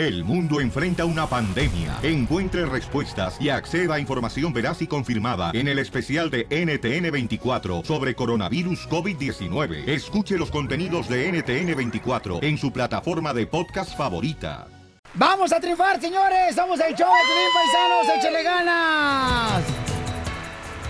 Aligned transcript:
El 0.00 0.24
mundo 0.24 0.62
enfrenta 0.62 1.04
una 1.04 1.26
pandemia. 1.26 1.98
Encuentre 2.02 2.64
respuestas 2.64 3.38
y 3.38 3.50
acceda 3.50 3.96
a 3.96 4.00
información 4.00 4.50
veraz 4.50 4.80
y 4.80 4.86
confirmada 4.86 5.50
en 5.52 5.68
el 5.68 5.78
especial 5.78 6.30
de 6.30 6.48
NTN24 6.48 7.84
sobre 7.84 8.14
coronavirus 8.14 8.88
COVID-19. 8.88 9.86
Escuche 9.86 10.38
los 10.38 10.50
contenidos 10.50 11.06
de 11.06 11.30
NTN24 11.30 12.42
en 12.42 12.56
su 12.56 12.72
plataforma 12.72 13.34
de 13.34 13.46
podcast 13.46 13.94
favorita. 13.94 14.68
¡Vamos 15.12 15.52
a 15.52 15.60
triunfar, 15.60 16.00
señores! 16.00 16.54
¡Somos 16.54 16.80
el 16.80 16.94
show 16.94 17.06
de 17.06 17.46
paisanos! 17.52 18.16
¡Échale 18.16 18.42
ganas! 18.42 19.62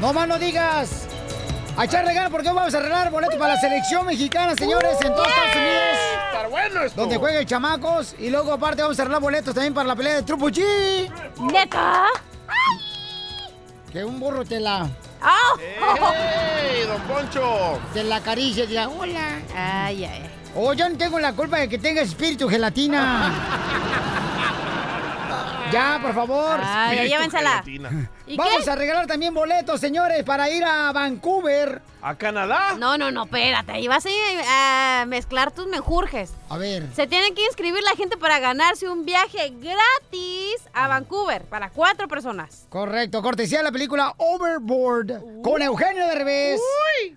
No 0.01 0.13
más 0.13 0.29
no 0.29 0.39
digas. 0.39 1.10
A 1.77 1.85
echarle 1.85 2.13
ganas 2.13 2.31
porque 2.31 2.49
hoy 2.49 2.55
vamos 2.55 2.75
a 2.75 2.79
arreglar 2.79 3.11
boletos 3.11 3.37
para 3.37 3.55
la 3.55 3.61
selección 3.61 4.07
mexicana, 4.07 4.55
señores, 4.55 4.97
en 5.01 5.15
todos 5.15 5.29
Estados 5.29 5.57
Unidos. 5.57 5.99
Está 6.27 6.49
bueno 6.49 6.83
esto. 6.83 7.01
Donde 7.01 7.17
jueguen 7.17 7.47
chamacos. 7.47 8.15
Y 8.19 8.31
luego, 8.31 8.53
aparte, 8.53 8.83
vamos 8.83 8.99
a 8.99 9.03
arreglar 9.03 9.23
boletos 9.23 9.55
también 9.55 9.73
para 9.73 9.89
la 9.89 9.97
pelea 9.97 10.17
de 10.17 10.23
Trupo 10.23 10.49
G. 10.49 11.11
¿Neta? 11.53 12.07
Que 13.93 14.05
un 14.05 14.21
burro 14.21 14.45
te 14.45 14.61
la... 14.61 14.89
¡Ey, 15.59 16.87
don 16.87 17.01
Poncho! 17.03 17.81
Te 17.93 18.05
la 18.05 18.17
acaricia 18.17 18.65
y 18.65 18.67
diga, 18.69 18.89
hola. 18.89 19.41
Ay, 19.57 20.05
ay. 20.05 20.31
Oh, 20.55 20.73
yo 20.73 20.89
no 20.89 20.97
tengo 20.97 21.19
la 21.19 21.33
culpa 21.33 21.59
de 21.59 21.69
que 21.69 21.79
tengas 21.79 22.09
espíritu 22.09 22.49
gelatina. 22.49 23.33
ya, 25.73 25.99
por 26.03 26.15
favor. 26.15 26.61
Ay, 26.63 27.09
llévensela. 27.09 27.63
¿Y 27.67 27.81
Vamos 28.37 28.65
qué? 28.65 28.71
a 28.71 28.77
regalar 28.77 29.07
también 29.07 29.35
boletos, 29.35 29.81
señores, 29.81 30.23
para 30.25 30.51
ir 30.51 30.65
a 30.65 30.93
Vancouver. 30.93 31.83
¿A 32.03 32.15
Canadá? 32.15 32.77
No, 32.79 32.97
no, 32.97 33.11
no, 33.11 33.25
espérate. 33.25 33.73
Ahí 33.73 33.87
vas 33.87 34.07
a, 34.07 34.11
ir 34.11 34.41
a 34.49 35.05
mezclar 35.07 35.53
tus 35.53 35.67
menjurjes. 35.67 36.33
A 36.49 36.57
ver. 36.57 36.87
Se 36.95 37.07
tiene 37.07 37.35
que 37.35 37.45
inscribir 37.45 37.83
la 37.83 37.91
gente 37.91 38.17
para 38.17 38.39
ganarse 38.39 38.89
un 38.89 39.05
viaje 39.05 39.53
gratis 39.61 40.57
a 40.73 40.89
Vancouver 40.89 41.45
para 41.45 41.69
cuatro 41.71 42.09
personas. 42.09 42.67
Correcto, 42.71 43.21
cortesía 43.23 43.59
de 43.59 43.65
la 43.65 43.73
película 43.73 44.15
Overboard 44.17 45.43
con 45.43 45.61
Eugenio 45.61 46.07
Derbez, 46.07 46.61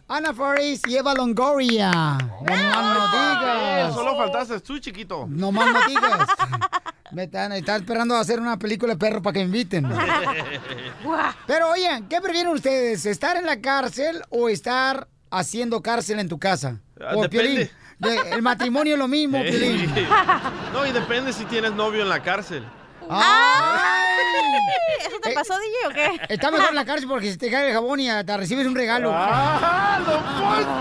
Ana 0.08 0.34
Faris 0.34 0.82
y 0.88 0.98
Eva 0.98 1.14
Longoria. 1.14 1.92
No 1.92 2.44
más 2.44 2.98
no 2.98 3.08
digas. 3.08 3.94
solo 3.94 4.18
faltaste 4.18 4.60
tú, 4.60 4.80
chiquito. 4.80 5.26
No 5.30 5.52
más 5.52 5.72
no 5.72 5.80
digas. 5.88 6.28
Me 7.14 7.24
están, 7.24 7.52
están 7.52 7.82
esperando 7.82 8.16
a 8.16 8.20
hacer 8.20 8.40
una 8.40 8.58
película 8.58 8.94
de 8.94 9.00
perro 9.00 9.22
para 9.22 9.34
que 9.34 9.40
me 9.40 9.46
inviten. 9.46 9.88
Pero 11.48 11.70
oye, 11.72 12.04
¿qué 12.10 12.20
prefieren 12.22 12.52
ustedes? 12.52 13.06
¿Estar 13.06 13.38
en 13.38 13.46
la 13.46 13.60
cárcel 13.62 14.22
o 14.30 14.50
estar 14.50 15.08
haciendo 15.30 15.82
cárcel 15.82 16.20
en 16.20 16.28
tu 16.30 16.40
casa? 16.40 16.80
Ah, 17.00 17.14
O, 17.16 17.22
depende. 17.22 17.70
Piolín, 18.00 18.24
de- 18.26 18.32
el 18.36 18.42
matrimonio 18.42 18.94
es 18.94 19.00
lo 19.00 19.08
mismo. 19.08 19.42
Piolín. 19.44 19.92
No, 20.74 20.86
y 20.86 20.92
depende 20.92 21.34
si 21.34 21.46
tienes 21.46 21.74
novio 21.74 22.02
en 22.02 22.10
la 22.10 22.22
cárcel. 22.24 22.66
¿Eso 25.06 25.20
te 25.22 25.32
pasó, 25.34 25.54
DJ, 25.60 25.88
o 25.88 25.90
qué? 25.94 26.34
Está 26.34 26.52
mejor 26.52 26.70
en 26.70 26.76
la 26.76 26.86
cárcel 26.86 27.08
porque 27.08 27.32
si 27.32 27.38
te 27.38 27.52
cae 27.52 27.68
el 27.68 27.74
jabón 27.74 28.00
y 28.00 28.08
te 28.08 28.38
recibes 28.38 28.66
un 28.66 28.76
regalo. 28.76 29.12
¡Ah, 29.14 30.00
don 30.06 30.24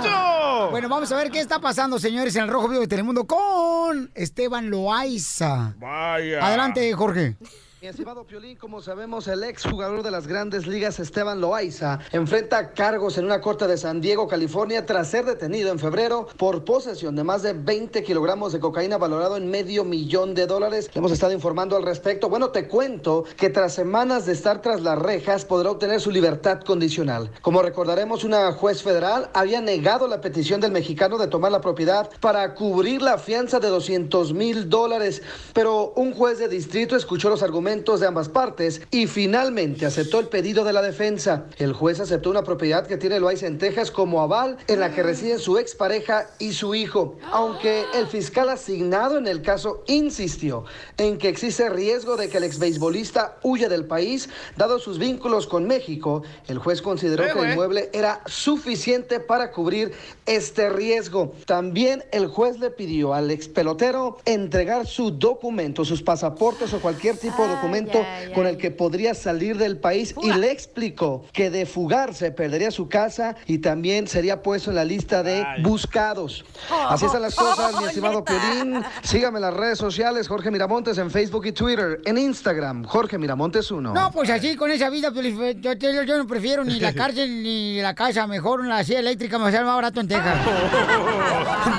Poncho! 0.03 0.71
Bueno, 0.71 0.89
vamos 0.89 1.11
a 1.13 1.17
ver 1.17 1.31
qué 1.31 1.41
está 1.41 1.59
pasando, 1.61 1.99
señores, 1.99 2.35
en 2.37 2.45
el 2.45 2.49
Rojo 2.49 2.69
Vivo 2.69 2.81
de 2.81 2.89
Telemundo 2.89 3.27
con 3.27 4.11
Esteban 4.15 4.71
Loaiza. 4.71 5.75
Vaya. 5.79 6.47
Adelante, 6.47 6.93
Jorge. 6.95 7.37
Mi 7.83 7.89
estimado 7.89 8.25
Piolín, 8.25 8.57
como 8.57 8.81
sabemos, 8.81 9.27
el 9.27 9.43
exjugador 9.43 10.05
de 10.05 10.13
las 10.13 10.29
grandes 10.29 10.69
ligas, 10.69 11.01
Esteban 11.01 11.41
Loaiza, 11.41 11.99
enfrenta 12.13 12.75
cargos 12.75 13.19
en 13.19 13.25
una 13.25 13.41
corte 13.41 13.67
de 13.67 13.77
San 13.77 14.01
Diego, 14.01 14.29
California, 14.29 14.87
tras 14.87 15.09
ser 15.09 15.25
detenido 15.25 15.73
en 15.73 15.81
febrero 15.81 16.29
por 16.37 16.65
posesión 16.65 17.17
de 17.17 17.25
más 17.25 17.43
de 17.43 17.55
20 17.55 18.05
kilogramos 18.05 18.53
de 18.53 18.61
cocaína 18.61 18.99
valorado 18.99 19.37
en 19.37 19.51
medio 19.51 19.83
millón 19.83 20.33
de 20.33 20.47
dólares. 20.47 20.91
Le 20.95 21.01
hemos 21.01 21.11
estado 21.11 21.33
informando 21.33 21.77
al 21.77 21.83
respecto. 21.83 22.29
Bueno, 22.29 22.51
te 22.51 22.69
cuento 22.69 23.25
que 23.37 23.51
tras 23.51 23.75
semanas 23.75 24.27
de 24.27 24.35
estar 24.35 24.63
tras 24.63 24.81
las 24.81 24.97
rejas, 24.97 25.45
podrá 25.45 25.73
obtener 25.73 26.01
su 26.01 26.13
libertad 26.13 26.61
condicional. 26.61 27.33
Como 27.41 27.63
recordaremos, 27.63 28.23
una 28.23 28.53
juez 28.53 28.81
federal 28.81 29.29
había 29.35 29.61
negado 29.61 30.07
la 30.07 30.21
petición 30.21 30.61
del 30.61 30.71
mexicano 30.71 31.19
de 31.19 31.27
tomar 31.27 31.51
la 31.51 31.61
propiedad 31.61 32.09
para 32.21 32.55
cubrir 32.55 33.03
la 33.03 33.19
fianza 33.19 33.59
de 33.59 33.67
200 33.67 34.35
mil 34.35 34.71
dólares, 34.71 35.21
pero 35.53 35.93
un 35.97 36.15
juez 36.15 36.39
de 36.39 36.47
distrito 36.47 36.95
escuchó 36.95 37.29
los 37.29 37.43
argumentos 37.43 37.72
de 37.73 38.07
ambas 38.07 38.29
partes 38.29 38.83
y 38.91 39.07
finalmente 39.07 39.87
aceptó 39.87 40.21
el 40.21 40.29
pedido 40.29 40.63
de 40.63 40.75
la 40.75 40.83
defensa. 40.83 41.47
El 41.57 41.73
juez 41.73 42.01
aceptó 42.01 42.29
una 42.29 42.45
propiedad 42.45 42.87
que 42.87 42.99
tiene 42.99 43.19
Loaiza 43.19 43.47
en 43.47 43.57
Texas 43.57 43.91
como 43.91 44.21
aval 44.21 44.59
en 44.69 44.79
la 44.79 44.95
que 44.95 45.03
residen 45.03 45.39
su 45.39 45.57
expareja 45.57 46.27
y 46.39 46.53
su 46.53 46.75
hijo, 46.75 47.17
aunque 47.33 47.87
el 47.95 48.07
fiscal 48.09 48.51
asignado 48.51 49.17
en 49.17 49.27
el 49.27 49.41
caso 49.41 49.85
insistió 49.87 50.65
en 50.99 51.17
que 51.17 51.31
existe 51.31 51.71
riesgo 51.71 52.19
de 52.19 52.29
que 52.29 52.37
el 52.37 52.45
exbeisbolista 52.45 53.39
huya 53.43 53.71
del 53.71 53.87
país, 53.87 54.29
dado 54.59 54.79
sus 54.79 54.99
vínculos 54.99 55.47
con 55.47 55.67
México, 55.67 56.23
el 56.49 56.59
juez 56.59 56.83
consideró 56.83 57.25
que 57.25 57.41
el 57.41 57.53
inmueble 57.53 57.89
era 57.95 58.21
suficiente 58.27 59.19
para 59.19 59.51
cubrir 59.51 59.93
este 60.27 60.69
riesgo. 60.69 61.33
También 61.47 62.05
el 62.13 62.27
juez 62.27 62.59
le 62.59 62.69
pidió 62.69 63.15
al 63.15 63.31
ex 63.31 63.49
pelotero 63.49 64.19
entregar 64.27 64.87
su 64.87 65.11
documento, 65.11 65.87
sus 65.87 66.03
pasaportes 66.03 66.75
o 66.75 66.81
cualquier 66.81 67.17
tipo 67.17 67.49
de 67.49 67.62
documento 67.63 68.05
con 68.35 68.47
el 68.47 68.57
que 68.57 68.71
podría 68.71 69.15
salir 69.15 69.57
del 69.57 69.77
país 69.79 70.15
y 70.23 70.33
le 70.33 70.51
explicó 70.51 71.25
que 71.33 71.51
de 71.51 71.65
fugarse 71.67 72.31
perdería 72.33 72.71
su 72.71 72.89
casa 72.89 73.37
y 73.47 73.59
también 73.59 74.09
sería 74.09 74.43
puesto 74.43 74.71
en 74.71 74.77
la 74.77 74.85
lista 74.85 75.23
de 75.23 75.45
buscados. 75.63 76.45
Así 76.89 77.07
están 77.07 77.23
las 77.23 77.35
cosas, 77.35 77.79
mi 77.81 77.85
estimado 77.87 78.25
Piolín. 78.25 78.83
Sígame 79.03 79.39
en 79.39 79.43
las 79.43 79.55
redes 79.55 79.79
sociales, 79.79 80.29
Jorge 80.29 80.51
Miramontes 80.51 80.99
en 80.99 81.11
Facebook 81.11 81.47
y 81.47 81.53
Twitter, 81.53 82.01
en 82.05 82.19
Instagram, 82.19 82.85
Jorge 82.85 83.19
Miramontes 83.19 83.71
1. 83.71 83.93
No, 83.93 84.11
pues 84.11 84.31
así, 84.31 84.57
con 84.57 84.71
esa 84.71 84.91
vida, 84.91 85.13
yo, 85.15 85.73
yo- 85.75 86.03
yo 86.03 86.19
no 86.19 86.27
prefiero 86.27 86.65
ni 86.65 86.81
la 86.81 86.93
cárcel 86.95 87.43
ni 87.43 87.81
la 87.81 87.95
casa. 87.95 88.27
Mejor 88.27 88.61
una 88.61 88.83
silla 88.85 89.01
eléctrica 89.01 89.39
me 89.39 89.51
sale 89.53 89.65
más 89.65 89.77
barato 89.77 90.01
en 90.01 90.09
Texas. 90.09 90.37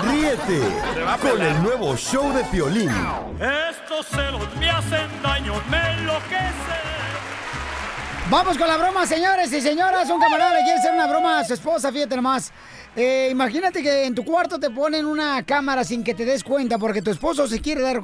Ríete 0.10 0.60
con 1.22 1.42
el 1.42 1.64
nuevo 1.64 1.96
show 1.96 2.32
de 2.34 2.44
Piolín. 2.46 2.90
Estos 3.40 4.06
celos 4.08 4.42
hacen 4.94 5.22
daño, 5.22 5.54
me 5.70 5.94
enloquecen. 5.94 6.54
Vamos 8.30 8.58
con 8.58 8.68
la 8.68 8.78
broma, 8.78 9.06
señores 9.06 9.52
y 9.54 9.62
señoras. 9.62 10.09
Un 10.09 10.20
camarada 10.20 10.56
le 10.56 10.64
quiere 10.64 10.80
hacer 10.80 10.94
una 10.94 11.08
broma 11.08 11.40
a 11.40 11.46
su 11.46 11.54
esposa, 11.54 11.92
fíjate 11.92 12.16
nomás. 12.16 12.52
Eh, 12.96 13.30
imagínate 13.32 13.82
que 13.82 14.06
en 14.06 14.16
tu 14.16 14.24
cuarto 14.24 14.59
te 14.59 14.70
ponen 14.70 15.06
una 15.06 15.44
cámara 15.44 15.84
sin 15.84 16.03
que 16.03 16.14
te 16.14 16.26
des 16.26 16.44
cuenta 16.44 16.78
porque 16.78 17.02
tu 17.02 17.12
esposo 17.12 17.48
se 17.48 17.59
quiere 17.59 17.82
dar, 17.82 18.02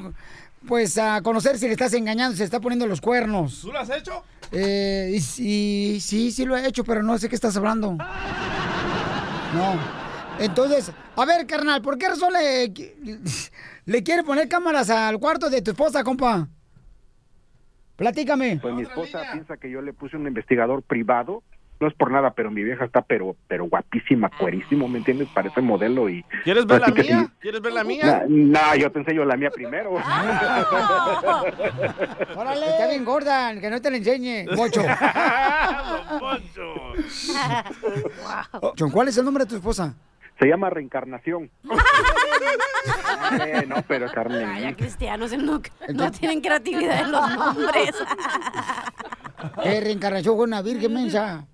pues, 0.66 0.98
a 0.98 1.22
conocer 1.22 1.58
si 1.58 1.66
le 1.66 1.72
estás 1.72 1.94
engañando, 1.94 2.34
si 2.34 2.40
le 2.40 2.44
está 2.44 2.60
poniendo 2.60 2.86
los 2.86 3.00
cuernos. 3.00 3.60
¿Tú 3.62 3.72
lo 3.72 3.78
has 3.78 3.90
hecho? 3.90 4.22
Eh, 4.52 5.12
y, 5.14 5.20
sí, 5.20 5.98
sí, 6.00 6.32
sí 6.32 6.44
lo 6.44 6.56
he 6.56 6.66
hecho, 6.66 6.84
pero 6.84 7.02
no 7.02 7.18
sé 7.18 7.28
qué 7.28 7.36
estás 7.36 7.56
hablando. 7.56 7.92
No. 7.92 9.74
Entonces, 10.38 10.90
a 11.16 11.24
ver, 11.24 11.46
carnal, 11.46 11.82
¿por 11.82 11.98
qué 11.98 12.08
razón 12.08 12.32
le, 12.32 12.72
le 13.84 14.02
quiere 14.02 14.22
poner 14.22 14.48
cámaras 14.48 14.90
al 14.90 15.18
cuarto 15.18 15.50
de 15.50 15.62
tu 15.62 15.72
esposa, 15.72 16.02
compa? 16.02 16.48
Platícame. 18.00 18.58
Pues 18.62 18.74
mi 18.74 18.82
esposa 18.82 19.22
piensa 19.30 19.58
que 19.58 19.70
yo 19.70 19.82
le 19.82 19.92
puse 19.92 20.16
un 20.16 20.26
investigador 20.26 20.82
privado. 20.82 21.42
No 21.80 21.88
es 21.88 21.94
por 21.94 22.10
nada, 22.10 22.32
pero 22.34 22.50
mi 22.50 22.62
vieja 22.62 22.84
está 22.84 23.00
pero 23.02 23.36
pero 23.48 23.64
guapísima, 23.66 24.30
cuerísimo, 24.38 24.86
¿me 24.88 24.98
entiendes? 24.98 25.28
Parece 25.34 25.60
modelo 25.62 26.08
y... 26.10 26.22
¿Quieres 26.44 26.66
ver 26.66 26.80
la 26.82 26.88
mía? 26.88 27.04
sí. 27.04 27.14
¿Quieres 27.40 27.60
ver 27.62 27.72
la 27.72 27.82
No, 27.82 27.88
mía? 27.88 28.24
no, 28.28 28.76
yo 28.76 28.90
te 28.92 28.98
enseño 29.00 29.24
la 29.24 29.36
mía 29.36 29.50
primero. 29.50 29.92
Órale. 32.36 32.66
Está 32.70 32.88
bien 32.88 33.04
gorda, 33.04 33.58
que 33.60 33.70
no 33.70 33.80
te 33.80 33.90
la 33.90 33.96
enseñe. 33.96 34.46
Mocho. 34.56 34.82
Poncho. 36.20 36.74
John, 38.78 38.90
¿cuál 38.90 39.08
es 39.08 39.18
el 39.18 39.24
nombre 39.24 39.44
de 39.44 39.50
tu 39.50 39.56
esposa? 39.56 39.94
Se 40.40 40.46
llama 40.46 40.70
reencarnación. 40.70 41.50
Eh, 43.46 43.64
no, 43.68 43.76
pero 43.86 44.10
Carmen. 44.10 44.60
ya 44.60 44.74
cristianos 44.74 45.30
no, 45.36 45.60
no 45.94 46.10
tienen 46.10 46.40
creatividad 46.40 47.02
en 47.02 47.12
los 47.12 47.30
nombres. 47.36 47.94
Eh, 49.64 49.80
reencarnación 49.80 50.36
con 50.36 50.48
una 50.48 50.60
virgen 50.60 50.92
mensa. 50.92 51.46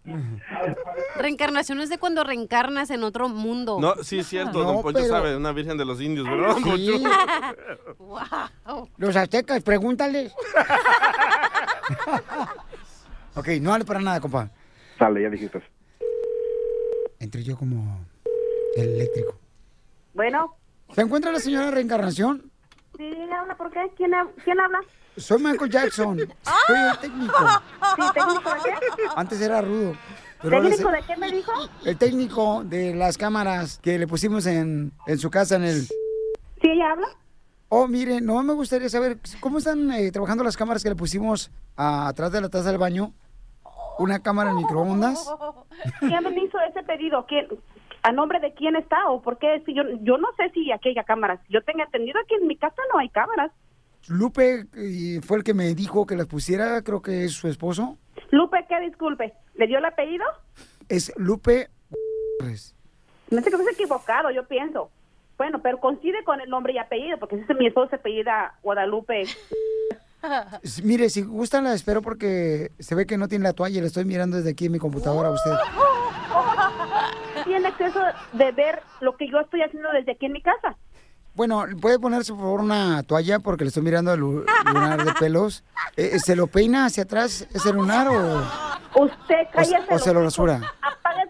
Reencarnación 1.16 1.80
es 1.80 1.88
de 1.88 1.98
cuando 1.98 2.24
reencarnas 2.24 2.90
en 2.90 3.04
otro 3.04 3.28
mundo. 3.28 3.78
No, 3.80 3.94
sí 4.02 4.18
es 4.20 4.26
cierto, 4.26 4.58
No, 4.60 4.72
Don 4.72 4.82
Poncho 4.82 4.98
pero- 5.00 5.08
sabe, 5.08 5.36
una 5.36 5.52
virgen 5.52 5.76
de 5.78 5.84
los 5.84 6.00
indios, 6.00 6.26
¿verdad, 6.28 6.56
Sí. 6.64 7.04
Wow. 7.98 8.88
Los 8.96 9.14
aztecas, 9.14 9.62
pregúntales. 9.62 10.32
ok, 13.36 13.48
no 13.60 13.70
vale 13.70 13.84
para 13.84 14.00
nada, 14.00 14.20
compa. 14.20 14.50
Sale, 14.98 15.22
ya 15.22 15.28
dijiste. 15.30 15.62
Entré 17.20 17.44
yo 17.44 17.56
como 17.56 18.00
el 18.76 18.88
eléctrico. 18.94 19.34
Bueno, 20.14 20.54
¿Se 20.94 21.00
encuentra 21.02 21.32
la 21.32 21.40
señora 21.40 21.70
Reencarnación? 21.70 22.50
sí, 22.96 23.10
habla, 23.38 23.56
¿por 23.56 23.70
qué? 23.70 23.90
¿Quién, 23.96 24.12
hab- 24.12 24.32
quién 24.44 24.58
habla? 24.60 24.80
Soy 25.16 25.42
Michael 25.42 25.70
Jackson. 25.70 26.18
Soy 26.66 26.76
el 26.92 26.98
técnico. 26.98 27.34
Sí, 27.96 28.02
¿técnico 28.14 28.50
de 28.50 28.60
qué? 28.64 29.02
Antes 29.16 29.40
era 29.40 29.60
rudo. 29.62 29.94
pero 30.42 30.62
¿Técnico 30.62 30.90
se- 30.90 30.96
de 30.96 31.02
qué 31.02 31.16
me 31.16 31.30
dijo? 31.32 31.52
El 31.84 31.96
técnico 31.98 32.64
de 32.64 32.94
las 32.94 33.18
cámaras 33.18 33.78
que 33.82 33.98
le 33.98 34.06
pusimos 34.06 34.46
en, 34.46 34.92
en 35.06 35.18
su 35.18 35.30
casa 35.30 35.56
en 35.56 35.64
el... 35.64 35.82
¿Sí 35.82 35.90
ella 36.62 36.92
habla? 36.92 37.08
Oh, 37.68 37.86
mire, 37.88 38.20
no 38.20 38.42
me 38.42 38.52
gustaría 38.54 38.88
saber 38.88 39.18
cómo 39.40 39.58
están 39.58 39.90
eh, 39.92 40.10
trabajando 40.12 40.44
las 40.44 40.56
cámaras 40.56 40.82
que 40.82 40.88
le 40.90 40.96
pusimos 40.96 41.50
a- 41.76 42.08
atrás 42.08 42.30
de 42.32 42.40
la 42.40 42.48
taza 42.48 42.68
del 42.70 42.78
baño. 42.78 43.12
Una 43.98 44.20
cámara 44.22 44.50
en 44.50 44.56
microondas. 44.56 45.26
¿Quién 46.00 46.22
me 46.22 46.44
hizo 46.44 46.58
ese 46.70 46.82
pedido? 46.84 47.24
¿Quién, 47.26 47.48
¿A 48.06 48.12
nombre 48.12 48.38
de 48.38 48.54
quién 48.54 48.76
está 48.76 49.08
o 49.08 49.20
por 49.20 49.36
qué? 49.36 49.60
Si 49.66 49.74
yo, 49.74 49.82
yo 50.02 50.16
no 50.16 50.28
sé 50.36 50.48
si 50.50 50.70
aquí 50.70 50.90
hay 50.90 51.04
cámaras. 51.04 51.40
Yo 51.48 51.60
tengo 51.62 51.82
entendido 51.82 52.20
que 52.28 52.36
en 52.36 52.46
mi 52.46 52.56
casa 52.56 52.80
no 52.92 53.00
hay 53.00 53.08
cámaras. 53.08 53.50
Lupe 54.06 54.66
fue 55.26 55.38
el 55.38 55.42
que 55.42 55.54
me 55.54 55.74
dijo 55.74 56.06
que 56.06 56.14
las 56.14 56.28
pusiera, 56.28 56.80
creo 56.82 57.02
que 57.02 57.24
es 57.24 57.32
su 57.32 57.48
esposo. 57.48 57.98
Lupe, 58.30 58.64
¿qué 58.68 58.78
disculpe? 58.78 59.34
¿Le 59.56 59.66
dio 59.66 59.78
el 59.78 59.84
apellido? 59.84 60.24
Es 60.88 61.12
Lupe. 61.16 61.68
No 62.38 63.42
sé 63.42 63.50
que 63.50 63.56
estás 63.56 63.72
equivocado, 63.72 64.30
yo 64.30 64.46
pienso. 64.46 64.88
Bueno, 65.36 65.60
pero 65.60 65.80
coincide 65.80 66.22
con 66.22 66.40
el 66.40 66.48
nombre 66.48 66.74
y 66.74 66.78
apellido, 66.78 67.18
porque 67.18 67.38
si 67.38 67.42
es 67.42 67.58
mi 67.58 67.66
esposo 67.66 67.90
se 67.90 67.96
apellida 67.96 68.54
Guadalupe. 68.62 69.24
Mire, 70.84 71.10
si 71.10 71.22
gustan 71.22 71.64
la 71.64 71.74
espero 71.74 72.02
porque 72.02 72.70
se 72.78 72.94
ve 72.94 73.04
que 73.04 73.18
no 73.18 73.26
tiene 73.26 73.42
la 73.42 73.52
toalla 73.52 73.78
y 73.78 73.80
la 73.80 73.88
estoy 73.88 74.04
mirando 74.04 74.36
desde 74.36 74.50
aquí 74.50 74.66
en 74.66 74.72
mi 74.72 74.78
computadora 74.78 75.30
a 75.30 75.32
usted. 75.32 75.50
Tiene 77.56 77.68
acceso 77.68 78.00
de 78.34 78.52
ver 78.52 78.82
lo 79.00 79.16
que 79.16 79.30
yo 79.30 79.40
estoy 79.40 79.62
haciendo 79.62 79.90
desde 79.90 80.12
aquí 80.12 80.26
en 80.26 80.32
mi 80.32 80.42
casa. 80.42 80.76
Bueno, 81.34 81.64
¿puede 81.80 81.98
ponerse 81.98 82.32
por 82.34 82.42
favor 82.42 82.60
una 82.60 83.02
toalla 83.02 83.38
porque 83.38 83.64
le 83.64 83.68
estoy 83.68 83.82
mirando 83.82 84.12
el 84.12 84.20
lu- 84.20 84.44
lunar 84.66 85.02
de 85.02 85.14
pelos? 85.14 85.64
Eh, 85.96 86.10
eh, 86.12 86.18
¿Se 86.18 86.36
lo 86.36 86.48
peina 86.48 86.84
hacia 86.84 87.04
atrás 87.04 87.48
ese 87.54 87.72
lunar 87.72 88.08
o, 88.08 88.42
Usted 89.02 89.46
cállese. 89.54 89.86
o 89.88 89.98
se 89.98 90.12
lo 90.12 90.22
rasura? 90.22 90.60
Apague 90.82 91.22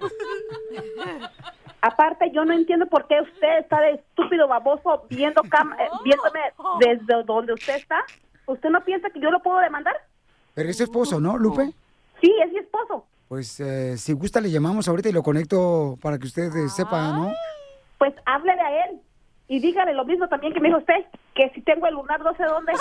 Aparte, 1.80 2.32
yo 2.34 2.44
no 2.44 2.54
entiendo 2.54 2.86
por 2.86 3.06
qué 3.06 3.20
usted 3.20 3.58
está 3.60 3.80
de 3.82 3.92
estúpido 3.92 4.48
baboso 4.48 5.06
viendo 5.08 5.42
cam- 5.42 5.76
eh, 5.78 5.88
viéndome 6.02 6.40
desde 6.80 7.22
donde 7.22 7.52
usted 7.52 7.76
está. 7.76 8.02
¿Usted 8.46 8.70
no 8.70 8.80
piensa 8.84 9.10
que 9.10 9.20
yo 9.20 9.30
lo 9.30 9.40
puedo 9.42 9.58
demandar? 9.60 9.94
Pero 10.54 10.68
es 10.70 10.76
su 10.76 10.82
esposo, 10.82 11.20
¿no, 11.20 11.38
Lupe? 11.38 11.70
Sí, 12.20 12.34
es 12.44 12.50
mi 12.52 12.58
esposo. 12.58 13.06
Pues 13.28 13.58
eh, 13.60 13.96
si 13.98 14.12
gusta 14.12 14.40
le 14.40 14.50
llamamos 14.50 14.86
ahorita 14.86 15.08
y 15.08 15.12
lo 15.12 15.22
conecto 15.22 15.98
para 16.00 16.18
que 16.18 16.26
usted 16.26 16.54
eh, 16.54 16.68
sepa, 16.68 17.12
¿no? 17.12 17.32
Pues 17.98 18.14
háblele 18.24 18.60
a 18.60 18.86
él 18.86 19.00
y 19.48 19.60
dígale 19.60 19.94
lo 19.94 20.04
mismo 20.04 20.28
también 20.28 20.52
que 20.52 20.60
me 20.60 20.68
dijo 20.68 20.80
usted, 20.80 21.04
que 21.34 21.50
si 21.54 21.60
tengo 21.62 21.86
el 21.86 21.94
lunar 21.94 22.20
no 22.20 22.34
sé 22.34 22.42
dónde, 22.44 22.72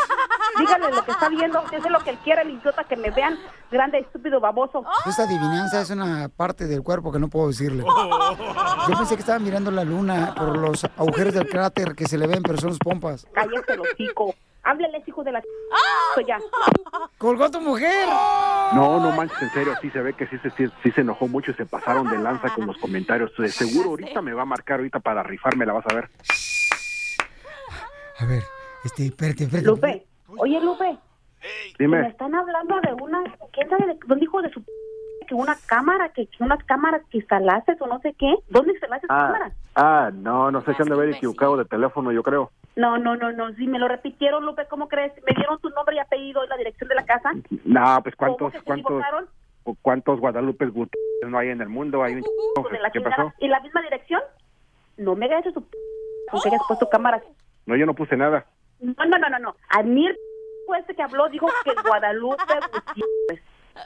dígale 0.59 0.95
lo 0.95 1.03
que 1.03 1.11
está 1.11 1.29
viendo, 1.29 1.63
que 1.65 1.75
es 1.77 1.89
lo 1.89 1.99
que 1.99 2.09
él 2.11 2.17
quiere, 2.23 2.41
el 2.41 2.51
idiota, 2.51 2.83
que 2.83 2.95
me 2.95 3.11
vean 3.11 3.37
grande, 3.71 3.99
estúpido, 3.99 4.39
baboso. 4.39 4.83
Esta 5.05 5.23
adivinanza 5.23 5.81
es 5.81 5.89
una 5.91 6.27
parte 6.29 6.65
del 6.65 6.81
cuerpo 6.81 7.11
que 7.11 7.19
no 7.19 7.27
puedo 7.27 7.49
decirle. 7.49 7.83
Yo 7.83 8.97
pensé 8.97 9.15
que 9.15 9.21
estaba 9.21 9.39
mirando 9.39 9.69
la 9.69 9.83
luna 9.83 10.33
por 10.35 10.57
los 10.57 10.83
agujeros 10.83 11.33
del 11.33 11.47
cráter 11.47 11.95
que 11.95 12.07
se 12.07 12.17
le 12.17 12.25
ven, 12.27 12.41
pero 12.41 12.57
son 12.57 12.69
los 12.69 12.79
pompas. 12.79 13.27
Cállese 13.33 13.73
el 13.73 13.81
hocico. 13.81 14.33
Háblele, 14.65 15.03
hijo 15.05 15.23
de 15.23 15.31
la... 15.31 15.41
Pues 16.15 16.25
ya. 16.27 16.39
¡Colgó 17.17 17.49
tu 17.51 17.61
mujer! 17.61 18.07
No, 18.73 18.99
no 18.99 19.11
manches, 19.11 19.41
en 19.41 19.49
serio, 19.51 19.73
sí 19.81 19.89
se 19.91 20.01
ve 20.01 20.13
que 20.13 20.25
sí 20.27 20.37
se, 20.39 20.49
sí, 20.51 20.65
sí 20.81 20.91
se 20.91 21.01
enojó 21.01 21.27
mucho 21.27 21.51
y 21.51 21.53
se 21.53 21.65
pasaron 21.65 22.09
de 22.09 22.17
lanza 22.17 22.49
con 22.55 22.65
los 22.65 22.77
comentarios. 22.77 23.31
De 23.37 23.49
seguro 23.49 23.91
ahorita 23.91 24.21
me 24.21 24.33
va 24.33 24.41
a 24.41 24.45
marcar 24.45 24.79
ahorita 24.79 24.99
para 24.99 25.21
rifarme, 25.23 25.65
la 25.65 25.73
vas 25.73 25.85
a 25.87 25.93
ver. 25.93 26.09
A 28.19 28.25
ver, 28.25 28.43
este, 28.83 29.05
espérate, 29.05 29.43
espérate. 29.43 29.67
Lupe, 29.67 30.05
oye 30.37 30.59
Lupe, 30.61 30.85
me 30.91 30.99
Dime. 31.77 32.07
están 32.07 32.33
hablando 32.33 32.79
de 32.81 32.93
una, 32.93 33.23
¿quién 33.51 33.69
sabe 33.69 33.85
de 33.87 33.99
dónde 34.07 34.21
dijo 34.21 34.41
de 34.41 34.49
su 34.51 34.63
que 35.27 35.33
una 35.35 35.57
cámara, 35.65 36.09
que 36.09 36.27
unas 36.39 36.63
cámaras 36.65 37.01
que 37.09 37.17
instalaste 37.17 37.75
o 37.79 37.87
no 37.87 37.99
sé 37.99 38.15
qué? 38.17 38.33
¿Dónde 38.49 38.71
instalaste 38.73 39.05
esa 39.07 39.15
Ah, 39.15 39.27
cámara? 39.33 39.51
ah, 39.75 40.11
no, 40.13 40.49
no 40.51 40.61
sé 40.61 40.73
si 40.75 40.81
han 40.81 40.87
de 40.87 40.93
haber 40.95 41.09
equivocado 41.09 41.57
de 41.57 41.65
teléfono, 41.65 42.11
yo 42.11 42.23
creo. 42.23 42.51
No, 42.75 42.97
no, 42.97 43.15
no, 43.15 43.31
no, 43.31 43.53
si 43.53 43.67
me 43.67 43.79
lo 43.79 43.87
repitieron, 43.87 44.45
Lupe, 44.45 44.65
¿cómo 44.69 44.87
crees? 44.89 45.13
¿Me 45.25 45.33
dieron 45.33 45.59
tu 45.59 45.69
nombre 45.69 45.95
y 45.95 45.99
apellido 45.99 46.43
y 46.43 46.47
la 46.49 46.57
dirección 46.57 46.89
de 46.89 46.95
la 46.95 47.05
casa? 47.05 47.31
No, 47.63 47.99
pues 48.03 48.15
¿Cómo 48.17 48.35
cuántos, 48.37 48.63
cuántos, 48.63 49.03
cuántos 49.81 50.19
Guadalupes 50.19 50.69
Gutiérrez 50.71 51.29
no 51.29 51.37
hay 51.37 51.49
en 51.49 51.61
el 51.61 51.69
mundo, 51.69 52.03
hay 52.03 52.15
un 52.15 52.23
¿Qué 52.91 53.01
pasó? 53.01 53.33
¿Y 53.39 53.47
la 53.47 53.61
misma 53.61 53.81
dirección? 53.81 54.21
No 54.97 55.15
me 55.15 55.25
hagas 55.25 55.45
eso, 55.45 55.61
p- 55.61 55.77
aunque 56.31 56.49
hayas 56.49 56.61
puesto 56.67 56.89
cámaras. 56.89 57.23
No, 57.65 57.75
yo 57.75 57.85
no 57.85 57.93
puse 57.93 58.17
nada. 58.17 58.45
No, 58.79 58.93
no, 59.05 59.17
no, 59.17 59.29
no, 59.29 59.39
no. 59.39 59.55
A 59.69 59.81
mí 59.81 60.07
el 60.07 60.13
p- 60.15 60.77
este 60.79 60.95
que 60.95 61.03
habló 61.03 61.29
dijo 61.29 61.47
que 61.63 61.71
Guadalupe 61.85 62.43
Gutiérrez. 62.43 63.43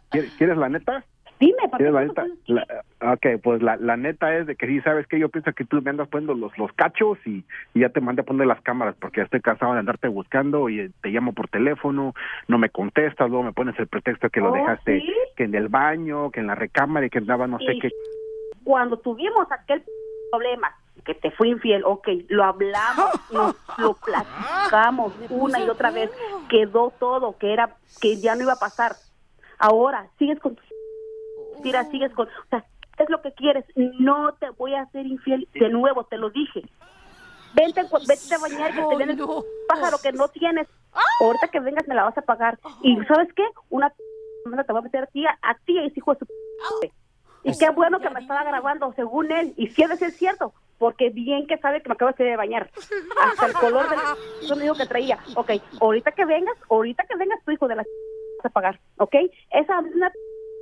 ¿Quieres, 0.09 0.31
quieres 0.37 0.57
la 0.57 0.69
neta? 0.69 1.03
Dime, 1.39 1.69
¿para 1.71 1.77
¿Quieres 1.77 1.93
la? 2.47 2.65
La- 2.99 3.13
ok, 3.13 3.41
pues 3.41 3.61
la, 3.61 3.77
la 3.77 3.95
neta 3.95 4.35
es 4.35 4.45
de 4.45 4.55
que 4.57 4.67
sí, 4.67 4.81
¿sabes 4.81 5.07
que 5.07 5.17
Yo 5.19 5.29
pienso 5.29 5.53
que 5.53 5.63
tú 5.63 5.81
me 5.81 5.89
andas 5.89 6.09
poniendo 6.09 6.33
los, 6.33 6.57
los 6.57 6.71
cachos 6.73 7.17
y, 7.25 7.45
y 7.73 7.79
ya 7.79 7.89
te 7.89 8.01
mandé 8.01 8.23
a 8.23 8.25
poner 8.25 8.45
las 8.45 8.61
cámaras 8.61 8.95
porque 8.99 9.21
ya 9.21 9.23
estoy 9.23 9.39
cansado 9.39 9.73
de 9.73 9.79
andarte 9.79 10.09
buscando 10.09 10.67
y 10.67 10.81
eh, 10.81 10.91
te 11.01 11.09
llamo 11.09 11.31
por 11.33 11.47
teléfono, 11.47 12.13
no 12.47 12.57
me 12.57 12.69
contestas, 12.69 13.29
luego 13.29 13.43
me 13.43 13.53
pones 13.53 13.79
el 13.79 13.87
pretexto 13.87 14.29
que 14.29 14.41
lo 14.41 14.49
Oh, 14.49 14.53
dejaste 14.53 14.99
¿sí? 14.99 15.13
que 15.37 15.43
en 15.45 15.55
el 15.55 15.69
baño, 15.69 16.29
que 16.31 16.41
en 16.41 16.47
la 16.47 16.55
recámara 16.55 17.05
y 17.05 17.09
que 17.09 17.19
andaba 17.19 17.47
no 17.47 17.57
sé 17.59 17.73
Y 17.73 17.79
qué. 17.79 17.89
Cuando 18.65 18.97
tuvimos 18.99 19.49
aquel 19.51 19.83
problema, 20.31 20.75
que 21.05 21.15
te 21.15 21.31
fui 21.31 21.49
infiel, 21.49 21.83
ok, 21.85 22.07
lo 22.27 22.43
hablamos, 22.43 23.11
nos 23.31 23.55
lo 23.77 23.93
platicamos 23.93 25.13
una 25.29 25.61
y 25.61 25.69
otra 25.69 25.91
vez, 25.91 26.11
quedó 26.49 26.93
todo, 26.99 27.37
que 27.37 27.53
era, 27.53 27.77
que 28.01 28.19
ya 28.19 28.35
no 28.35 28.41
iba 28.43 28.53
a 28.53 28.59
pasar. 28.59 28.97
Ahora, 29.59 30.07
sigues 30.17 30.39
con 30.39 30.55
tu 30.55 30.63
tira, 31.61 31.89
sigues 31.91 32.11
con, 32.13 32.27
o 32.27 32.47
sea, 32.49 32.63
¿qué 32.97 33.03
es 33.03 33.09
lo 33.09 33.21
que 33.21 33.31
quieres? 33.33 33.65
No 33.75 34.33
te 34.33 34.49
voy 34.51 34.73
a 34.75 34.81
hacer 34.81 35.05
infiel 35.05 35.47
de 35.53 35.69
nuevo, 35.69 36.03
te 36.05 36.17
lo 36.17 36.29
dije. 36.29 36.61
Vente, 37.53 37.81
vete 38.07 38.35
a 38.35 38.37
bañar, 38.37 38.73
que 38.73 38.81
te 38.83 38.95
viene 38.97 39.13
el 39.13 39.19
pájaro 39.67 39.97
que 40.03 40.11
no 40.11 40.27
tienes. 40.29 40.67
Ahorita 41.21 41.47
que 41.47 41.59
vengas 41.59 41.87
me 41.87 41.95
la 41.95 42.03
vas 42.03 42.17
a 42.17 42.21
pagar. 42.21 42.57
Y 42.83 42.95
¿sabes 43.05 43.27
qué? 43.33 43.43
Una 43.69 43.89
te 43.89 44.73
va 44.73 44.79
a 44.79 44.81
meter 44.83 45.03
a 45.03 45.07
ti, 45.07 45.25
a, 45.25 45.37
a 45.41 45.55
ti, 45.65 45.77
ese 45.79 45.93
hijo 45.99 46.13
de 46.13 46.19
su 46.19 46.25
p- 46.25 46.91
Y 47.43 47.57
qué 47.57 47.69
bueno 47.71 47.99
que 47.99 48.09
me 48.09 48.19
estaba 48.19 48.43
grabando, 48.43 48.93
según 48.93 49.31
él. 49.31 49.53
Y 49.57 49.67
si 49.67 49.81
es 49.83 50.17
cierto, 50.17 50.53
porque 50.77 51.09
bien 51.09 51.47
que 51.47 51.57
sabe 51.57 51.81
que 51.81 51.89
me 51.89 51.93
acabo 51.93 52.11
de 52.17 52.35
bañar. 52.35 52.69
Hasta 53.21 53.47
el 53.47 53.53
color 53.53 53.89
del 53.89 53.99
yo 54.47 54.55
me 54.55 54.63
dijo 54.63 54.75
que 54.75 54.85
traía. 54.85 55.19
Ok, 55.35 55.51
ahorita 55.81 56.11
que 56.13 56.25
vengas, 56.25 56.55
ahorita 56.69 57.03
que 57.05 57.17
vengas 57.17 57.43
tu 57.43 57.51
hijo 57.51 57.67
de 57.67 57.75
la 57.75 57.83
vas 57.83 58.45
a 58.45 58.49
pagar, 58.49 58.79
¿ok? 58.97 59.15
Esa 59.51 59.79
una 59.79 60.11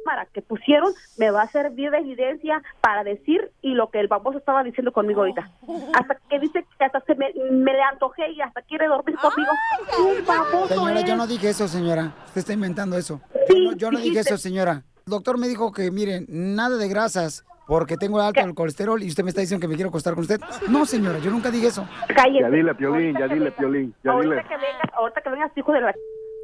cámara 0.07 0.27
que 0.33 0.41
pusieron 0.41 0.91
me 1.17 1.31
va 1.31 1.41
a 1.43 1.47
servir 1.49 1.91
de 1.91 1.97
evidencia 1.97 2.61
para 2.81 3.03
decir 3.03 3.51
y 3.61 3.73
lo 3.73 3.89
que 3.89 3.99
el 3.99 4.07
baboso 4.07 4.37
estaba 4.37 4.63
diciendo 4.63 4.91
conmigo 4.91 5.21
ahorita. 5.21 5.49
Hasta 5.93 6.15
que 6.29 6.39
dice 6.39 6.65
que 6.77 6.85
hasta 6.85 7.01
se 7.01 7.15
me, 7.15 7.31
me 7.51 7.73
le 7.73 7.81
antojé 7.81 8.31
y 8.31 8.41
hasta 8.41 8.61
quiere 8.61 8.87
dormir 8.87 9.15
conmigo. 9.17 9.51
Un 9.99 10.25
baboso 10.25 10.67
Señora, 10.67 11.01
yo 11.01 11.13
es. 11.13 11.17
no 11.17 11.27
dije 11.27 11.49
eso, 11.49 11.67
señora. 11.67 12.13
Usted 12.27 12.39
está 12.39 12.53
inventando 12.53 12.97
eso. 12.97 13.21
Yo 13.49 13.59
no, 13.59 13.73
yo 13.75 13.91
no 13.91 13.99
dije 13.99 14.19
eso, 14.19 14.37
señora. 14.37 14.83
El 15.05 15.11
doctor 15.11 15.37
me 15.37 15.47
dijo 15.47 15.71
que, 15.71 15.91
miren, 15.91 16.25
nada 16.29 16.77
de 16.77 16.87
grasas 16.87 17.43
porque 17.67 17.97
tengo 17.97 18.21
alto 18.21 18.39
el 18.39 18.55
colesterol 18.55 19.03
y 19.03 19.09
usted 19.09 19.23
me 19.23 19.29
está 19.29 19.41
diciendo 19.41 19.61
que 19.61 19.67
me 19.67 19.75
quiero 19.75 19.89
acostar 19.89 20.13
con 20.13 20.21
usted. 20.21 20.39
No, 20.69 20.85
señora, 20.85 21.19
yo 21.19 21.29
nunca 21.31 21.51
dije 21.51 21.67
eso. 21.67 21.85
Ya 22.15 22.49
dile, 22.49 22.73
Piolín, 22.75 23.17
ya 23.17 23.27
dile, 23.27 23.51
Piolín, 23.51 23.93
ya 24.03 24.11
ahorita 24.11 24.35
dile. 24.35 24.47
que 24.47 24.55
vengas, 24.55 24.93
ahorita 24.93 25.21
que 25.21 25.29
vengas 25.29 25.51
hijo 25.57 25.73
de 25.73 25.81
la 25.81 25.93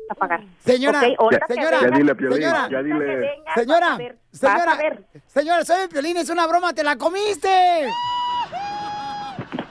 a 0.10 0.16
pagar. 0.16 0.42
Señora, 0.60 1.00
señora, 1.00 1.18
Ya 1.48 1.88
vengas- 1.88 1.98
dile, 2.00 2.16
Piolín, 2.16 2.38
señora, 2.42 2.68
ya 2.70 2.84
dile. 2.84 3.44
Señora, 3.56 3.98
ver, 3.98 4.18
señora, 4.32 4.78
señora, 5.28 5.66
soy 5.66 5.82
el 5.84 5.90
Piolín, 5.90 6.18
es 6.18 6.30
una 6.30 6.48
broma, 6.48 6.74
te 6.74 6.84
la 6.84 6.98
comiste. 6.98 7.88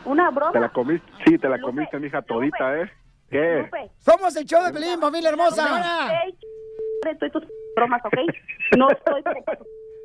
Una 0.04 0.30
broma. 0.30 0.52
Te 0.52 0.60
la 0.60 0.68
comiste, 0.70 1.06
sí, 1.24 1.38
te 1.38 1.48
la 1.48 1.60
comiste, 1.60 1.98
mija, 1.98 2.22
todita, 2.22 2.80
¿eh? 2.80 2.90
¿Qué? 3.30 3.62
Lupe, 3.62 3.90
Somos 3.98 4.34
el 4.36 4.44
show 4.44 4.62
de 4.64 4.72
Piolín, 4.72 5.00
familia 5.00 5.30
hermosa. 5.30 6.12
Ey, 6.24 6.36
estoy 7.10 7.30
tus 7.30 7.44
bromas, 7.76 8.02
¿ok? 8.04 8.14
No 8.76 8.90
estoy 8.90 9.22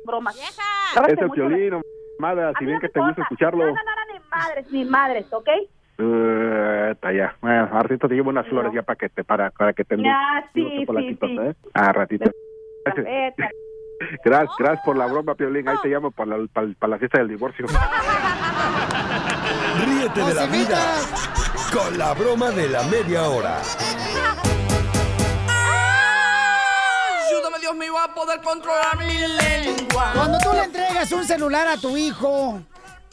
bromas. 0.04 0.36
Es 0.36 1.18
el 1.18 1.30
Piolín, 1.30 1.74
A 1.74 2.52
si 2.58 2.64
bien 2.64 2.80
que 2.80 2.88
te 2.88 3.00
gusta 3.00 3.22
escucharlo. 3.22 3.66
No, 3.66 3.72
no, 3.72 3.74
no, 3.74 4.12
ni 4.14 4.20
madres, 4.30 4.70
ni 4.70 4.84
madres, 4.84 5.26
¿ok? 5.32 5.48
Está 5.98 7.12
ya. 7.12 7.36
Bueno, 7.40 7.68
a 7.72 7.82
ratito 7.82 8.08
te 8.08 8.14
llevo 8.14 8.30
unas 8.30 8.46
flores 8.46 8.72
ya 8.72 8.82
para 8.82 8.96
que 8.96 9.08
te 9.08 9.24
para, 9.24 9.50
para 9.50 9.72
que 9.72 9.84
te 9.84 9.96
Ah, 10.06 10.44
sí, 10.54 10.60
los 10.60 10.70
sí, 10.72 10.78
chocolatitos, 10.80 11.28
sí. 11.28 11.36
¿eh? 11.40 11.54
A 11.74 11.92
ratito. 11.92 12.30
Gracias, 14.24 14.52
gracias 14.56 14.84
por 14.84 14.96
la 14.96 15.06
broma, 15.06 15.34
Piolín. 15.34 15.68
Ahí 15.68 15.74
te 15.82 15.88
llamo 15.88 16.12
para 16.12 16.38
la, 16.38 16.46
para, 16.52 16.68
para 16.78 16.90
la 16.92 16.98
fiesta 16.98 17.18
del 17.18 17.26
divorcio. 17.28 17.66
Ríete 19.84 20.20
de 20.24 20.34
la 20.34 20.46
vida 20.46 20.78
con 21.72 21.98
la 21.98 22.14
broma 22.14 22.50
de 22.52 22.68
la 22.68 22.84
media 22.84 23.24
hora. 23.28 23.56
Ayúdame, 27.26 27.58
Dios 27.60 27.74
mío, 27.74 27.98
a 27.98 28.14
poder 28.14 28.40
controlar 28.40 28.96
mi 28.98 29.18
lengua. 29.18 30.12
Cuando 30.14 30.38
tú 30.44 30.52
le 30.52 30.62
entregas 30.62 31.10
un 31.10 31.24
celular 31.24 31.66
a 31.66 31.76
tu 31.76 31.96
hijo, 31.96 32.60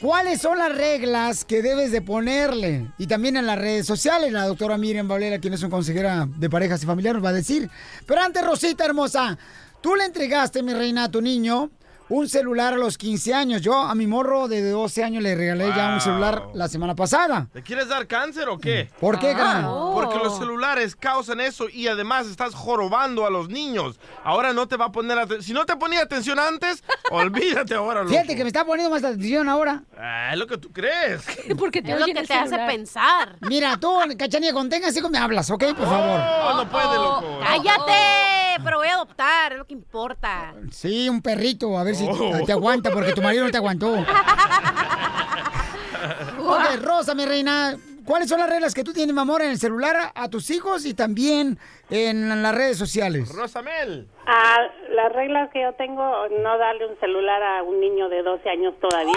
¿cuáles 0.00 0.40
son 0.40 0.58
las 0.58 0.74
reglas 0.74 1.44
que 1.44 1.62
debes 1.62 1.92
de 1.92 2.02
ponerle? 2.02 2.90
Y 2.98 3.06
también 3.06 3.36
en 3.36 3.46
las 3.46 3.58
redes 3.58 3.86
sociales, 3.86 4.32
la 4.32 4.46
doctora 4.46 4.78
Miriam 4.78 5.08
Valera, 5.08 5.38
quien 5.38 5.54
es 5.54 5.62
una 5.62 5.70
consejera 5.70 6.28
de 6.36 6.50
parejas 6.50 6.82
y 6.82 6.86
familiares, 6.86 7.24
va 7.24 7.30
a 7.30 7.34
decir. 7.34 7.70
Pero 8.06 8.20
antes, 8.20 8.44
Rosita 8.44 8.84
hermosa, 8.84 9.38
tú 9.80 9.94
le 9.94 10.04
entregaste, 10.04 10.62
mi 10.62 10.72
reina, 10.72 11.04
a 11.04 11.10
tu 11.10 11.20
niño 11.20 11.70
un 12.08 12.28
celular 12.28 12.74
a 12.74 12.76
los 12.76 12.98
15 12.98 13.34
años. 13.34 13.62
Yo 13.62 13.78
a 13.78 13.94
mi 13.94 14.06
morro 14.06 14.48
de 14.48 14.68
12 14.70 15.04
años 15.04 15.22
le 15.22 15.34
regalé 15.34 15.72
ya 15.74 15.94
un 15.94 16.00
celular 16.00 16.48
la 16.54 16.68
semana 16.68 16.94
pasada. 16.94 17.48
¿Le 17.52 17.62
quieres 17.62 17.88
dar 17.88 18.06
cáncer 18.06 18.48
o 18.48 18.58
qué? 18.58 18.90
¿Por 19.00 19.18
qué, 19.18 19.32
carnal? 19.32 19.70
Porque 19.92 20.16
los 20.18 20.38
celulares 20.38 20.94
causan 20.96 21.40
eso 21.40 21.68
y 21.68 21.88
además 21.88 22.26
estás 22.26 22.54
jorobando 22.54 23.26
a 23.26 23.30
los 23.30 23.48
niños. 23.48 23.98
Ahora 24.24 24.52
no 24.52 24.68
te 24.68 24.76
va 24.76 24.86
a 24.86 24.92
poner 24.92 25.18
atención. 25.18 25.42
Si 25.42 25.52
no 25.52 25.66
te 25.66 25.76
ponía 25.76 26.02
atención 26.02 26.38
antes, 26.38 26.82
olvídate 27.10 27.74
ahora. 27.74 28.00
loco. 28.00 28.10
Fíjate 28.12 28.36
que 28.36 28.42
me 28.42 28.48
está 28.48 28.64
poniendo 28.64 28.90
más 28.94 29.04
atención 29.04 29.48
ahora. 29.48 29.82
Ah, 29.98 30.30
es 30.32 30.38
lo 30.38 30.46
que 30.46 30.58
tú 30.58 30.72
crees. 30.72 31.24
Porque 31.58 31.82
te 31.82 31.92
es 31.92 32.00
lo 32.00 32.06
que 32.06 32.22
te 32.22 32.34
hace 32.34 32.56
pensar. 32.66 33.36
Mira, 33.40 33.76
tú, 33.78 33.92
cachanilla, 34.16 34.52
contenga 34.52 34.88
así 34.88 35.00
como 35.00 35.12
me 35.12 35.18
hablas, 35.18 35.50
¿ok? 35.50 35.64
Por 35.76 35.86
favor. 35.86 36.20
Oh, 36.20 36.56
no 36.56 36.70
puede, 36.70 36.94
loco. 36.94 37.40
¡Cállate! 37.40 37.92
Pero 38.64 38.78
voy 38.78 38.88
a 38.88 38.94
adoptar, 38.94 39.52
es 39.52 39.58
lo 39.58 39.66
que 39.66 39.74
importa. 39.74 40.54
Sí, 40.70 41.08
un 41.08 41.20
perrito, 41.20 41.78
a 41.78 41.84
ver 41.84 41.94
si 41.96 42.06
Oh. 42.08 42.44
te 42.44 42.52
aguanta, 42.52 42.90
porque 42.90 43.12
tu 43.12 43.22
marido 43.22 43.44
no 43.44 43.50
te 43.50 43.56
aguantó. 43.56 43.92
ok, 46.38 46.82
Rosa, 46.82 47.14
mi 47.14 47.24
reina, 47.24 47.76
¿cuáles 48.06 48.28
son 48.28 48.38
las 48.38 48.48
reglas 48.48 48.74
que 48.74 48.84
tú 48.84 48.92
tienes, 48.92 49.14
mi 49.14 49.20
amor, 49.20 49.42
en 49.42 49.50
el 49.50 49.58
celular 49.58 49.96
a, 49.96 50.12
a 50.14 50.30
tus 50.30 50.50
hijos 50.50 50.86
y 50.86 50.94
también 50.94 51.58
en 51.90 52.42
las 52.42 52.54
redes 52.54 52.78
sociales? 52.78 53.28
Rosamel. 53.34 54.08
Ah, 54.26 54.58
las 54.90 55.12
reglas 55.12 55.50
que 55.52 55.62
yo 55.62 55.72
tengo, 55.74 56.02
no 56.42 56.58
darle 56.58 56.86
un 56.86 56.98
celular 56.98 57.42
a 57.42 57.62
un 57.62 57.78
niño 57.80 58.08
de 58.08 58.22
12 58.22 58.48
años 58.48 58.74
todavía. 58.80 59.12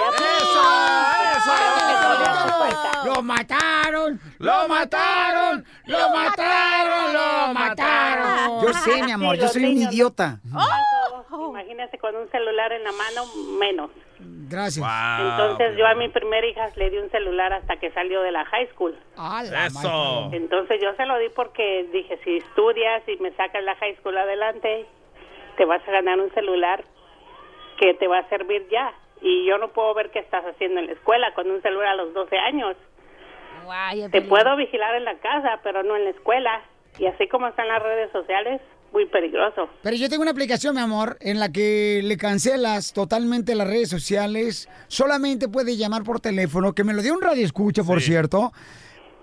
¡Lo 3.05 3.21
mataron! 3.23 4.19
¡Lo 4.39 4.67
mataron! 4.67 5.65
¡Lo 5.85 6.09
mataron! 6.09 7.13
¡Lo 7.13 7.53
mataron! 7.53 8.61
Yo 8.61 8.73
sé, 8.73 9.03
mi 9.03 9.11
amor, 9.11 9.35
Sí, 9.35 9.41
yo 9.41 9.47
soy 9.47 9.65
un 9.65 9.77
idiota. 9.77 10.39
Eso, 10.45 11.49
Imagínese 11.49 11.97
con 11.97 12.15
un 12.15 12.29
celular 12.29 12.71
en 12.71 12.83
la 12.83 12.91
mano, 12.91 13.25
menos. 13.59 13.91
Gracias. 14.19 14.85
Entonces 15.19 15.77
yo 15.77 15.87
a 15.87 15.95
mi 15.95 16.09
primera 16.09 16.45
hija 16.45 16.69
le 16.75 16.89
di 16.89 16.97
un 16.97 17.09
celular 17.11 17.53
hasta 17.53 17.77
que 17.77 17.91
salió 17.91 18.21
de 18.21 18.31
la 18.31 18.45
high 18.45 18.67
school. 18.73 18.97
Eso. 19.67 20.29
Entonces 20.33 20.81
yo 20.81 20.93
se 20.95 21.05
lo 21.05 21.17
di 21.19 21.29
porque 21.29 21.87
dije, 21.91 22.19
si 22.23 22.37
estudias 22.37 23.07
y 23.07 23.17
me 23.17 23.31
sacas 23.31 23.63
la 23.63 23.75
high 23.75 23.95
school 23.97 24.17
adelante, 24.17 24.85
te 25.57 25.65
vas 25.65 25.87
a 25.87 25.91
ganar 25.91 26.19
un 26.19 26.31
celular 26.33 26.83
que 27.77 27.93
te 27.93 28.07
va 28.07 28.19
a 28.19 28.29
servir 28.29 28.67
ya. 28.69 28.93
Y 29.21 29.45
yo 29.45 29.57
no 29.57 29.69
puedo 29.69 29.93
ver 29.93 30.11
qué 30.11 30.19
estás 30.19 30.45
haciendo 30.45 30.79
en 30.79 30.87
la 30.87 30.93
escuela 30.93 31.33
con 31.33 31.49
un 31.49 31.61
celular 31.61 31.89
a 31.89 31.95
los 31.95 32.13
12 32.13 32.37
años. 32.37 32.75
Te 34.11 34.21
puedo 34.21 34.55
vigilar 34.55 34.95
en 34.95 35.05
la 35.05 35.15
casa, 35.19 35.59
pero 35.63 35.83
no 35.83 35.95
en 35.95 36.05
la 36.05 36.09
escuela. 36.11 36.61
Y 36.97 37.05
así 37.05 37.27
como 37.27 37.47
están 37.47 37.67
las 37.67 37.83
redes 37.83 38.11
sociales, 38.11 38.61
muy 38.91 39.05
peligroso. 39.05 39.69
Pero 39.81 39.95
yo 39.95 40.09
tengo 40.09 40.21
una 40.21 40.31
aplicación, 40.31 40.75
mi 40.75 40.81
amor, 40.81 41.17
en 41.21 41.39
la 41.39 41.51
que 41.51 42.01
le 42.03 42.17
cancelas 42.17 42.93
totalmente 42.93 43.55
las 43.55 43.67
redes 43.67 43.89
sociales. 43.89 44.67
Solamente 44.87 45.47
puede 45.47 45.77
llamar 45.77 46.03
por 46.03 46.19
teléfono, 46.19 46.73
que 46.73 46.83
me 46.83 46.93
lo 46.93 47.01
dio 47.01 47.13
un 47.13 47.21
radio 47.21 47.45
escucha, 47.45 47.83
por 47.83 48.01
cierto, 48.01 48.51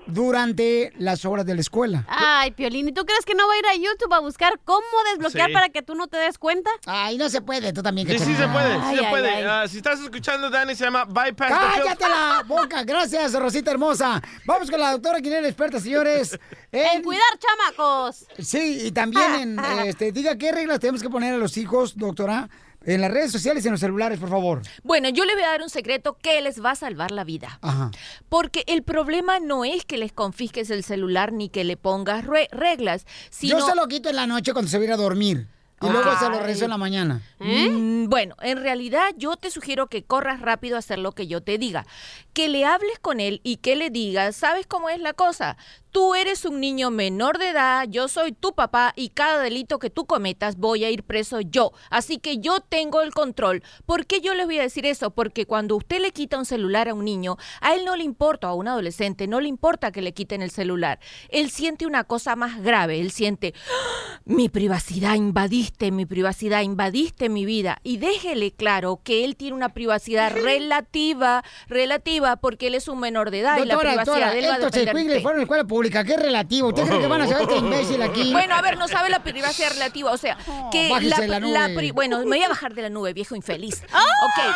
durante 0.06 0.92
las 0.98 1.25
horas 1.25 1.44
de 1.46 1.54
la 1.54 1.60
escuela. 1.60 2.04
Ay, 2.08 2.50
Piolín, 2.52 2.88
¿y 2.88 2.92
tú 2.92 3.04
crees 3.04 3.25
que 3.25 3.34
no 3.34 3.46
va 3.46 3.54
a 3.54 3.58
ir 3.58 3.66
a 3.66 3.75
YouTube 3.75 4.12
a 4.14 4.20
buscar 4.20 4.60
cómo 4.64 4.80
desbloquear 5.12 5.48
Sí. 5.48 5.52
para 5.52 5.68
que 5.68 5.82
tú 5.82 5.94
no 5.94 6.06
te 6.06 6.16
des 6.16 6.38
cuenta? 6.38 6.70
Ay, 6.86 7.16
no 7.18 7.28
se 7.28 7.40
puede, 7.40 7.72
tú 7.72 7.82
también. 7.82 8.08
Sí, 8.08 8.18
sí 8.18 8.34
se 8.34 8.48
puede, 8.48 8.75
sí 8.76 8.80
Ay, 8.84 8.96
se 8.98 9.04
ay, 9.06 9.10
puede. 9.10 9.28
ay. 9.28 9.44
Ah, 9.46 9.64
si 9.68 9.78
estás 9.78 10.00
escuchando, 10.00 10.48
Dani, 10.50 10.75
se 10.75 10.84
llama 10.84 11.04
Bypass 11.04 11.48
the. 11.48 11.80
¡Cállate 11.82 12.08
la 12.08 12.42
boca! 12.46 12.84
Gracias, 12.84 13.32
Rosita 13.34 13.70
hermosa. 13.70 14.22
Vamos 14.44 14.70
con 14.70 14.80
la 14.80 14.92
doctora 14.92 15.20
quien 15.20 15.34
es 15.34 15.42
la 15.42 15.48
experta, 15.48 15.80
señores. 15.80 16.38
En 16.72 17.02
cuidar 17.02 17.22
chamacos. 17.38 18.26
Sí, 18.38 18.80
y 18.86 18.92
también 18.92 19.34
en, 19.34 19.58
este, 19.86 20.12
diga 20.12 20.36
qué 20.36 20.52
reglas 20.52 20.78
tenemos 20.80 21.02
que 21.02 21.08
poner 21.08 21.34
a 21.34 21.38
los 21.38 21.56
hijos, 21.56 21.96
doctora, 21.96 22.48
en 22.87 23.00
las 23.02 23.11
redes 23.11 23.31
sociales 23.33 23.64
y 23.64 23.69
en 23.69 23.73
los 23.73 23.81
celulares, 23.81 24.19
por 24.19 24.31
favor. 24.31 24.62
Bueno, 24.83 25.09
yo 25.11 25.25
les 25.25 25.35
voy 25.35 25.45
a 25.45 25.49
dar 25.49 25.62
un 25.62 25.69
secreto 25.71 26.16
que 26.23 26.40
les 26.40 26.64
va 26.64 26.71
a 26.71 26.76
salvar 26.76 27.11
la 27.11 27.25
vida. 27.25 27.59
Ajá. 27.62 27.90
Porque 28.28 28.64
el 28.66 28.83
problema 28.83 29.38
no 29.40 29.64
es 29.64 29.85
que 29.85 29.99
les 29.99 30.12
confisques 30.12 30.71
el 30.71 30.83
celular 30.85 31.33
ni 31.33 31.49
que 31.49 31.64
le 31.64 31.76
pongas 31.76 32.25
re- 32.25 32.49
reglas, 32.52 33.05
sino... 33.31 33.59
Yo 33.59 33.66
se 33.66 33.75
lo 33.75 33.87
quito 33.88 34.09
en 34.09 34.16
la 34.16 34.26
noche 34.26 34.52
cuando 34.52 34.71
se 34.71 34.78
va 34.78 34.83
a 34.83 34.87
ir 34.87 34.93
a 34.93 34.97
dormir. 34.97 35.49
Y 35.83 35.88
luego 35.90 36.11
se 36.19 36.31
lo 36.31 36.40
rezo 36.40 36.64
en 36.64 36.71
la 36.71 36.78
mañana. 36.78 37.21
Mm, 37.38 38.09
Bueno, 38.09 38.35
en 38.40 38.62
realidad 38.62 39.09
yo 39.19 39.37
te 39.37 39.50
sugiero 39.50 39.88
que 39.88 40.02
corras 40.05 40.40
rápido 40.40 40.76
a 40.76 40.78
hacer 40.78 40.99
lo 40.99 41.12
que 41.12 41.26
yo 41.26 41.43
te 41.43 41.59
diga. 41.59 41.85
Que 42.33 42.49
le 42.49 42.64
hables 42.64 42.99
con 42.99 43.21
él 43.21 43.43
y 43.45 43.59
que 43.59 43.76
le 43.76 43.90
digas, 43.90 44.37
¿sabes 44.37 44.66
cómo 44.66 44.88
es 44.88 45.00
la 45.00 45.12
cosa? 45.12 45.59
Tú 45.96 46.14
eres 46.14 46.44
un 46.44 46.60
niño 46.60 46.90
menor 46.90 47.38
de 47.38 47.48
edad, 47.48 47.86
yo 47.88 48.06
soy 48.08 48.32
tu 48.32 48.54
papá 48.54 48.92
y 48.96 49.08
cada 49.08 49.40
delito 49.40 49.78
que 49.78 49.88
tú 49.88 50.04
cometas 50.04 50.58
voy 50.58 50.84
a 50.84 50.90
ir 50.90 51.04
preso 51.04 51.40
yo. 51.40 51.72
Así 51.88 52.18
que 52.18 52.36
yo 52.36 52.60
tengo 52.60 53.00
el 53.00 53.14
control. 53.14 53.62
¿Por 53.86 54.04
qué 54.04 54.20
yo 54.20 54.34
les 54.34 54.44
voy 54.44 54.58
a 54.58 54.62
decir 54.62 54.84
eso? 54.84 55.12
Porque 55.12 55.46
cuando 55.46 55.74
usted 55.74 56.02
le 56.02 56.10
quita 56.10 56.36
un 56.36 56.44
celular 56.44 56.90
a 56.90 56.92
un 56.92 57.06
niño, 57.06 57.38
a 57.62 57.74
él 57.74 57.86
no 57.86 57.96
le 57.96 58.04
importa, 58.04 58.48
a 58.48 58.52
un 58.52 58.68
adolescente, 58.68 59.26
no 59.26 59.40
le 59.40 59.48
importa 59.48 59.90
que 59.90 60.02
le 60.02 60.12
quiten 60.12 60.42
el 60.42 60.50
celular. 60.50 60.98
Él 61.30 61.48
siente 61.48 61.86
una 61.86 62.04
cosa 62.04 62.36
más 62.36 62.62
grave, 62.62 63.00
él 63.00 63.10
siente, 63.10 63.54
"Ah, 63.56 64.20
mi 64.26 64.50
privacidad 64.50 65.14
invadiste, 65.14 65.92
mi 65.92 66.04
privacidad 66.04 66.60
invadiste 66.60 67.30
mi 67.30 67.46
vida. 67.46 67.78
Y 67.82 67.96
déjele 67.96 68.52
claro 68.52 69.00
que 69.02 69.24
él 69.24 69.34
tiene 69.34 69.56
una 69.56 69.70
privacidad 69.70 70.30
relativa, 70.30 71.42
relativa, 71.68 72.36
porque 72.36 72.66
él 72.66 72.74
es 72.74 72.86
un 72.86 73.00
menor 73.00 73.30
de 73.30 73.40
edad 73.40 73.56
y 73.62 73.64
la 73.64 73.78
privacidad 73.78 74.04
doctora, 74.04 74.32
de 74.32 74.38
él 74.40 74.44
va 74.44 74.54
a 74.56 74.58
estos 74.58 74.72
depender 74.72 75.22
de 75.22 75.86
la 75.87 76.02
pública. 76.02 76.05
¿Qué 76.05 76.16
relativo? 76.23 76.69
¿Usted 76.69 76.87
cree 76.87 77.00
que 77.00 77.07
van 77.07 77.21
a 77.23 77.26
saber 77.26 77.43
este 77.43 77.57
imbécil 77.57 78.02
aquí? 78.02 78.33
Bueno, 78.33 78.55
a 78.55 78.62
ver, 78.62 78.76
no 78.78 78.88
sabe 78.88 79.09
la 79.11 79.23
privacidad 79.23 79.71
relativa. 79.71 80.11
O 80.12 80.16
sea, 80.16 80.37
que 80.73 80.88
la 81.26 81.40
nube. 81.40 81.75
pri- 81.75 81.90
bueno, 81.93 82.19
me 82.21 82.25
voy 82.37 82.43
a 82.43 82.49
bajar 82.49 82.75
de 82.75 82.83
la 82.83 82.90
nube, 82.90 83.12
viejo 83.12 83.35
infeliz. 83.37 83.83
¡Ah! 83.93 84.05
Ok. 84.25 84.55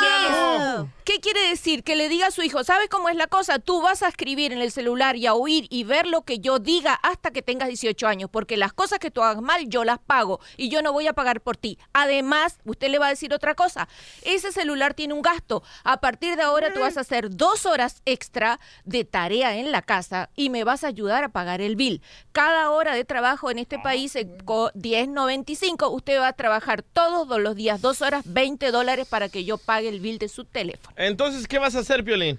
¿Qué? 0.00 0.86
¿Qué 1.04 1.20
quiere 1.20 1.48
decir? 1.48 1.82
Que 1.84 1.96
le 1.96 2.08
diga 2.08 2.28
a 2.28 2.30
su 2.30 2.42
hijo, 2.42 2.62
¿sabes 2.64 2.88
cómo 2.88 3.08
es 3.08 3.16
la 3.16 3.26
cosa? 3.26 3.58
Tú 3.58 3.82
vas 3.82 4.02
a 4.02 4.08
escribir 4.08 4.52
en 4.52 4.60
el 4.62 4.70
celular 4.70 5.16
y 5.16 5.26
a 5.26 5.34
oír 5.34 5.66
y 5.68 5.84
ver 5.84 6.06
lo 6.06 6.22
que 6.22 6.38
yo 6.38 6.58
diga 6.60 6.94
hasta 7.02 7.30
que 7.32 7.42
tengas 7.42 7.68
18 7.68 8.06
años, 8.06 8.30
porque 8.30 8.56
las 8.56 8.72
cosas 8.72 8.98
que 9.00 9.10
tú 9.10 9.22
hagas 9.22 9.42
mal 9.42 9.68
yo 9.68 9.84
las 9.84 9.98
pago 9.98 10.40
y 10.56 10.68
yo 10.68 10.80
no 10.80 10.92
voy 10.92 11.08
a 11.08 11.12
pagar 11.12 11.40
por 11.40 11.56
ti. 11.56 11.78
Además, 11.92 12.58
usted 12.64 12.88
le 12.88 12.98
va 13.00 13.06
a 13.06 13.10
decir 13.10 13.34
otra 13.34 13.54
cosa. 13.54 13.88
Ese 14.22 14.52
celular 14.52 14.94
tiene 14.94 15.12
un 15.14 15.22
gasto. 15.22 15.62
A 15.84 16.00
partir 16.00 16.36
de 16.36 16.42
ahora 16.42 16.72
tú 16.72 16.80
vas 16.80 16.96
a 16.96 17.00
hacer 17.00 17.34
dos 17.36 17.66
horas 17.66 18.00
extra 18.06 18.60
de 18.84 19.04
tarea 19.04 19.56
en 19.56 19.72
la 19.72 19.82
casa 19.82 20.30
y 20.36 20.50
me 20.52 20.62
vas 20.62 20.84
a 20.84 20.86
ayudar 20.86 21.24
a 21.24 21.28
pagar 21.30 21.60
el 21.60 21.74
bill. 21.74 22.00
Cada 22.30 22.70
hora 22.70 22.94
de 22.94 23.04
trabajo 23.04 23.50
en 23.50 23.58
este 23.58 23.80
país 23.80 24.14
es 24.14 24.26
co- 24.44 24.70
10.95. 24.74 25.90
Usted 25.92 26.20
va 26.20 26.28
a 26.28 26.32
trabajar 26.34 26.82
todos 26.82 27.40
los 27.40 27.56
días 27.56 27.80
dos 27.80 28.02
horas, 28.02 28.22
20 28.26 28.70
dólares 28.70 29.08
para 29.08 29.28
que 29.28 29.44
yo 29.44 29.58
pague 29.58 29.88
el 29.88 29.98
bill 29.98 30.18
de 30.18 30.28
su 30.28 30.44
teléfono. 30.44 30.94
Entonces, 30.96 31.48
¿qué 31.48 31.58
vas 31.58 31.74
a 31.74 31.80
hacer, 31.80 32.04
Piolín? 32.04 32.38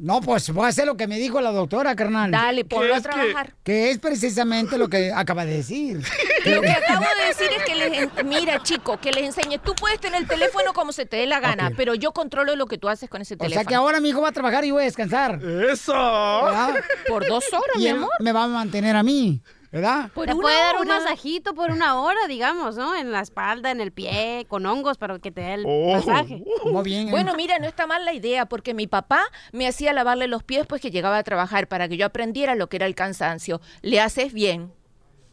No, 0.00 0.20
pues 0.20 0.50
voy 0.50 0.64
a 0.64 0.68
hacer 0.68 0.86
lo 0.86 0.96
que 0.96 1.06
me 1.06 1.18
dijo 1.18 1.40
la 1.40 1.50
doctora, 1.50 1.94
carnal. 1.96 2.30
Dale, 2.30 2.64
ponlo 2.64 2.94
a 2.94 2.98
que- 2.98 3.02
trabajar. 3.02 3.54
Que 3.62 3.90
es 3.90 3.98
precisamente 3.98 4.78
lo 4.78 4.88
que 4.88 5.12
acaba 5.12 5.44
de 5.44 5.56
decir. 5.58 6.00
Lo 6.44 6.60
que 6.62 6.70
acabo 6.70 7.04
de 7.20 7.26
decir 7.26 7.48
es 7.54 7.64
que 7.64 7.74
les, 7.74 7.92
en- 7.98 8.28
mira, 8.28 8.62
chico, 8.62 8.98
que 8.98 9.10
les 9.12 9.24
enseñe. 9.24 9.58
Tú 9.58 9.74
puedes 9.74 10.00
tener 10.00 10.22
el 10.22 10.28
teléfono 10.28 10.72
como 10.72 10.92
se 10.92 11.04
te 11.04 11.16
dé 11.18 11.26
la 11.26 11.40
gana, 11.40 11.72
pero 11.76 11.94
yo 11.94 12.12
controlo 12.12 12.56
lo 12.56 12.66
que 12.66 12.78
tú 12.78 12.88
haces 12.88 13.10
con 13.10 13.20
ese 13.20 13.34
O 13.34 13.38
teléfono. 13.38 13.60
sea 13.60 13.68
que 13.68 13.74
ahora 13.74 14.00
mi 14.00 14.08
hijo 14.10 14.22
va 14.22 14.28
a 14.28 14.32
trabajar 14.32 14.64
y 14.64 14.70
voy 14.70 14.82
a 14.82 14.84
descansar. 14.86 15.40
¡Eso! 15.70 15.92
¿Verdad? 15.92 16.76
Por 17.08 17.26
dos 17.26 17.44
horas, 17.52 17.76
Y 17.76 17.80
mi 17.80 17.86
él 17.88 17.96
amor. 17.96 18.10
me 18.20 18.32
va 18.32 18.44
a 18.44 18.48
mantener 18.48 18.96
a 18.96 19.02
mí, 19.02 19.42
¿verdad? 19.70 20.10
Por 20.14 20.26
Te 20.26 20.32
una 20.32 20.40
puede 20.42 20.56
dar 20.56 20.76
un 20.76 20.88
hora. 20.88 21.00
masajito 21.00 21.54
por 21.54 21.70
una 21.70 22.00
hora, 22.00 22.26
digamos, 22.28 22.76
¿no? 22.76 22.96
En 22.96 23.12
la 23.12 23.20
espalda, 23.20 23.70
en 23.70 23.80
el 23.80 23.92
pie, 23.92 24.46
con 24.48 24.64
hongos 24.66 24.96
para 24.98 25.18
que 25.18 25.30
te 25.30 25.40
dé 25.42 25.54
el 25.54 25.64
Oh. 25.66 25.94
masaje. 25.96 26.42
Muy 26.64 26.82
bien. 26.84 27.10
Bueno, 27.10 27.34
mira, 27.36 27.58
no 27.58 27.66
está 27.66 27.86
mal 27.86 28.04
la 28.04 28.12
idea, 28.14 28.46
porque 28.46 28.72
mi 28.74 28.86
papá 28.86 29.20
me 29.52 29.66
hacía 29.68 29.92
lavarle 29.92 30.26
los 30.28 30.42
pies 30.42 30.66
pues 30.66 30.80
que 30.80 30.90
llegaba 30.90 31.18
a 31.18 31.22
trabajar 31.22 31.68
para 31.68 31.88
que 31.88 31.96
yo 31.96 32.06
aprendiera 32.06 32.54
lo 32.54 32.68
que 32.68 32.76
era 32.76 32.86
el 32.86 32.94
cansancio. 32.94 33.60
Le 33.82 34.00
haces 34.00 34.32
bien. 34.32 34.72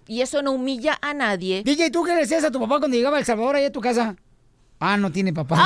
Y 0.08 0.22
eso 0.22 0.42
no 0.44 0.52
humilla 0.52 0.98
a 1.02 1.14
nadie. 1.14 1.64
DJ, 1.64 1.90
¿tú 1.90 2.04
qué 2.04 2.14
le 2.14 2.22
decías 2.22 2.44
a 2.44 2.52
tu 2.52 2.60
papá 2.60 2.80
cuando 2.80 2.96
llegaba 2.98 3.16
a 3.18 3.20
El 3.20 3.26
Salvador 3.26 3.56
ahí 3.56 3.66
a 3.66 3.72
tu 3.72 3.82
casa? 3.82 4.16
Ah, 4.80 4.98
no 4.98 5.12
tiene 5.12 5.32
papá. 5.34 5.66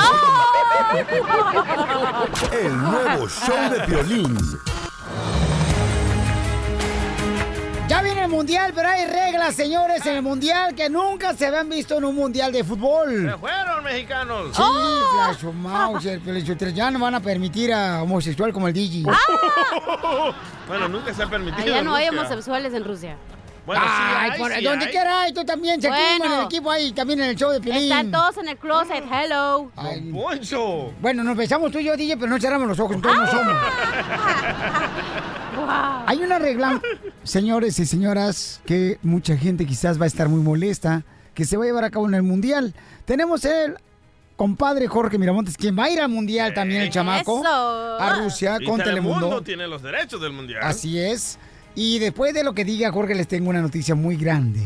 El 2.52 2.76
nuevo 2.82 3.28
show 3.28 3.70
de 3.70 3.80
Piolín. 3.80 4.38
Mundial, 8.30 8.72
pero 8.74 8.88
hay 8.88 9.06
reglas, 9.06 9.54
señores, 9.54 10.04
en 10.06 10.16
el 10.16 10.22
mundial 10.22 10.74
que 10.74 10.88
nunca 10.88 11.34
se 11.34 11.46
habían 11.46 11.68
visto 11.68 11.98
en 11.98 12.04
un 12.04 12.14
mundial 12.14 12.52
de 12.52 12.64
fútbol. 12.64 13.30
¡Se 13.30 13.38
fueron, 13.38 13.84
mexicanos! 13.84 14.56
Sí, 14.56 14.62
Flash 15.40 16.20
Pelichotero, 16.24 16.70
ya 16.70 16.90
no 16.90 16.98
van 16.98 17.14
a 17.16 17.20
permitir 17.20 17.72
a 17.72 18.02
homosexual 18.02 18.52
como 18.52 18.68
el 18.68 18.74
DJ. 18.74 19.04
Bueno, 20.68 20.86
nunca 20.86 21.12
se 21.12 21.24
ha 21.24 21.26
permitido. 21.26 21.64
Allá 21.64 21.82
no 21.82 21.96
hay 21.96 22.08
homosexuales 22.08 22.72
en 22.74 22.84
Rusia. 22.84 23.16
Bueno, 23.70 23.84
sí 23.84 23.90
Ay, 23.94 24.30
hay, 24.32 24.38
por 24.40 24.52
sí 24.52 24.64
donde 24.64 24.84
hay. 24.86 24.90
quiera 24.90 25.20
hay, 25.22 25.32
tú 25.32 25.44
también, 25.44 25.80
se 25.80 25.86
Bueno. 25.88 26.24
en 26.24 26.32
el 26.32 26.44
equipo 26.46 26.72
ahí, 26.72 26.90
también 26.90 27.20
en 27.20 27.30
el 27.30 27.36
show 27.36 27.52
de 27.52 27.60
Piolín. 27.60 27.84
Están 27.84 28.10
todos 28.10 28.36
en 28.38 28.48
el 28.48 28.56
closet, 28.56 29.04
hello. 29.08 29.70
Ay, 29.76 30.10
Poncho. 30.10 30.92
Bueno, 31.00 31.22
nos 31.22 31.36
besamos 31.36 31.70
tú 31.70 31.78
y 31.78 31.84
yo, 31.84 31.96
DJ, 31.96 32.16
pero 32.16 32.28
no 32.32 32.40
cerramos 32.40 32.66
los 32.66 32.80
ojos, 32.80 32.96
entonces 32.96 33.20
no 33.20 33.30
somos. 33.30 33.54
Wow. 35.56 36.04
Hay 36.06 36.18
una 36.22 36.38
regla, 36.38 36.80
señores 37.22 37.78
y 37.78 37.84
señoras, 37.86 38.60
que 38.64 38.98
mucha 39.02 39.36
gente 39.36 39.66
quizás 39.66 40.00
va 40.00 40.04
a 40.04 40.06
estar 40.06 40.28
muy 40.28 40.40
molesta, 40.40 41.02
que 41.34 41.44
se 41.44 41.56
va 41.56 41.64
a 41.64 41.66
llevar 41.66 41.84
a 41.84 41.90
cabo 41.90 42.06
en 42.08 42.14
el 42.14 42.22
Mundial. 42.22 42.72
Tenemos 43.04 43.44
el 43.44 43.76
compadre 44.36 44.86
Jorge 44.86 45.18
Miramontes, 45.18 45.56
quien 45.56 45.78
va 45.78 45.84
a 45.84 45.90
ir 45.90 46.00
al 46.00 46.08
mundial 46.08 46.54
también, 46.54 46.82
el 46.82 46.90
chamaco. 46.90 47.40
Eso. 47.40 47.98
A 48.00 48.20
Rusia 48.20 48.56
Y 48.58 48.64
con 48.64 48.78
Telemundo 48.78 49.18
Telemundo. 49.18 49.42
tiene 49.42 49.66
los 49.66 49.82
derechos 49.82 50.20
del 50.20 50.32
mundial. 50.32 50.62
Así 50.62 50.98
es. 50.98 51.38
Y 51.74 51.98
después 51.98 52.34
de 52.34 52.44
lo 52.44 52.54
que 52.54 52.64
diga 52.64 52.92
Jorge, 52.92 53.14
les 53.14 53.28
tengo 53.28 53.50
una 53.50 53.60
noticia 53.60 53.94
muy 53.94 54.16
grande. 54.16 54.60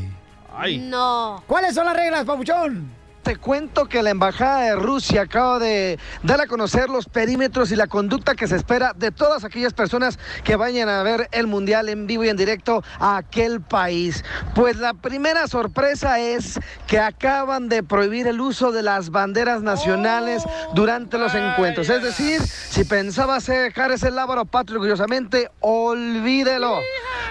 Ay. 0.53 0.79
No. 0.79 1.43
¿Cuáles 1.47 1.75
son 1.75 1.87
las 1.87 1.97
reglas, 1.97 2.25
papuchón? 2.25 3.04
Te 3.25 3.37
cuento 3.37 3.87
que 3.87 4.03
la 4.03 4.11
Embajada 4.11 4.61
de 4.61 4.77
Rusia 4.77 5.23
acaba 5.23 5.59
de 5.59 5.99
dar 6.23 6.43
a 6.43 6.47
conocer 6.47 6.91
los 6.91 7.07
perímetros 7.07 7.73
y 7.73 7.77
la 7.77 7.87
conducta 7.87 8.35
que 8.35 8.47
se 8.47 8.55
espera 8.55 8.93
de 8.95 9.13
todas 9.13 9.45
aquellas 9.45 9.73
personas 9.73 10.19
que 10.45 10.57
vayan 10.57 10.91
a 10.91 11.03
ver 11.03 11.31
el 11.33 11.47
Mundial 11.47 11.89
en 11.89 12.07
vivo 12.07 12.25
y 12.25 12.29
en 12.29 12.37
directo 12.37 12.85
a 12.99 13.17
aquel 13.17 13.63
país. 13.63 14.23
Pues 14.55 14.77
la 14.77 14.93
primera 14.93 15.49
sorpresa 15.49 16.21
es 16.21 16.61
que 16.87 16.99
acaban 16.99 17.71
de 17.71 17.83
prohibir 17.83 18.27
el 18.27 18.43
uso 18.43 18.73
de 18.73 18.83
las 18.83 19.09
banderas 19.09 19.63
nacionales 19.63 20.45
durante 20.75 21.17
los 21.17 21.35
encuentros. 21.35 21.89
Es 21.89 22.03
decir, 22.03 22.43
si 22.43 22.85
pensabas 22.85 23.47
dejar 23.47 23.91
ese 23.91 24.11
lábaro 24.11 24.45
patrio 24.45 24.81
orgullosamente, 24.81 25.51
olvídelo. 25.61 26.79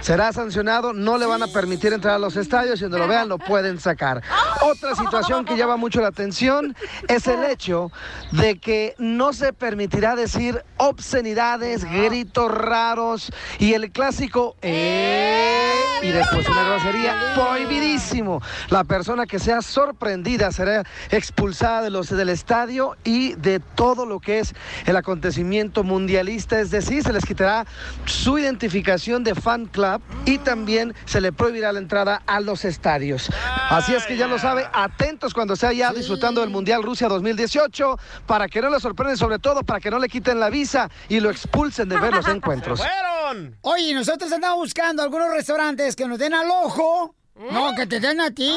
Será 0.02 0.34
sancionado, 0.34 0.94
no 0.94 1.18
le 1.18 1.26
van 1.26 1.44
a 1.44 1.48
permitir 1.48 1.94
entrar 1.94 2.16
a 2.16 2.20
los 2.20 2.36
estadios 2.36 2.80
y 2.80 2.84
donde 2.84 3.00
lo 3.00 3.08
vean 3.08 3.30
lo 3.30 3.38
pueden 3.38 3.80
sacar. 3.80 4.22
Otra 4.62 4.96
situación 4.96 5.46
que 5.46 5.56
llama 5.56 5.78
mucho 5.78 6.02
la 6.02 6.08
atención 6.08 6.76
es 7.08 7.28
el 7.28 7.44
hecho 7.46 7.92
de 8.32 8.58
que 8.60 8.96
no 8.98 9.32
se 9.34 9.54
permitirá 9.54 10.16
decir 10.16 10.64
obscenidades, 10.78 11.86
gritos 11.86 12.52
raros 12.52 13.32
y 13.60 13.74
el 13.74 13.92
clásico 13.92 14.56
"eh", 14.62 15.72
y 16.02 16.10
después 16.10 16.48
una 16.50 16.64
grosería 16.64 17.16
prohibidísimo. 17.36 18.42
La 18.70 18.84
persona 18.84 19.26
que 19.26 19.40
sea 19.40 19.62
sorprendida 19.62 20.52
será 20.52 20.84
expulsada 21.12 21.82
de 21.82 21.90
los 21.90 22.10
del 22.10 22.30
estadio 22.30 22.98
y 23.04 23.36
de 23.36 23.60
todo 23.60 24.06
lo 24.06 24.20
que 24.20 24.40
es 24.40 24.54
el 24.86 24.98
acontecimiento 24.98 25.84
mundialista, 25.84 26.60
es 26.60 26.72
decir, 26.72 27.04
se 27.04 27.14
les 27.14 27.26
quitará 27.26 27.66
su 28.06 28.38
identificación 28.38 29.24
de 29.24 29.36
fan 29.36 29.66
club 29.66 29.83
y 30.26 30.38
también 30.38 30.94
se 31.06 31.22
le 31.22 31.32
prohibirá 31.32 31.72
la 31.72 31.80
entrada 31.80 32.22
a 32.26 32.40
los 32.40 32.66
estadios. 32.66 33.30
Así 33.70 33.94
es 33.94 34.06
que 34.06 34.18
ya 34.18 34.28
lo 34.28 34.40
sabe, 34.40 34.68
atentos 34.74 35.34
cuando 35.34 35.56
sea 35.56 35.74
ya 35.74 35.92
disfrutando 35.92 36.42
del 36.42 36.50
Mundial 36.50 36.84
Rusia 36.84 37.08
2018 37.08 37.98
para 38.26 38.48
que 38.48 38.62
no 38.62 38.70
le 38.70 38.80
sorprenden, 38.80 39.18
sobre 39.18 39.40
todo 39.40 39.64
para 39.64 39.80
que 39.80 39.92
no 39.92 40.00
le 40.00 40.08
quiten 40.08 40.40
la 40.40 40.50
visa 40.50 40.90
y 41.10 41.20
lo 41.20 41.30
expulsen 41.30 41.90
de 41.90 42.00
ver 42.00 42.14
los 42.14 42.28
encuentros. 42.36 42.80
¡Fueron! 42.80 43.58
Oye, 43.62 43.94
nosotros 43.94 44.32
andamos 44.32 44.58
buscando 44.60 45.04
algunos 45.04 45.30
restaurantes 45.32 45.96
que 45.96 46.08
nos 46.08 46.20
den 46.20 46.34
al 46.34 46.50
ojo. 46.50 47.16
No, 47.36 47.74
que 47.76 47.88
te 47.88 48.00
den 48.00 48.22
a 48.22 48.30
ti. 48.32 48.52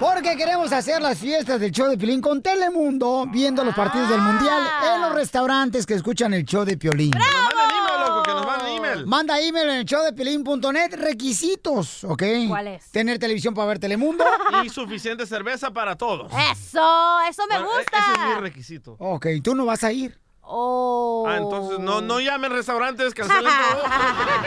Porque 0.00 0.36
queremos 0.36 0.72
hacer 0.72 1.00
las 1.00 1.16
fiestas 1.18 1.60
del 1.60 1.70
show 1.70 1.88
de 1.88 1.96
Piolín 1.96 2.20
con 2.20 2.42
Telemundo, 2.42 3.24
viendo 3.30 3.62
los 3.62 3.74
partidos 3.74 4.08
del 4.08 4.20
Mundial 4.20 4.62
en 4.94 5.00
los 5.00 5.14
restaurantes 5.14 5.86
que 5.86 5.94
escuchan 5.94 6.34
el 6.34 6.44
show 6.44 6.64
de 6.64 6.76
Piolín. 6.76 7.12
Que 7.12 7.18
nos 7.18 7.28
manden 7.28 7.70
email, 7.76 8.00
loco, 8.08 8.22
que 8.24 8.30
nos 8.32 8.46
manden 8.46 8.68
email. 8.76 9.06
Manda 9.06 9.40
email 9.40 9.68
en 9.70 9.76
el 9.76 9.84
show 9.84 10.02
de 10.02 10.96
requisitos, 10.96 12.02
¿ok? 12.04 12.22
¿Cuáles? 12.48 12.90
Tener 12.90 13.18
televisión 13.20 13.54
para 13.54 13.68
ver 13.68 13.78
Telemundo. 13.78 14.24
Y 14.64 14.68
suficiente 14.68 15.24
cerveza 15.26 15.70
para 15.72 15.96
todos. 15.96 16.30
Eso, 16.32 17.20
eso 17.28 17.42
me 17.48 17.56
Bueno, 17.58 17.70
e- 17.72 17.76
gusta. 17.78 17.98
Ese 17.98 18.12
es 18.12 18.34
mi 18.34 18.40
requisito. 18.40 18.96
Ok, 18.98 19.26
tú 19.42 19.54
no 19.54 19.64
vas 19.64 19.82
a 19.84 19.92
ir. 19.92 20.20
Oh. 20.42 21.24
Ah, 21.28 21.36
entonces 21.38 21.78
no, 21.78 22.00
no 22.00 22.20
llamen 22.20 22.52
restaurantes, 22.52 23.14
cancelen 23.14 23.44
todo. 23.44 23.82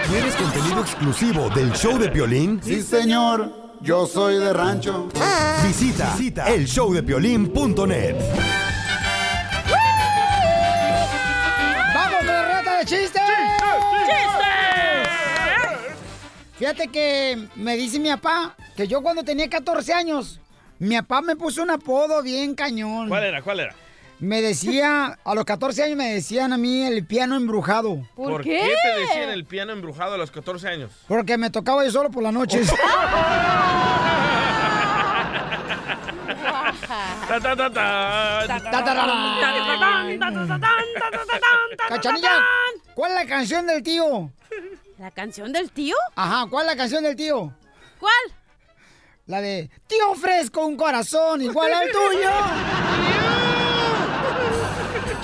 ¿Quieres 0.10 0.36
contenido 0.36 0.82
exclusivo 0.82 1.50
del 1.50 1.72
show 1.74 1.98
de 1.98 2.10
Piolín? 2.10 2.62
Sí, 2.64 2.82
señor. 2.82 3.66
Yo 3.82 4.06
soy 4.08 4.36
de 4.38 4.54
rancho. 4.54 5.10
Visita, 5.66 6.14
visita 6.16 6.48
elshowdepiolín.net. 6.50 8.16
¡Vamos 11.94 12.18
con 12.18 12.28
la 12.28 12.48
rata 12.48 12.78
de 12.80 12.86
chistes! 12.86 13.22
Fíjate 16.58 16.88
que 16.88 17.48
me 17.56 17.75
dice 17.75 18.00
mi 18.00 18.10
papá 18.10 18.56
que 18.75 18.88
yo 18.88 19.02
cuando 19.02 19.24
tenía 19.24 19.50
14 19.50 19.94
años, 19.94 20.40
mi 20.80 20.96
papá 20.98 21.22
me 21.22 21.36
puso 21.36 21.62
un 21.62 21.70
apodo 21.70 22.22
bien 22.24 22.55
cañón. 22.55 23.10
¿Cuál 23.10 23.24
era? 23.25 23.42
¿Cuál 23.42 23.60
era? 23.60 23.75
Me 24.20 24.42
decía, 24.42 25.20
a 25.24 25.36
los 25.36 25.44
14 25.44 25.84
años 25.84 25.98
me 25.98 26.14
decían 26.14 26.54
a 26.54 26.58
mí 26.58 26.84
el 26.84 27.06
piano 27.06 27.36
embrujado. 27.36 28.08
¿Por, 28.16 28.44
qué? 28.44 28.74
te 28.84 29.00
decían 29.01 29.30
el 29.30 29.46
piano 29.46 29.74
embrujado 29.74 30.14
a 30.14 30.18
los 30.18 30.32
14 30.32 30.68
años? 30.68 30.92
Porque 31.08 31.38
me 31.38 31.50
tocaba 31.50 31.84
yo 31.84 31.92
solo 31.92 32.10
por 32.10 32.24
las 32.24 32.34
noches. 32.34 32.72
Ta, 37.28 37.40
ta, 37.40 37.56
ta, 37.56 37.74
ta. 37.74 38.62
Cachanilla, 41.90 42.32
¿cuál 42.94 43.12
es 43.12 43.18
la 43.18 43.25
canción 43.25 43.68
del 43.68 43.84
tío? 43.84 44.32
¿La 44.98 45.12
canción 45.12 45.51
del 45.51 45.72
tío? 45.72 45.96
Ajá, 46.16 46.48
¿cuál 46.50 46.66
es 46.66 46.72
la 46.72 46.78
canción 46.78 47.04
del 47.04 47.16
tío? 47.16 47.54
¿Cuál? 48.00 48.14
La 49.28 49.42
de 49.42 49.70
Tío 49.88 50.12
ofrezco 50.12 50.66
un 50.66 50.78
corazón 50.78 51.42
igual 51.42 51.74
al 51.74 51.92
tuyo. 51.92 52.30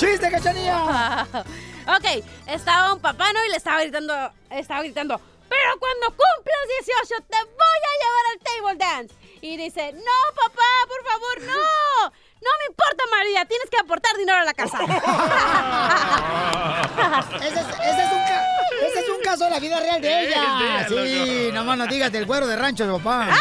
¡Chiste, 0.02 0.32
cachanilla! 0.32 1.28
ok, 1.96 2.06
estaba 2.48 2.94
un 2.94 3.00
papá, 3.00 3.32
¿no? 3.34 3.46
Y 3.46 3.50
le 3.50 3.58
estaba 3.58 3.82
gritando, 3.82 4.14
estaba 4.50 4.82
gritando, 4.82 5.22
pero 5.48 5.78
cuando 5.80 6.08
cumplas 6.08 6.68
18 7.08 7.24
te 7.30 7.38
voy 7.38 7.82
a 7.86 7.94
llevar 8.02 8.26
al 8.32 8.40
table 8.40 8.76
dance. 8.84 9.14
Y 9.42 9.58
dice, 9.58 9.94
no, 9.94 10.18
papá, 10.36 10.70
por 10.88 11.04
favor, 11.06 11.42
no. 11.42 12.12
No 12.42 12.50
me 12.60 12.66
importa, 12.70 13.04
María, 13.12 13.46
tienes 13.46 13.70
que 13.70 13.78
aportar 13.78 14.18
dinero 14.18 14.40
a 14.40 14.44
la 14.44 14.54
casa. 14.56 14.80
ese, 17.36 17.60
es, 17.60 17.68
ese 17.68 18.04
es 18.04 18.12
un 18.12 18.24
ca- 18.24 18.48
ese 18.88 19.00
es 19.02 19.10
un 19.10 19.22
caso 19.24 19.44
de 19.44 19.50
la 19.52 19.60
vida 19.60 19.80
real 19.80 20.02
de 20.02 20.26
ella. 20.28 20.42
De 20.90 21.06
ella, 21.06 21.26
Sí, 21.48 21.52
nomás 21.54 21.78
no 21.78 21.86
digas 21.86 22.12
del 22.12 22.26
cuero 22.26 22.48
de 22.48 22.56
rancho 22.56 22.88
de 22.88 22.94
papá. 22.98 23.28
Yo 23.30 23.36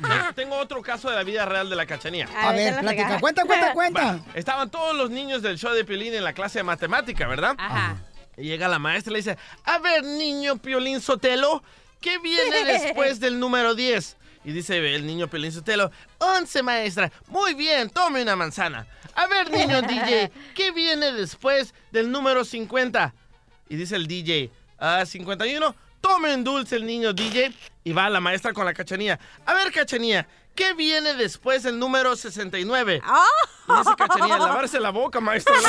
Tengo 0.34 0.56
otro 0.56 0.82
caso 0.82 1.10
de 1.10 1.16
la 1.16 1.24
vida 1.24 1.44
real 1.44 1.68
de 1.68 1.76
la 1.76 1.86
cachanía. 1.86 2.28
A 2.36 2.52
ver, 2.52 2.78
platica. 2.80 3.20
Cuenta, 3.20 3.44
cuenta, 3.44 3.72
cuenta. 3.74 4.02
Va, 4.02 4.20
Estaban 4.34 4.70
todos 4.70 4.96
los 4.96 5.10
niños 5.10 5.42
del 5.42 5.58
show 5.58 5.72
de 5.72 5.84
Piolín 5.84 6.14
en 6.14 6.24
la 6.24 6.32
clase 6.32 6.60
de 6.60 6.62
matemática, 6.64 7.26
¿verdad? 7.26 7.54
Ajá. 7.58 7.96
Y 8.36 8.44
llega 8.44 8.68
la 8.68 8.78
maestra 8.78 9.10
y 9.10 9.14
le 9.14 9.18
dice, 9.18 9.38
a 9.64 9.78
ver, 9.78 10.02
niño 10.04 10.56
Piolín 10.56 11.00
Sotelo, 11.00 11.62
¿qué 12.00 12.18
viene 12.18 12.64
después 12.72 13.20
del 13.20 13.38
número 13.38 13.74
10? 13.74 14.16
Y 14.44 14.52
dice 14.52 14.94
el 14.94 15.06
niño 15.06 15.28
Piolín 15.28 15.52
Sotelo, 15.52 15.90
11, 16.18 16.62
maestra. 16.62 17.12
Muy 17.26 17.54
bien, 17.54 17.90
tome 17.90 18.22
una 18.22 18.36
manzana. 18.36 18.86
A 19.14 19.26
ver, 19.26 19.50
niño 19.50 19.82
DJ, 19.82 20.30
¿qué 20.54 20.70
viene 20.70 21.12
después 21.12 21.74
del 21.90 22.10
número 22.10 22.44
50? 22.44 23.12
Y 23.68 23.76
dice 23.76 23.96
el 23.96 24.06
DJ, 24.06 24.50
ah, 24.78 25.04
51. 25.04 25.74
Tome 26.00 26.34
un 26.34 26.44
dulce 26.44 26.76
el 26.76 26.86
niño 26.86 27.12
DJ. 27.12 27.52
Y 27.84 27.92
va 27.92 28.08
la 28.08 28.20
maestra 28.20 28.52
con 28.52 28.64
la 28.64 28.74
cachanía. 28.74 29.18
A 29.46 29.54
ver, 29.54 29.72
cachanía, 29.72 30.26
¿qué 30.54 30.74
viene 30.74 31.14
después 31.14 31.62
del 31.62 31.78
número 31.78 32.14
69? 32.16 33.00
Y 33.68 33.78
dice 33.78 33.90
cachanía, 33.96 34.38
lavarse 34.38 34.78
la 34.80 34.90
boca, 34.90 35.20
maestra. 35.20 35.54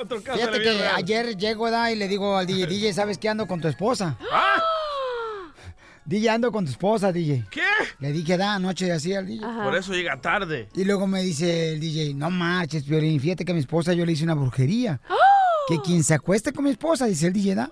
Otro 0.00 0.22
caso 0.22 0.38
Fíjate 0.38 0.60
que 0.60 0.86
ayer 0.86 1.36
llego 1.36 1.64
¿verdad? 1.64 1.90
y 1.90 1.96
le 1.96 2.08
digo 2.08 2.36
al 2.36 2.46
DJ, 2.46 2.66
DJ, 2.66 2.92
¿sabes 2.92 3.18
qué 3.18 3.28
ando 3.28 3.46
con 3.46 3.60
tu 3.60 3.68
esposa? 3.68 4.16
DJ, 6.04 6.30
ando 6.30 6.50
con 6.50 6.64
tu 6.64 6.70
esposa, 6.70 7.12
DJ. 7.12 7.44
¿Qué? 7.50 7.62
Le 8.00 8.12
dije, 8.12 8.36
da, 8.36 8.54
anoche 8.54 8.90
así 8.90 9.14
al 9.14 9.26
DJ. 9.26 9.46
Por 9.62 9.76
eso 9.76 9.92
llega 9.92 10.20
tarde. 10.20 10.68
Y 10.74 10.84
luego 10.84 11.06
me 11.06 11.22
dice 11.22 11.74
el 11.74 11.80
DJ, 11.80 12.14
no 12.14 12.30
marches, 12.30 12.84
Piolín, 12.84 13.20
fíjate 13.20 13.44
que 13.44 13.52
a 13.52 13.54
mi 13.54 13.60
esposa 13.60 13.92
yo 13.92 14.04
le 14.04 14.12
hice 14.12 14.24
una 14.24 14.34
brujería. 14.34 15.00
Que 15.68 15.80
quien 15.80 16.02
se 16.02 16.14
acueste 16.14 16.52
con 16.52 16.64
mi 16.64 16.70
esposa, 16.70 17.06
dice 17.06 17.28
el 17.28 17.32
DJ, 17.32 17.54
da, 17.54 17.70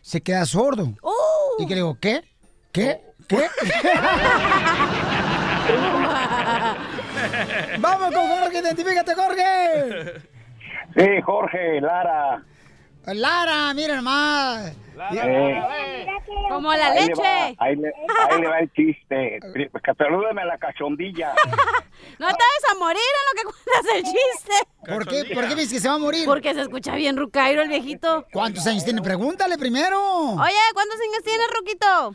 se 0.00 0.22
queda 0.22 0.46
sordo. 0.46 0.94
Y 1.58 1.66
que 1.66 1.74
le 1.74 1.80
digo, 1.80 1.98
¿qué? 2.00 2.22
¿Qué? 2.72 3.00
¿Qué? 3.26 3.46
Vamos 7.80 8.14
con 8.14 8.28
Jorge, 8.28 8.58
identifícate, 8.58 9.14
Jorge. 9.14 10.22
Sí, 10.96 11.06
Jorge, 11.24 11.80
Lara. 11.80 12.42
Lara, 13.14 13.72
mira 13.74 13.96
nomás. 13.96 14.76
Eh, 15.12 16.06
Como 16.48 16.72
la 16.74 16.88
ahí 16.88 16.94
le 17.00 17.06
leche. 17.06 17.22
va- 17.22 17.54
ahí, 17.64 17.76
le, 17.76 17.92
ahí 18.30 18.40
le 18.40 18.48
va 18.48 18.58
el 18.60 18.72
chiste. 18.72 19.38
Salúdeme 19.96 20.42
a 20.42 20.46
la 20.46 20.58
cachondilla. 20.58 21.32
No 22.20 22.26
te 22.28 22.32
vas 22.32 22.72
a 22.72 22.78
morir 22.78 23.00
en 23.00 23.26
lo 23.26 23.32
que 23.36 23.56
cuentas 23.56 23.94
el 23.96 24.02
chiste. 24.04 24.52
¿Por 24.86 25.06
qué? 25.06 25.34
¿Por 25.34 25.48
qué 25.48 25.54
dices 25.56 25.72
que 25.72 25.80
se 25.80 25.88
va 25.88 25.94
a 25.94 25.98
morir? 25.98 26.24
Porque 26.26 26.54
se 26.54 26.60
escucha 26.62 26.94
bien 26.94 27.16
rucairo 27.16 27.62
el 27.62 27.68
viejito. 27.68 28.24
¿Cuántos 28.32 28.66
años 28.68 28.84
tiene? 28.84 29.02
Pregúntale 29.02 29.58
primero. 29.58 29.98
Oye, 30.00 30.54
¿cuántos 30.74 30.96
años 31.00 31.22
tienes, 31.24 31.46
Ruquito? 31.58 32.14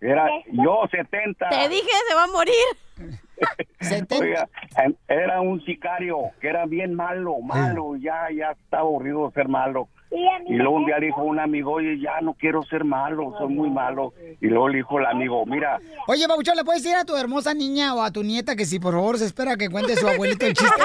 Era 0.00 0.28
yo 0.52 0.82
70. 0.90 1.48
Te 1.48 1.68
dije, 1.68 1.88
se 2.08 2.14
va 2.14 2.24
a 2.24 2.26
morir. 2.28 2.54
Oiga, 4.20 4.48
em, 4.84 4.94
era 5.08 5.40
un 5.40 5.64
sicario 5.64 6.18
que 6.40 6.48
era 6.48 6.66
bien 6.66 6.94
malo, 6.94 7.38
malo, 7.40 7.96
ya, 7.96 8.28
ya 8.36 8.52
estaba 8.52 8.82
aburrido 8.82 9.26
de 9.28 9.34
ser 9.34 9.48
malo. 9.48 9.88
Y 10.10 10.54
luego 10.54 10.74
un 10.76 10.86
día 10.86 10.98
dijo 10.98 11.22
un 11.22 11.38
amigo, 11.38 11.72
oye, 11.72 11.98
ya 12.00 12.20
no 12.20 12.34
quiero 12.34 12.62
ser 12.64 12.84
malo, 12.84 13.32
soy 13.38 13.48
muy 13.54 13.70
malo. 13.70 14.12
Y 14.40 14.46
luego 14.48 14.68
le 14.68 14.78
dijo 14.78 14.98
el 14.98 15.06
amigo, 15.06 15.46
mira, 15.46 15.78
Oye, 16.08 16.26
Babuchón, 16.26 16.56
¿le 16.56 16.64
puedes 16.64 16.82
decir 16.82 16.96
a 16.96 17.04
tu 17.04 17.16
hermosa 17.16 17.54
niña 17.54 17.94
o 17.94 18.02
a 18.02 18.10
tu 18.10 18.22
nieta 18.24 18.56
que 18.56 18.64
si 18.64 18.80
por 18.80 18.94
favor 18.94 19.18
se 19.18 19.26
espera 19.26 19.56
que 19.56 19.68
cuente 19.70 19.94
su 19.96 20.08
abuelito 20.08 20.46
el 20.46 20.54
chiste? 20.54 20.82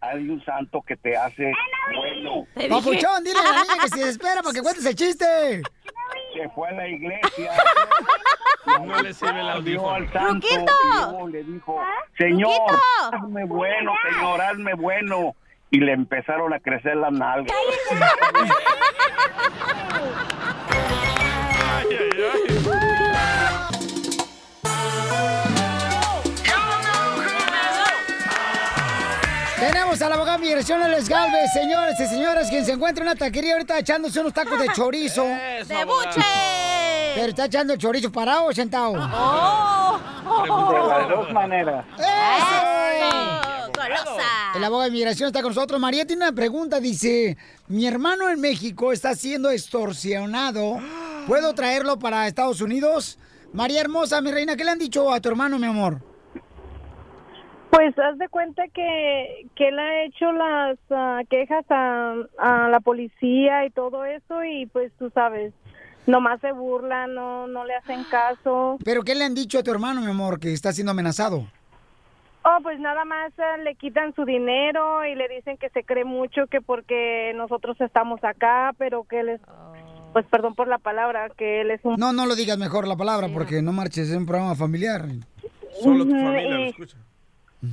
hay 0.00 0.28
un 0.28 0.42
santo 0.44 0.82
que 0.86 0.96
te 0.96 1.16
hace 1.16 1.52
bueno. 1.94 2.46
Papuchón, 2.68 3.24
dile 3.24 3.38
a 3.40 3.52
la 3.52 3.62
niña 3.62 3.74
que 3.82 3.88
si 3.88 4.02
se 4.02 4.08
espera 4.08 4.40
para 4.42 4.54
que 4.54 4.62
cuentes 4.62 4.86
el 4.86 4.94
chiste. 4.94 5.62
Se 6.34 6.48
fue 6.50 6.68
a 6.68 6.72
la 6.72 6.88
iglesia. 6.88 7.52
No 8.84 9.02
le 9.02 9.12
sirve 9.12 9.40
el 9.40 9.64
Dijo 9.64 9.90
audífono. 9.90 9.90
al 9.90 10.12
santo 10.12 10.46
¡Ruquito! 10.48 11.28
y 11.28 11.32
le 11.32 11.44
dijo, 11.44 11.80
Señor, 12.18 12.50
hazme 13.12 13.44
bueno, 13.44 13.92
señor, 14.10 14.40
hazme 14.40 14.74
bueno. 14.74 15.34
Y 15.70 15.80
le 15.80 15.92
empezaron 15.92 16.52
a 16.54 16.60
crecer 16.60 16.96
las 16.96 17.12
nalgas. 17.12 17.54
Tenemos 29.58 30.00
a 30.02 30.08
la 30.08 30.14
abogada 30.16 30.38
migración 30.38 30.82
Alex 30.82 31.08
Galvez, 31.08 31.52
señores 31.52 31.98
y 31.98 32.06
señoras, 32.06 32.48
quien 32.50 32.64
se 32.64 32.72
encuentra 32.72 33.02
en 33.02 33.10
una 33.10 33.18
taquería 33.18 33.54
ahorita 33.54 33.78
echándose 33.78 34.20
unos 34.20 34.34
tacos 34.34 34.60
de 34.60 34.68
chorizo. 34.68 35.24
¡De 35.66 35.84
buche! 35.84 36.20
Pero 37.14 37.28
está 37.28 37.46
echando 37.46 37.72
el 37.72 37.78
chorizo 37.78 38.12
parado 38.12 38.44
o 38.44 38.52
sentado. 38.52 38.92
¡Oh! 38.94 39.98
De 40.72 40.88
las 40.88 41.08
dos 41.08 41.32
maneras. 41.32 41.84
¡Golosa! 43.76 44.52
El 44.54 44.64
abogado 44.64 44.90
de 44.90 44.90
migración 44.90 45.28
está 45.28 45.42
con 45.42 45.50
nosotros. 45.50 45.80
María 45.80 46.06
tiene 46.06 46.24
una 46.24 46.34
pregunta. 46.34 46.80
Dice, 46.80 47.36
mi 47.68 47.86
hermano 47.86 48.28
en 48.30 48.40
México 48.40 48.92
está 48.92 49.14
siendo 49.14 49.50
extorsionado. 49.50 50.78
¿Puedo 51.26 51.54
traerlo 51.54 51.98
para 51.98 52.26
Estados 52.26 52.60
Unidos? 52.60 53.18
María 53.52 53.80
hermosa, 53.80 54.20
mi 54.20 54.30
reina, 54.30 54.56
¿qué 54.56 54.64
le 54.64 54.70
han 54.70 54.78
dicho 54.78 55.12
a 55.12 55.20
tu 55.20 55.28
hermano, 55.28 55.58
mi 55.58 55.66
amor? 55.66 56.00
Pues 57.70 57.98
haz 57.98 58.16
de 58.18 58.28
cuenta 58.28 58.62
que, 58.72 59.48
que 59.54 59.68
él 59.68 59.78
ha 59.78 60.04
hecho 60.04 60.32
las 60.32 60.78
ah, 60.90 61.20
quejas 61.28 61.64
a, 61.68 62.14
a 62.38 62.68
la 62.68 62.80
policía 62.80 63.66
y 63.66 63.70
todo 63.70 64.04
eso 64.04 64.44
y 64.44 64.66
pues 64.66 64.92
tú 64.98 65.10
sabes, 65.14 65.52
nomás 66.06 66.40
se 66.40 66.52
burlan, 66.52 67.14
no, 67.14 67.46
no 67.48 67.64
le 67.64 67.74
hacen 67.74 68.04
caso. 68.04 68.78
¿Pero 68.84 69.02
qué 69.02 69.14
le 69.14 69.24
han 69.24 69.34
dicho 69.34 69.58
a 69.58 69.62
tu 69.62 69.70
hermano, 69.70 70.00
mi 70.00 70.10
amor, 70.10 70.40
que 70.40 70.52
está 70.52 70.72
siendo 70.72 70.92
amenazado? 70.92 71.46
Oh, 72.48 72.62
pues 72.62 72.78
nada 72.78 73.04
más 73.04 73.32
eh, 73.38 73.62
le 73.64 73.74
quitan 73.74 74.14
su 74.14 74.24
dinero 74.24 75.04
y 75.04 75.16
le 75.16 75.26
dicen 75.28 75.56
que 75.56 75.68
se 75.70 75.82
cree 75.82 76.04
mucho 76.04 76.46
que 76.46 76.60
porque 76.60 77.32
nosotros 77.34 77.76
estamos 77.80 78.22
acá, 78.22 78.72
pero 78.78 79.02
que 79.02 79.18
él 79.18 79.30
es, 79.30 79.40
pues 80.12 80.24
perdón 80.26 80.54
por 80.54 80.68
la 80.68 80.78
palabra, 80.78 81.28
que 81.36 81.62
él 81.62 81.72
es 81.72 81.80
un... 81.82 81.96
No, 81.96 82.12
no 82.12 82.24
lo 82.24 82.36
digas 82.36 82.56
mejor 82.56 82.86
la 82.86 82.96
palabra 82.96 83.26
porque 83.34 83.62
no 83.62 83.72
marches, 83.72 84.10
es 84.10 84.16
un 84.16 84.26
programa 84.26 84.54
familiar. 84.54 85.06
Solo 85.82 86.04
tu 86.04 86.12
familia 86.12 86.58
lo 86.58 86.64
escucha. 86.66 86.96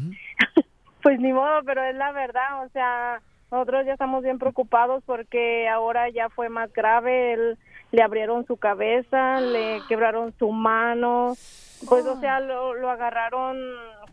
Pues 1.04 1.20
ni 1.20 1.34
modo, 1.34 1.64
pero 1.66 1.84
es 1.84 1.98
la 1.98 2.14
verdad, 2.14 2.66
o 2.66 2.70
sea, 2.70 3.22
nosotros 3.52 3.86
ya 3.86 3.92
estamos 3.92 4.24
bien 4.24 4.40
preocupados 4.40 5.04
porque 5.06 5.68
ahora 5.68 6.10
ya 6.10 6.30
fue 6.30 6.48
más 6.48 6.72
grave, 6.72 7.34
él 7.34 7.58
le 7.94 8.02
abrieron 8.02 8.46
su 8.48 8.58
cabeza, 8.58 9.40
le 9.40 9.82
quebraron 9.88 10.34
su 10.38 10.52
mano, 10.52 11.38
pues 11.88 12.06
o 12.06 12.20
sea, 12.20 12.42
lo, 12.42 12.74
lo 12.74 12.90
agarraron 12.90 13.58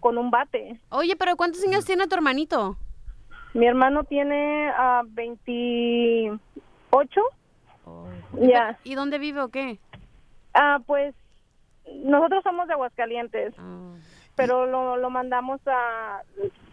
con 0.01 0.19
un 0.19 0.31
bate. 0.31 0.79
Oye, 0.91 1.17
pero 1.17 1.35
¿cuántos 1.37 1.67
años 1.67 1.87
tiene 1.87 2.07
tu 2.07 2.15
hermanito? 2.15 2.77
Mi 3.55 3.67
hermano 3.67 4.05
tiene 4.05 4.69
a 4.69 5.03
28. 5.07 7.21
Ya. 8.35 8.79
¿Y 8.85 8.95
dónde 8.95 9.19
vive 9.19 9.41
o 9.41 9.49
qué? 9.49 9.81
Ah, 10.55 10.79
pues 10.87 11.15
nosotros 12.05 12.45
somos 12.45 12.69
de 12.69 12.75
Aguascalientes, 12.75 13.55
pero 14.37 14.67
lo, 14.67 14.99
lo 14.99 15.11
mandamos 15.11 15.59
a, 15.67 16.21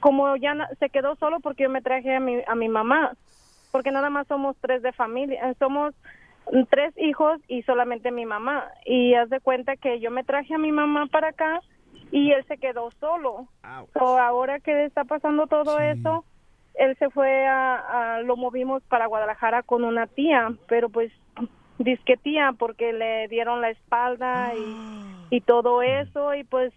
como 0.02 0.36
ya 0.36 0.54
se 0.80 0.90
quedó 0.90 1.16
solo 1.16 1.40
porque 1.40 1.64
yo 1.64 1.70
me 1.70 1.82
traje 1.82 2.16
a 2.16 2.20
mi, 2.20 2.42
a 2.46 2.54
mi 2.54 2.68
mamá, 2.68 3.14
porque 3.72 3.92
nada 3.92 4.10
más 4.10 4.28
somos 4.28 4.58
tres 4.60 4.82
de 4.82 4.92
familia, 4.92 5.56
somos 5.58 5.96
tres 6.70 6.94
hijos 6.98 7.40
y 7.48 7.64
solamente 7.64 8.12
mi 8.12 8.26
mamá, 8.26 8.70
y 8.86 9.14
haz 9.16 9.30
de 9.30 9.40
cuenta 9.42 9.76
que 9.76 10.00
yo 10.00 10.12
me 10.12 10.24
traje 10.24 10.54
a 10.56 10.58
mi 10.58 10.72
mamá 10.72 11.08
para 11.08 11.30
acá 11.30 11.62
y 12.12 12.32
él 12.32 12.46
se 12.48 12.58
quedó 12.58 12.92
solo. 13.00 13.48
So, 13.94 14.18
ahora 14.20 14.60
que 14.60 14.86
está 14.86 15.04
pasando 15.06 15.48
todo 15.48 15.80
eso, 15.80 16.26
él 16.76 16.96
se 17.00 17.10
fue 17.10 17.46
a, 17.48 18.16
a- 18.16 18.22
lo 18.22 18.36
movimos 18.38 18.84
para 18.86 19.08
Guadalajara 19.08 19.64
con 19.64 19.84
una 19.84 20.08
tía, 20.08 20.50
pero 20.68 20.90
pues 20.90 21.12
disque 21.80 22.18
tía 22.18 22.54
porque 22.58 22.94
le 22.94 23.28
dieron 23.28 23.62
la 23.62 23.70
espalda 23.72 24.56
y, 24.56 24.80
y 25.30 25.42
todo 25.42 25.82
eso 25.82 26.34
y 26.36 26.44
pues 26.44 26.74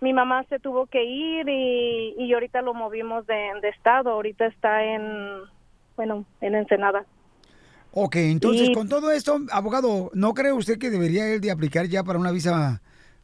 mi 0.00 0.12
mamá 0.12 0.44
se 0.48 0.58
tuvo 0.58 0.86
que 0.86 1.04
ir 1.04 1.48
y, 1.48 2.14
y 2.18 2.32
ahorita 2.34 2.60
lo 2.62 2.74
movimos 2.74 3.24
de, 3.26 3.52
de 3.62 3.68
estado, 3.68 4.10
ahorita 4.10 4.46
está 4.46 4.84
en, 4.84 5.42
bueno, 5.96 6.24
en 6.40 6.54
Ensenada. 6.54 7.04
Ok, 7.92 8.16
entonces 8.16 8.70
Y- 8.70 8.74
con 8.74 8.88
todo 8.88 9.10
esto, 9.10 9.38
abogado, 9.50 10.10
¿no 10.14 10.32
cree 10.34 10.52
usted 10.52 10.78
que 10.78 10.90
debería 10.90 11.28
él 11.28 11.40
de 11.40 11.50
aplicar 11.50 11.86
ya 11.86 12.02
para 12.02 12.18
una 12.18 12.30
visa 12.32 12.80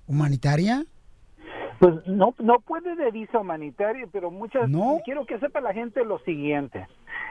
humanitaria? 0.06 0.84
Pues 1.78 1.94
no, 2.06 2.34
no 2.38 2.60
puede 2.60 2.96
de 2.96 3.10
visa 3.10 3.38
humanitaria, 3.38 4.06
pero 4.12 4.30
muchas. 4.30 4.68
Quiero 5.04 5.24
que 5.26 5.38
sepa 5.38 5.60
la 5.60 5.72
gente 5.72 6.04
lo 6.04 6.18
siguiente: 6.20 6.86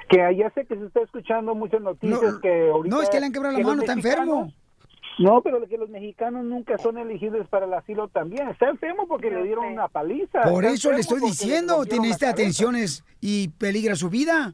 que 0.09 0.17
ya 0.37 0.49
sé 0.51 0.65
que 0.65 0.75
se 0.77 0.85
está 0.85 1.01
escuchando 1.01 1.53
muchas 1.53 1.81
noticias 1.81 2.21
No, 2.21 2.39
que 2.39 2.69
ahorita. 2.69 2.95
no, 2.95 3.01
es 3.01 3.09
que 3.09 3.19
le 3.19 3.25
han 3.27 3.33
quebrado 3.33 3.53
la 3.53 3.59
que 3.59 3.65
mano, 3.65 3.81
está 3.81 3.93
enfermo. 3.93 4.51
No, 5.19 5.41
pero 5.41 5.67
que 5.67 5.77
los 5.77 5.89
mexicanos 5.89 6.45
nunca 6.45 6.77
son 6.77 6.97
elegibles 6.97 7.47
para 7.49 7.65
el 7.65 7.73
asilo 7.73 8.07
también. 8.07 8.47
Está 8.49 8.69
enfermo 8.69 9.07
porque 9.07 9.29
le 9.31 9.43
dieron 9.43 9.65
una 9.65 9.87
paliza. 9.89 10.43
Por 10.43 10.63
Está 10.63 10.75
eso 10.75 10.91
le 10.91 10.99
estoy 11.01 11.19
diciendo, 11.21 11.83
tiene 11.85 12.09
cabeza. 12.09 12.29
atenciones 12.29 13.03
y 13.19 13.49
peligra 13.49 13.95
su 13.95 14.09
vida. 14.09 14.53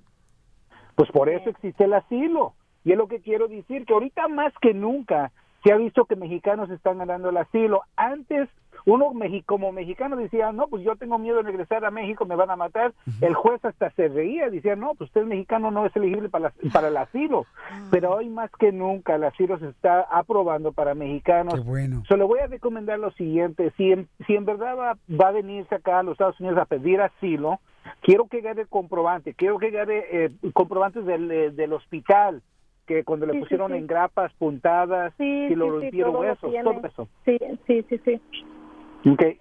Pues 0.96 1.12
por 1.12 1.30
eso 1.30 1.50
existe 1.50 1.84
el 1.84 1.94
asilo. 1.94 2.56
Y 2.84 2.92
es 2.92 2.98
lo 2.98 3.08
que 3.08 3.20
quiero 3.22 3.48
decir, 3.48 3.86
que 3.86 3.94
ahorita 3.94 4.28
más 4.28 4.54
que 4.62 4.74
nunca 4.74 5.32
se 5.64 5.72
ha 5.72 5.78
visto 5.78 6.06
que 6.06 6.16
mexicanos 6.18 6.70
están 6.70 6.98
ganando 6.98 7.30
el 7.30 7.38
asilo. 7.38 7.84
Antes, 7.96 8.50
uno 8.86 9.14
como 9.46 9.72
mexicano 9.72 10.18
decía, 10.18 10.52
no, 10.52 10.68
pues 10.68 10.84
yo 10.84 10.98
tengo 10.98 11.18
miedo 11.18 11.38
de 11.38 11.44
regresar 11.44 11.86
a 11.86 11.92
México, 11.92 12.26
me 12.26 12.36
van 12.36 12.52
a 12.52 12.58
matar. 12.58 12.94
El 13.22 13.34
juez 13.34 13.64
hasta 13.64 13.90
se 13.92 14.10
reía, 14.10 14.50
decía, 14.50 14.76
no, 14.76 14.94
pues 14.96 15.10
usted 15.10 15.22
es 15.22 15.28
mexicano, 15.28 15.72
no 15.72 15.86
es 15.86 15.96
elegible 15.96 16.28
para, 16.28 16.50
la- 16.62 16.72
para 16.74 16.90
el 16.90 16.98
asilo. 16.98 17.46
Pero 17.92 18.12
hoy 18.16 18.28
más 18.28 18.52
que 18.60 18.74
nunca 18.74 19.16
el 19.16 19.24
asilo 19.24 19.58
se 19.60 19.70
está 19.70 20.02
aprobando 20.02 20.74
para 20.74 20.96
mexicanos. 20.96 21.54
Qué 21.56 21.62
bueno. 21.62 22.04
Solo 22.10 22.28
voy 22.28 22.40
a 22.40 22.48
recomendar 22.48 23.00
lo 23.00 23.12
siguiente, 23.12 23.72
si 23.78 23.94
en, 23.94 24.10
si 24.28 24.36
en 24.36 24.44
verdad 24.44 24.76
va, 24.78 24.98
va 25.10 25.30
a 25.30 25.32
venirse 25.32 25.74
acá 25.76 26.00
a 26.00 26.04
los 26.04 26.14
Estados 26.14 26.38
Unidos 26.42 26.58
a 26.60 26.66
pedir 26.66 27.00
asilo, 27.00 27.62
quiero 28.02 28.28
que 28.28 28.42
gane 28.42 28.66
comprobante, 28.66 29.34
quiero 29.34 29.60
que 29.60 29.72
gane 29.72 30.04
eh, 30.12 30.30
comprobantes 30.54 31.06
del, 31.06 31.32
eh, 31.32 31.52
del 31.52 31.72
hospital, 31.72 32.42
que 32.86 33.04
cuando 33.04 33.26
le 33.26 33.34
Sí, 33.34 33.40
pusieron 33.40 33.72
sí. 33.72 33.78
en 33.78 33.88
grapas, 33.88 34.32
puntadas, 34.34 35.14
Sí, 35.18 35.48
si 35.48 35.56
lo 35.56 35.66
sí, 35.66 35.72
sí, 35.72 35.82
rompieron 35.86 36.16
huesos, 36.16 36.54
todo 36.64 36.82
eso. 36.86 37.08
Sí, 37.26 37.38
sí, 37.68 37.86
sí, 37.90 38.02
sí. 38.06 38.22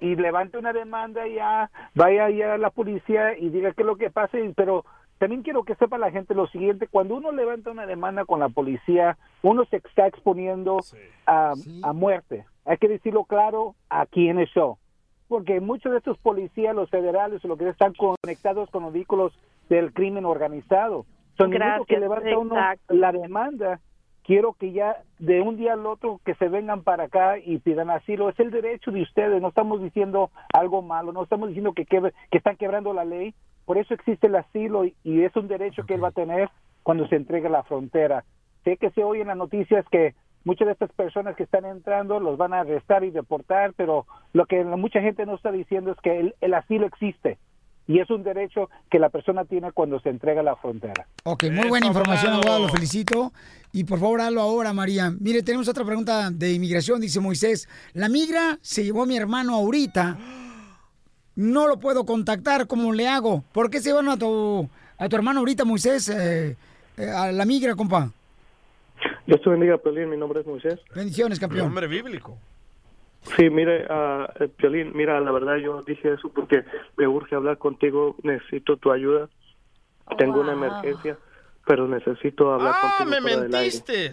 Y 0.01 0.17
levante 0.17 0.59
una 0.59 0.73
demanda 0.73 1.27
ya, 1.29 1.71
vaya 1.95 2.29
ya 2.31 2.55
a 2.55 2.59
la 2.59 2.71
policía 2.71 3.39
y 3.39 3.49
diga 3.51 3.73
qué 3.73 3.83
es 3.83 3.87
lo 3.87 3.97
que 3.97 4.11
pasa, 4.11 4.39
y- 4.39 4.53
pero 4.55 4.85
también 5.19 5.43
quiero 5.43 5.63
que 5.63 5.77
sepa 5.77 5.99
la 5.99 6.11
gente 6.11 6.35
lo 6.35 6.49
siguiente, 6.49 6.89
cuando 6.89 7.15
uno 7.15 7.31
levanta 7.31 7.71
una 7.71 7.87
demanda 7.87 8.25
con 8.25 8.41
la 8.41 8.49
policía, 8.49 9.17
uno 9.43 9.65
se 9.67 9.77
está 9.77 10.09
exponiendo 10.09 10.81
a, 11.27 11.53
a 11.83 11.93
muerte. 11.93 12.45
Hay 12.65 12.77
que 12.79 12.89
decirlo 12.89 13.25
claro 13.25 13.75
aquí 13.89 14.29
en 14.29 14.41
el 14.41 14.47
show. 14.49 14.79
Porque 15.29 15.61
muchos 15.61 15.93
de 15.93 15.99
estos 15.99 16.19
policías, 16.19 16.75
los 16.75 16.91
federales 16.91 17.45
o 17.45 17.49
lo 17.49 17.57
que 17.57 17.65
sea, 17.65 17.73
están 17.73 17.95
conectados 17.95 18.69
con 18.71 18.83
los 18.83 18.93
vehículos 18.93 19.33
del 19.69 19.93
crimen 19.93 20.25
organizado. 20.25 21.07
Son 21.43 21.51
único 21.51 21.85
que 21.85 21.97
Gracias, 21.97 22.01
levanta 22.01 22.39
uno 22.39 22.57
la 22.89 23.13
demanda. 23.13 23.81
Quiero 24.25 24.53
que 24.53 24.73
ya 24.73 24.99
de 25.19 25.41
un 25.41 25.57
día 25.57 25.73
al 25.73 25.85
otro 25.87 26.21
que 26.25 26.35
se 26.37 26.49
vengan 26.49 26.83
para 26.83 27.05
acá 27.05 27.39
y 27.39 27.59
pidan 27.59 27.91
asilo. 27.91 28.29
Es 28.29 28.39
el 28.39 28.51
derecho 28.51 28.93
de 28.93 29.03
ustedes. 29.03 29.43
No 29.43 29.49
estamos 29.49 29.83
diciendo 29.83 30.31
algo 30.53 30.81
malo. 30.81 31.13
No 31.13 31.25
estamos 31.25 31.49
diciendo 31.49 31.73
que, 31.73 31.85
que 31.85 32.13
están 32.31 32.57
quebrando 32.57 32.93
la 32.93 33.05
ley. 33.05 33.35
Por 33.65 33.79
eso 33.79 33.95
existe 33.95 34.29
el 34.29 34.37
asilo 34.37 34.85
y, 34.85 34.95
y 35.03 35.23
es 35.23 35.35
un 35.35 35.49
derecho 35.49 35.85
que 35.85 35.95
él 35.95 36.05
va 36.05 36.09
a 36.09 36.13
tener 36.13 36.49
cuando 36.83 37.09
se 37.09 37.17
entregue 37.17 37.49
a 37.49 37.51
la 37.51 37.63
frontera. 37.65 38.25
Sé 38.65 38.77
que 38.77 38.91
se 38.91 39.03
oyen 39.03 39.27
las 39.27 39.37
noticias 39.37 39.85
que 39.91 40.15
muchas 40.45 40.67
de 40.67 40.73
estas 40.73 40.93
personas 40.93 41.35
que 41.35 41.43
están 41.43 41.65
entrando 41.65 42.21
los 42.21 42.37
van 42.37 42.55
a 42.55 42.61
arrestar 42.61 43.03
y 43.03 43.11
deportar, 43.11 43.73
pero 43.77 44.07
lo 44.33 44.47
que 44.47 44.65
mucha 44.65 45.01
gente 45.01 45.27
no 45.27 45.35
está 45.35 45.51
diciendo 45.51 45.93
es 45.93 45.99
que 46.01 46.19
el, 46.19 46.35
el 46.41 46.55
asilo 46.55 46.87
existe 46.87 47.39
y 47.87 47.99
es 47.99 48.09
un 48.11 48.23
derecho 48.23 48.71
que 48.91 48.99
la 48.99 49.09
persona 49.09 49.45
tiene 49.45 49.73
cuando 49.73 50.01
se 50.01 50.09
entrega 50.09 50.41
a 50.41 50.45
la 50.45 50.57
frontera. 50.57 51.07
Ok, 51.25 51.45
muy 51.51 51.69
buena 51.69 51.87
información, 51.87 52.35
abogado, 52.35 52.61
lo 52.61 52.69
felicito. 52.69 53.33
Y 53.73 53.85
por 53.85 53.99
favor, 53.99 54.21
hazlo 54.21 54.41
ahora, 54.41 54.73
María. 54.73 55.13
Mire, 55.19 55.43
tenemos 55.43 55.69
otra 55.69 55.85
pregunta 55.85 56.31
de 56.31 56.53
inmigración, 56.53 57.01
dice 57.01 57.21
Moisés. 57.21 57.69
La 57.95 58.09
migra 58.09 58.59
se 58.61 58.85
llevó 58.85 59.03
a 59.03 59.07
mi 59.07 59.17
hermano 59.17 59.55
ahorita. 59.55 60.19
No 61.35 61.67
lo 61.67 61.79
puedo 61.79 62.05
contactar, 62.05 62.67
¿cómo 62.67 62.93
le 62.93 63.09
hago? 63.09 63.43
¿Por 63.53 63.71
qué 63.71 63.81
se 63.81 63.89
llevan 63.91 64.11
a 64.11 64.19
tu, 64.19 64.69
a 64.99 65.09
tu 65.09 65.17
hermano 65.17 65.41
ahorita, 65.41 65.65
Moisés, 65.65 66.09
eh, 66.11 66.57
eh, 66.99 67.09
a 67.09 67.33
la 67.33 67.47
migra, 67.47 67.75
compa? 67.75 68.11
Yo 69.27 69.37
estoy 69.37 69.53
bendiga, 69.53 69.79
Piolín, 69.79 70.11
mi 70.11 70.17
nombre 70.19 70.41
es 70.41 70.47
Moisés. 70.47 70.79
Bendiciones, 70.95 71.41
campeón. 71.41 71.69
Hombre 71.69 71.87
bíblico. 71.87 72.37
Sí, 73.37 73.49
mire, 73.51 73.87
ah, 73.89 74.33
eh, 74.41 74.49
Piolín, 74.49 74.93
mira, 74.95 75.21
la 75.21 75.31
verdad 75.31 75.57
yo 75.57 75.81
dije 75.83 76.13
eso 76.15 76.29
porque 76.33 76.65
me 76.97 77.07
urge 77.07 77.35
hablar 77.37 77.57
contigo, 77.59 78.17
necesito 78.23 78.77
tu 78.77 78.91
ayuda. 78.93 79.29
Tengo 80.19 80.41
una 80.41 80.53
emergencia, 80.53 81.17
pero 81.67 81.87
necesito 81.87 82.53
hablar 82.53 82.75
Ah, 82.77 82.95
contigo 82.99 83.21
me 83.23 83.31
del 83.31 83.43
aire. 83.43 83.49
mentiste. 83.59 84.07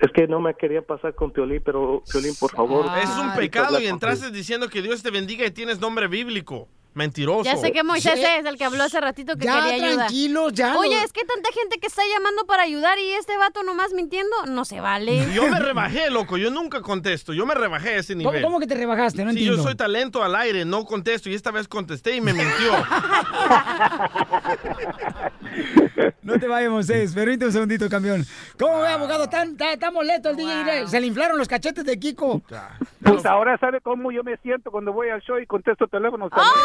Es 0.00 0.12
que 0.14 0.28
no 0.28 0.40
me 0.40 0.54
quería 0.54 0.80
pasar 0.82 1.14
con 1.14 1.32
Piolín, 1.32 1.60
pero 1.64 2.02
Piolín, 2.10 2.34
por 2.38 2.52
favor. 2.52 2.86
es 3.02 3.10
un 3.18 3.34
pecado 3.34 3.70
y 3.70 3.72
contigo. 3.74 3.94
entraste 3.94 4.30
diciendo 4.30 4.68
que 4.68 4.80
Dios 4.80 5.02
te 5.02 5.10
bendiga 5.10 5.44
y 5.44 5.50
tienes 5.50 5.80
nombre 5.80 6.06
bíblico. 6.06 6.68
Mentiroso. 6.98 7.44
Ya 7.44 7.56
sé 7.56 7.70
que 7.72 7.82
Moisés 7.84 8.18
es 8.18 8.44
el 8.44 8.58
que 8.58 8.64
habló 8.64 8.82
hace 8.82 9.00
ratito 9.00 9.36
que 9.36 9.44
Ya, 9.46 9.62
quería 9.62 9.86
ayuda. 9.86 10.06
tranquilos, 10.06 10.52
ya 10.52 10.76
Oye, 10.76 10.96
no- 10.96 11.04
es 11.04 11.12
que 11.12 11.24
tanta 11.24 11.48
gente 11.52 11.78
que 11.78 11.86
está 11.86 12.02
llamando 12.12 12.44
para 12.46 12.64
ayudar 12.64 12.98
y 12.98 13.12
este 13.12 13.36
vato 13.38 13.62
nomás 13.62 13.92
mintiendo, 13.92 14.34
no 14.48 14.64
se 14.64 14.80
vale. 14.80 15.24
Yo 15.34 15.46
me 15.48 15.60
rebajé, 15.60 16.10
loco. 16.10 16.36
Yo 16.36 16.50
nunca 16.50 16.82
contesto. 16.82 17.32
Yo 17.32 17.46
me 17.46 17.54
rebajé 17.54 17.90
a 17.90 17.96
ese 17.98 18.14
¿Cómo, 18.14 18.30
nivel. 18.30 18.42
cómo 18.42 18.58
que 18.60 18.66
te 18.66 18.74
rebajaste? 18.74 19.24
No 19.24 19.30
Sí, 19.30 19.36
entiendo. 19.38 19.56
yo 19.58 19.62
soy 19.62 19.76
talento 19.76 20.22
al 20.24 20.34
aire, 20.34 20.64
no 20.64 20.84
contesto. 20.84 21.30
Y 21.30 21.34
esta 21.34 21.52
vez 21.52 21.68
contesté 21.68 22.16
y 22.16 22.20
me 22.20 22.32
mintió. 22.32 22.72
No 26.22 26.38
te 26.38 26.46
vayas, 26.46 26.70
Moisés. 26.70 27.14
Permíteme 27.14 27.46
un 27.46 27.52
segundito, 27.52 27.88
campeón. 27.88 28.24
¿Cómo 28.58 28.80
ve, 28.82 28.88
abogado? 28.88 29.28
Tan, 29.28 29.56
tan, 29.56 29.78
tan 29.78 29.92
molesto 29.94 30.30
el 30.30 30.36
DJ. 30.36 30.86
Se 30.86 31.00
le 31.00 31.06
inflaron 31.06 31.38
los 31.38 31.48
cachetes 31.48 31.84
de 31.84 31.98
Kiko. 31.98 32.42
Pues 33.02 33.24
ahora 33.26 33.56
sabe 33.58 33.80
cómo 33.80 34.12
yo 34.12 34.22
me 34.22 34.36
siento 34.38 34.70
cuando 34.70 34.92
voy 34.92 35.08
al 35.08 35.20
show 35.22 35.38
y 35.38 35.46
contesto 35.46 35.86
teléfonos 35.88 36.28
¡Ah! 36.32 36.36
también. 36.36 36.64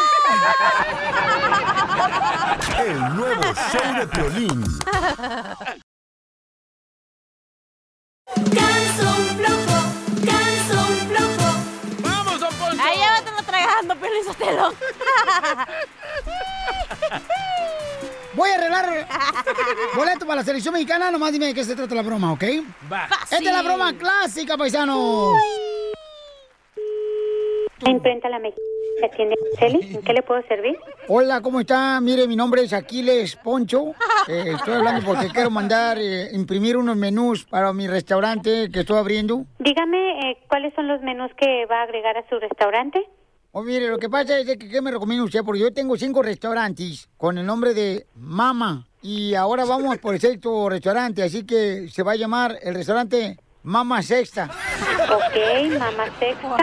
El 2.80 3.16
nuevo 3.16 3.44
show 3.44 3.96
de 4.00 4.08
Piolín. 4.08 4.64
¡Vamos, 12.02 12.40
don 12.40 12.54
Poncho! 12.56 12.84
Ahí 12.84 12.98
llévatelo 12.98 13.44
tragando, 13.46 13.96
Piolín 13.96 14.24
Sotelo. 14.26 14.74
Voy 18.34 18.50
a 18.50 18.56
arreglar 18.56 19.08
boleto 19.96 20.26
para 20.26 20.38
la 20.38 20.44
selección 20.44 20.74
mexicana. 20.74 21.12
Nomás 21.12 21.32
dime 21.32 21.48
de 21.48 21.54
qué 21.54 21.64
se 21.64 21.76
trata 21.76 21.96
la 21.96 22.02
broma, 22.02 22.32
¿ok? 22.32 22.44
Va. 22.92 23.08
Esta 23.24 23.38
es 23.38 23.44
la 23.44 23.62
broma 23.62 23.94
clásica, 23.94 24.58
paisanos. 24.58 25.36
Imprenta 27.86 28.30
la 28.30 28.40
mexicana. 28.40 28.68
¿Tiene 29.16 29.36
Celi? 29.60 29.96
¿En 29.96 30.02
qué 30.02 30.14
le 30.14 30.22
puedo 30.22 30.42
servir? 30.44 30.78
Hola, 31.08 31.42
¿cómo 31.42 31.60
está? 31.60 32.00
Mire, 32.00 32.28
mi 32.28 32.36
nombre 32.36 32.64
es 32.64 32.72
Aquiles 32.72 33.36
Poncho. 33.36 33.94
Eh, 34.28 34.54
estoy 34.56 34.76
hablando 34.76 35.06
porque 35.06 35.28
quiero 35.28 35.50
mandar 35.50 35.98
eh, 36.00 36.30
imprimir 36.32 36.78
unos 36.78 36.96
menús 36.96 37.44
para 37.44 37.74
mi 37.74 37.88
restaurante 37.88 38.70
que 38.72 38.82
estoy 38.82 38.98
abriendo. 38.98 39.46
Dígame 39.60 40.32
eh, 40.32 40.38
cuáles 40.48 40.74
son 40.74 40.88
los 40.88 41.02
menús 41.02 41.32
que 41.36 41.66
va 41.66 41.82
a 41.82 41.84
agregar 41.84 42.18
a 42.18 42.28
su 42.30 42.40
restaurante. 42.40 43.06
Oh, 43.52 43.62
mire, 43.62 43.90
lo 43.90 43.98
que 43.98 44.10
pasa 44.10 44.40
es 44.40 44.46
que 44.46 44.58
¿qué 44.58 44.82
me 44.82 44.92
recomienda 44.92 45.26
usted? 45.26 45.44
Porque 45.44 45.62
yo 45.62 45.74
tengo 45.74 45.98
cinco 45.98 46.24
restaurantes 46.24 47.10
con 47.18 47.38
el 47.38 47.46
nombre 47.46 47.74
de 47.74 48.06
Mama. 48.16 48.88
Y 49.02 49.36
ahora 49.36 49.66
vamos 49.66 49.98
por 49.98 50.14
el 50.14 50.22
sexto 50.22 50.70
restaurante, 50.70 51.24
así 51.24 51.46
que 51.46 51.90
se 51.90 52.04
va 52.04 52.14
a 52.14 52.16
llamar 52.16 52.58
el 52.62 52.74
restaurante 52.74 53.38
Mama 53.64 54.02
Sexta. 54.02 54.50
Ok, 55.12 55.78
Mama 55.78 56.06
Sexta. 56.20 56.58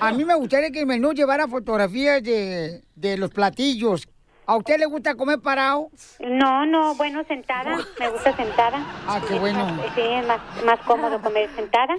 A 0.00 0.12
mí 0.12 0.24
me 0.24 0.34
gustaría 0.34 0.70
que 0.70 0.80
el 0.80 0.86
menú 0.86 1.12
llevara 1.12 1.48
fotografías 1.48 2.22
de, 2.22 2.82
de 2.94 3.16
los 3.16 3.30
platillos. 3.30 4.08
¿A 4.46 4.56
usted 4.56 4.78
le 4.78 4.86
gusta 4.86 5.14
comer 5.14 5.40
parado? 5.40 5.90
No, 6.20 6.64
no, 6.64 6.94
bueno, 6.94 7.22
sentada. 7.28 7.76
Me 8.00 8.08
gusta 8.08 8.34
sentada. 8.34 8.78
Ah, 9.06 9.20
qué 9.28 9.38
bueno. 9.38 9.78
Sí, 9.94 10.00
es 10.00 10.26
más, 10.26 10.40
más 10.64 10.80
cómodo 10.86 11.20
comer 11.20 11.50
sentada. 11.54 11.94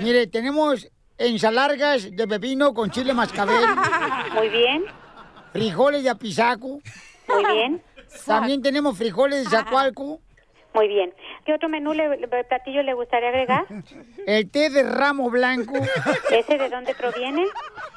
Mire, 0.00 0.26
tenemos 0.26 0.86
ensalargas 1.16 2.10
de 2.14 2.28
pepino 2.28 2.74
con 2.74 2.90
chile 2.90 3.14
mascabel. 3.14 3.64
Muy 4.34 4.48
bien. 4.50 4.84
Frijoles 5.52 6.02
de 6.02 6.10
apisaco. 6.10 6.80
Muy 7.28 7.44
bien. 7.54 7.82
También 8.26 8.60
tenemos 8.60 8.98
frijoles 8.98 9.44
de 9.44 9.50
zacualco. 9.56 10.20
Muy 10.74 10.88
bien. 10.88 11.14
¿Qué 11.46 11.54
otro 11.54 11.68
menú, 11.68 11.92
le, 11.94 12.18
platillo 12.48 12.82
le 12.82 12.94
gustaría 12.94 13.28
agregar? 13.28 13.64
El 14.26 14.50
té 14.50 14.70
de 14.70 14.82
ramo 14.82 15.30
blanco. 15.30 15.74
¿Ese 16.30 16.58
de 16.58 16.68
dónde 16.68 16.94
proviene? 16.94 17.44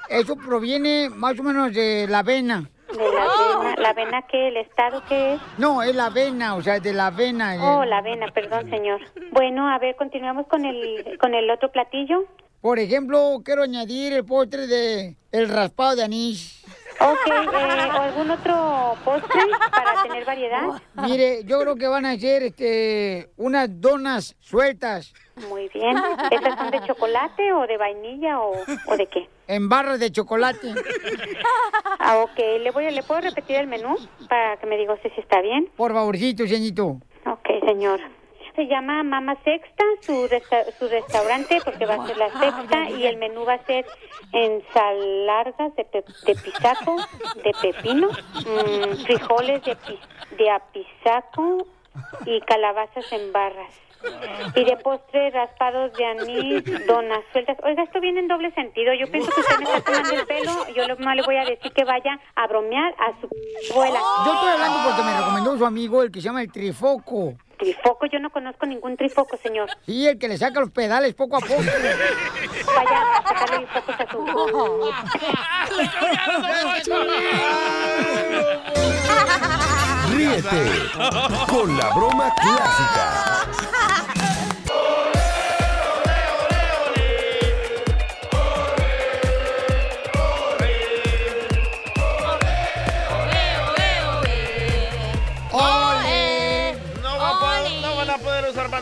Eso 0.10 0.36
proviene 0.36 1.10
más 1.10 1.40
o 1.40 1.44
menos 1.44 1.74
de 1.74 2.06
la 2.08 2.20
avena. 2.20 2.70
De 2.96 2.98
la 3.12 3.24
avena. 3.24 3.76
¿La 3.80 3.90
avena 3.90 4.22
qué? 4.32 4.48
¿El 4.50 4.58
estado 4.58 5.04
qué 5.10 5.34
es? 5.34 5.42
No, 5.58 5.82
es 5.84 5.94
la 5.96 6.06
avena, 6.06 6.56
o 6.56 6.62
sea, 6.62 6.80
de 6.80 6.94
la 6.94 7.08
avena. 7.08 7.56
eh. 7.56 7.60
Oh, 7.62 7.84
la 7.84 7.98
avena, 7.98 8.28
perdón, 8.32 8.70
señor. 8.70 9.02
Bueno, 9.32 9.68
a 9.68 9.78
ver, 9.80 9.96
continuamos 9.96 10.48
con 10.48 10.63
el, 10.63 11.18
con 11.20 11.34
el 11.34 11.50
otro 11.50 11.72
platillo. 11.72 12.26
Por 12.62 12.80
ejemplo, 12.80 13.42
quiero 13.44 13.63
añadir 13.63 14.13
el 14.13 14.26
postre 14.26 14.68
de 14.68 15.16
el 15.32 15.50
raspado 15.50 15.96
de 15.96 16.04
anís. 16.04 16.57
Ok, 16.99 17.27
eh, 17.27 17.89
¿o 17.93 18.01
algún 18.01 18.31
otro 18.31 18.95
postre 19.05 19.41
para 19.71 20.03
tener 20.03 20.25
variedad? 20.25 20.63
Mire, 20.95 21.43
yo 21.45 21.60
creo 21.60 21.75
que 21.75 21.88
van 21.88 22.05
a 22.05 22.12
hacer 22.12 22.43
este 22.43 23.29
unas 23.38 23.69
donas 23.79 24.36
sueltas. 24.39 25.13
Muy 25.49 25.69
bien. 25.69 25.95
¿Esas 26.31 26.57
son 26.57 26.71
de 26.71 26.81
chocolate 26.88 27.53
o 27.53 27.67
de 27.67 27.77
vainilla 27.77 28.39
o, 28.39 28.53
o 28.88 28.97
de 28.97 29.05
qué? 29.07 29.29
En 29.47 29.69
barras 29.69 29.99
de 29.99 30.12
chocolate. 30.12 30.73
Ah, 31.99 32.17
ok. 32.19 32.38
¿Le, 32.62 32.71
voy, 32.71 32.86
a- 32.88 32.91
¿Le 32.91 33.03
puedo 33.03 33.21
repetir 33.21 33.57
el 33.57 33.67
menú 33.67 33.95
para 34.27 34.57
que 34.57 34.65
me 34.65 34.77
diga 34.77 34.93
usted 34.93 35.12
si 35.13 35.21
está 35.21 35.39
bien? 35.41 35.69
Por 35.75 35.93
favorcito, 35.93 36.47
señorito. 36.47 36.97
Ok, 37.25 37.47
señor. 37.65 37.99
Se 38.58 38.65
llama 38.65 39.04
Mama 39.04 39.36
Sexta, 39.43 39.84
su, 40.02 40.28
resta- 40.28 40.65
su 40.80 40.88
restaurante, 40.89 41.60
porque 41.63 41.86
va 41.86 41.93
a 41.93 42.08
ser 42.08 42.17
la 42.17 42.30
sexta, 42.39 42.89
y 42.89 43.06
el 43.06 43.17
menú 43.17 43.46
va 43.46 43.54
a 43.54 43.63
ser 43.65 43.86
ensaladas 44.34 45.76
de, 45.76 45.86
pe- 45.86 46.04
de 46.26 46.36
pisaco, 46.36 46.96
de 47.43 47.52
pepino, 47.62 48.08
mm, 48.10 49.06
frijoles 49.06 49.63
de, 49.63 49.78
de 50.38 50.50
apisaco 50.50 51.67
y 52.26 52.41
calabazas 52.41 53.12
en 53.12 53.32
barras. 53.32 53.74
Y 54.56 54.63
de 54.63 54.78
postre, 54.78 55.32
raspados 55.32 55.91
de 55.93 56.06
anís, 56.06 56.88
donas 56.88 57.20
sueltas. 57.32 57.58
Oiga, 57.63 57.84
esto 57.84 58.00
viene 58.00 58.20
en 58.22 58.28
doble 58.28 58.52
sentido. 58.52 58.93
Yo 58.93 59.08
pienso 59.12 59.30
que 59.32 59.41
usted 59.41 59.58
me 59.58 59.63
está 59.65 59.82
tomando 59.82 60.13
el 60.13 60.26
pelo. 60.28 60.52
Yo 60.76 60.84
más 61.00 61.15
le 61.15 61.24
voy 61.24 61.36
a 61.38 61.46
decir 61.46 61.72
que 61.74 61.84
vaya 61.84 62.20
a 62.36 62.48
bromear 62.48 62.93
a 63.00 63.20
su 63.20 63.28
abuela. 63.74 64.00
Yo 64.26 64.34
estoy 64.34 64.50
hablando 64.50 64.80
porque 64.88 65.04
me 65.04 65.17
recomendó 65.17 65.58
su 65.58 65.65
amigo, 65.65 66.04
el 66.04 66.12
que 66.12 66.22
se 66.22 66.26
llama 66.26 66.41
el 66.43 66.52
trifoco. 66.52 67.34
Trifoco, 67.58 68.06
yo 68.06 68.20
no 68.20 68.30
conozco 68.30 68.65
ningún 68.65 68.96
trifoco, 68.98 69.38
señor. 69.38 69.70
Sí, 69.86 70.08
el 70.08 70.20
que 70.20 70.28
le 70.28 70.38
saca 70.38 70.60
los 70.60 70.70
pedales 70.72 71.13
poco 71.15 71.38
a 71.38 71.39
poco. 71.39 71.56
Vaya 71.56 73.24
sacarle 73.28 73.62
los 73.62 73.70
focos 73.72 73.96
a 74.00 74.08
su... 74.12 74.17
Ríete 80.15 80.72
con 81.50 81.78
la 81.78 81.89
broma 81.96 82.34
clásica. 82.36 83.27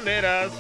Banderas. 0.05 0.51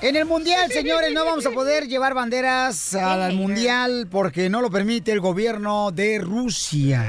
En 0.00 0.16
el 0.16 0.24
mundial, 0.24 0.70
señores, 0.72 1.12
no 1.12 1.24
vamos 1.24 1.46
a 1.46 1.50
poder 1.50 1.86
llevar 1.86 2.14
banderas 2.14 2.94
al 2.94 3.34
mundial 3.34 4.08
porque 4.10 4.50
no 4.50 4.60
lo 4.60 4.70
permite 4.70 5.12
el 5.12 5.20
gobierno 5.20 5.92
de 5.92 6.18
Rusia. 6.18 7.06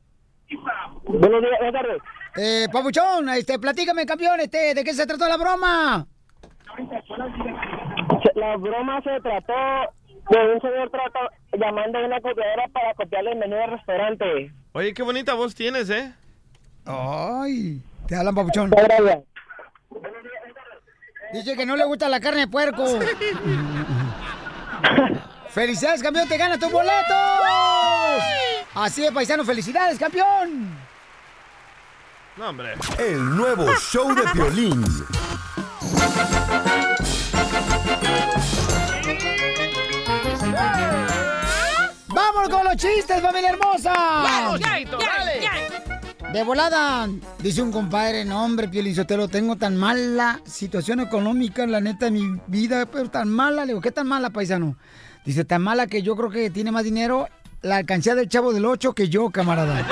Buenos 1.06 1.42
días, 1.42 1.54
buenas 1.60 1.82
tardes. 1.82 2.02
Eh, 2.36 2.68
Papuchón, 2.72 3.30
este, 3.30 3.60
platícame, 3.60 4.06
campeón, 4.06 4.40
este, 4.40 4.74
¿de 4.74 4.84
qué 4.84 4.94
se 4.94 5.06
trató 5.06 5.28
la 5.28 5.38
broma? 5.38 6.08
La 8.36 8.58
broma 8.58 9.02
se 9.04 9.20
trató 9.22 9.54
un 10.30 10.62
señor 10.62 10.90
trata, 10.90 11.20
llamando 11.54 12.00
a 12.00 12.06
una 12.06 12.22
copiadora 12.22 12.68
para 12.72 12.94
copiarle 12.94 13.32
el 13.32 13.40
menú 13.40 13.56
del 13.56 13.72
restaurante. 13.72 14.52
Oye, 14.74 14.94
qué 14.94 15.04
bonita 15.04 15.34
voz 15.34 15.54
tienes, 15.54 15.90
¿eh? 15.90 16.14
Ay, 16.86 17.82
te 18.08 18.16
hablan, 18.16 18.36
papuchón. 18.36 18.72
Dice 21.34 21.56
que 21.56 21.66
no 21.66 21.76
le 21.76 21.86
gusta 21.86 22.08
la 22.10 22.20
carne 22.20 22.42
de 22.42 22.48
puerco. 22.48 22.86
¡Felicidades, 25.50 26.02
campeón! 26.02 26.28
¡Te 26.28 26.38
gana 26.38 26.58
tus 26.58 26.72
boletos! 26.72 26.94
Así 28.74 29.04
de 29.04 29.12
paisano, 29.12 29.44
felicidades, 29.46 30.00
campeón. 30.00 30.76
No, 32.38 32.50
hombre. 32.50 32.74
El 32.98 33.36
nuevo 33.36 33.68
show 33.76 34.16
de 34.16 34.24
violín. 34.34 34.84
¡Vamos 42.44 42.58
con 42.58 42.66
los 42.66 42.76
chistes, 42.76 43.22
familia 43.22 43.52
hermosa! 43.52 43.94
¡Vamos, 43.94 44.60
Yaito, 44.60 44.98
dale! 44.98 46.34
De 46.34 46.44
volada, 46.44 47.08
dice 47.40 47.62
un 47.62 47.72
compadre, 47.72 48.26
no 48.26 48.44
hombre, 48.44 48.68
Pielizotelo, 48.68 49.30
tengo 49.30 49.56
tan 49.56 49.78
mala 49.78 50.42
situación 50.44 51.00
económica, 51.00 51.66
la 51.66 51.80
neta, 51.80 52.08
en 52.08 52.14
mi 52.16 52.42
vida, 52.48 52.86
pero 52.86 53.10
tan 53.10 53.30
mala, 53.30 53.62
le 53.62 53.68
digo, 53.68 53.80
¿qué 53.80 53.92
tan 53.92 54.08
mala, 54.08 54.30
paisano? 54.30 54.76
Dice, 55.24 55.46
tan 55.46 55.62
mala 55.62 55.88
que 55.88 56.02
yo 56.02 56.18
creo 56.18 56.30
que 56.30 56.50
tiene 56.50 56.72
más 56.72 56.84
dinero 56.84 57.30
la 57.62 57.78
alcancía 57.78 58.14
del 58.14 58.28
chavo 58.28 58.52
del 58.52 58.66
8 58.66 58.92
que 58.92 59.08
yo, 59.08 59.30
camarada. 59.30 59.86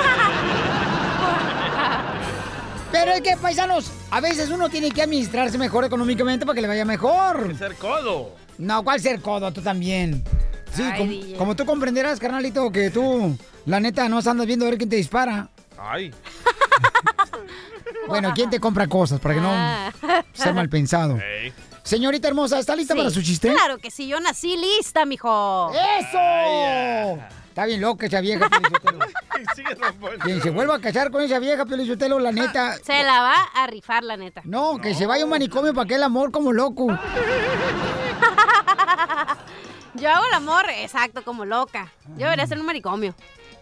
Pero 2.92 3.12
es 3.12 3.22
que, 3.22 3.34
paisanos, 3.38 3.90
a 4.10 4.20
veces 4.20 4.50
uno 4.50 4.68
tiene 4.68 4.90
que 4.90 5.00
administrarse 5.00 5.56
mejor 5.56 5.86
económicamente 5.86 6.44
para 6.44 6.56
que 6.56 6.60
le 6.60 6.68
vaya 6.68 6.84
mejor. 6.84 7.56
Ser 7.56 7.76
codo. 7.76 8.36
No, 8.58 8.84
¿cuál 8.84 9.00
ser 9.00 9.22
codo? 9.22 9.50
Tú 9.54 9.62
también. 9.62 10.22
Sí, 10.74 10.82
Ay, 10.82 10.98
com- 10.98 11.08
DJ. 11.08 11.36
como 11.36 11.54
tú 11.56 11.66
comprenderás, 11.66 12.18
carnalito, 12.18 12.70
que 12.70 12.90
tú, 12.90 13.36
la 13.66 13.78
neta, 13.80 14.08
no 14.08 14.18
andas 14.18 14.46
viendo 14.46 14.64
a 14.66 14.70
ver 14.70 14.78
quién 14.78 14.88
te 14.90 14.96
dispara. 14.96 15.48
Ay. 15.78 16.12
Bueno, 18.08 18.32
¿quién 18.34 18.50
te 18.50 18.58
compra 18.58 18.88
cosas 18.88 19.20
para 19.20 19.34
que 19.36 19.40
no 19.40 19.52
sea 20.32 20.52
mal 20.52 20.68
pensado? 20.68 21.18
Señorita 21.84 22.28
hermosa, 22.28 22.58
¿está 22.58 22.74
lista 22.74 22.94
Sí, 22.94 22.98
para 22.98 23.10
su 23.10 23.22
chiste? 23.22 23.52
Claro 23.52 23.78
que 23.78 23.90
sí, 23.90 24.08
yo 24.08 24.18
nací 24.20 24.56
lista, 24.56 25.04
mijo. 25.04 25.70
¡Eso! 25.72 27.22
Está 27.48 27.66
bien 27.66 27.80
loca 27.80 28.06
esa 28.06 28.20
vieja. 28.20 28.48
Quien 30.24 30.42
se 30.42 30.50
vuelva 30.50 30.76
a 30.76 30.80
casar 30.80 31.10
con 31.10 31.22
esa 31.22 31.38
vieja, 31.38 31.64
Piolichotelo, 31.66 32.18
la 32.18 32.32
neta... 32.32 32.76
Se 32.84 33.02
la 33.02 33.20
va 33.22 33.34
a 33.54 33.66
rifar, 33.66 34.04
la 34.04 34.16
neta. 34.16 34.42
No, 34.44 34.78
que 34.78 34.94
se 34.94 35.06
vaya 35.06 35.22
a 35.22 35.26
un 35.26 35.30
manicomio 35.30 35.74
para 35.74 35.86
que 35.86 35.94
el 35.96 36.02
amor 36.02 36.30
como 36.32 36.52
loco. 36.52 36.86
Yo 39.94 40.08
hago 40.08 40.24
el 40.26 40.34
amor, 40.34 40.64
exacto, 40.70 41.22
como 41.22 41.44
loca. 41.44 41.92
Yo 42.16 42.24
debería 42.24 42.46
ser 42.46 42.58
un 42.58 42.66
manicomio. 42.66 43.14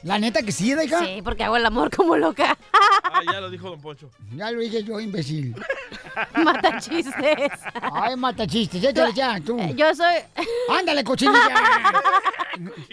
La 0.03 0.19
neta 0.19 0.43
que 0.43 0.53
sí, 0.53 0.73
hija. 0.73 1.05
Sí, 1.05 1.21
porque 1.23 1.45
hago 1.45 1.57
el 1.57 1.67
amor 1.67 1.95
como 1.95 2.17
loca. 2.17 2.57
Ah, 3.03 3.21
ya 3.31 3.41
lo 3.41 3.51
dijo 3.51 3.69
Don 3.71 3.81
Poncho. 3.81 4.11
Ya 4.35 4.51
lo 4.51 4.61
dije 4.61 4.83
yo, 4.83 4.99
imbécil. 5.01 5.55
Mata 6.37 6.79
chistes. 6.81 7.53
Ay, 7.93 8.17
mata 8.17 8.47
chistes, 8.47 8.83
échale 8.83 9.13
ya, 9.13 9.41
tú. 9.41 9.59
Yo 9.75 9.95
soy. 9.95 10.17
Ándale, 10.79 11.05
cochinilla. 11.05 11.93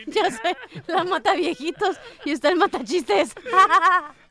Yo 0.07 0.21
soy 0.25 0.55
la 0.87 1.03
mata 1.03 1.33
viejitos 1.33 1.97
y 2.25 2.33
usted 2.33 2.49
el 2.49 2.55
mata 2.57 2.83
chistes. 2.83 3.33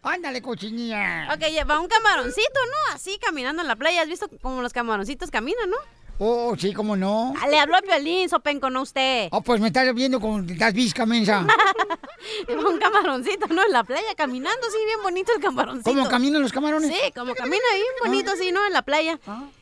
Ándale, 0.03 0.43
cochinilla. 0.43 1.29
Ok, 1.33 1.49
ya 1.53 1.65
va 1.65 1.81
un 1.81 1.89
camaroncito, 1.89 2.61
¿no? 2.67 2.95
Así 2.95 3.19
caminando 3.19 3.63
en 3.63 3.69
la 3.69 3.77
playa. 3.77 4.03
¿Has 4.03 4.09
visto 4.09 4.29
cómo 4.43 4.63
los 4.63 4.73
camaroncitos 4.73 5.31
caminan, 5.31 5.71
no? 5.71 5.77
Oh, 6.19 6.55
sí, 6.59 6.73
cómo 6.73 6.97
no. 6.97 7.35
Ah, 7.43 7.49
Le 7.49 7.59
habló 7.59 7.77
a 7.77 7.83
Piolín, 7.83 8.29
Sopenco, 8.29 8.71
no 8.71 8.83
usted. 8.83 9.29
Oh, 9.33 9.43
pues 9.43 9.61
me 9.61 9.67
estás 9.67 9.93
viendo 9.95 10.19
con 10.19 10.49
estás 10.49 10.73
visca, 10.73 11.05
mensa. 11.05 11.47
Un 12.49 12.79
camaroncito, 12.79 13.47
¿no? 13.49 13.63
En 13.65 13.73
la 13.73 13.85
playa 13.85 14.15
caminando, 14.17 14.71
sí, 14.71 14.79
bien 14.87 15.03
bonito 15.03 15.33
el 15.35 15.41
camaroncito. 15.43 15.91
¿Cómo 15.91 16.09
caminan 16.09 16.41
los 16.41 16.53
camarones? 16.53 16.91
Sí, 16.91 17.13
como 17.15 17.35
camina 17.35 17.65
bien 17.75 17.87
bonito, 18.03 18.33
así, 18.33 18.51
¿no? 18.51 18.67
En 18.67 18.73
la 18.73 18.83
playa. 18.83 19.19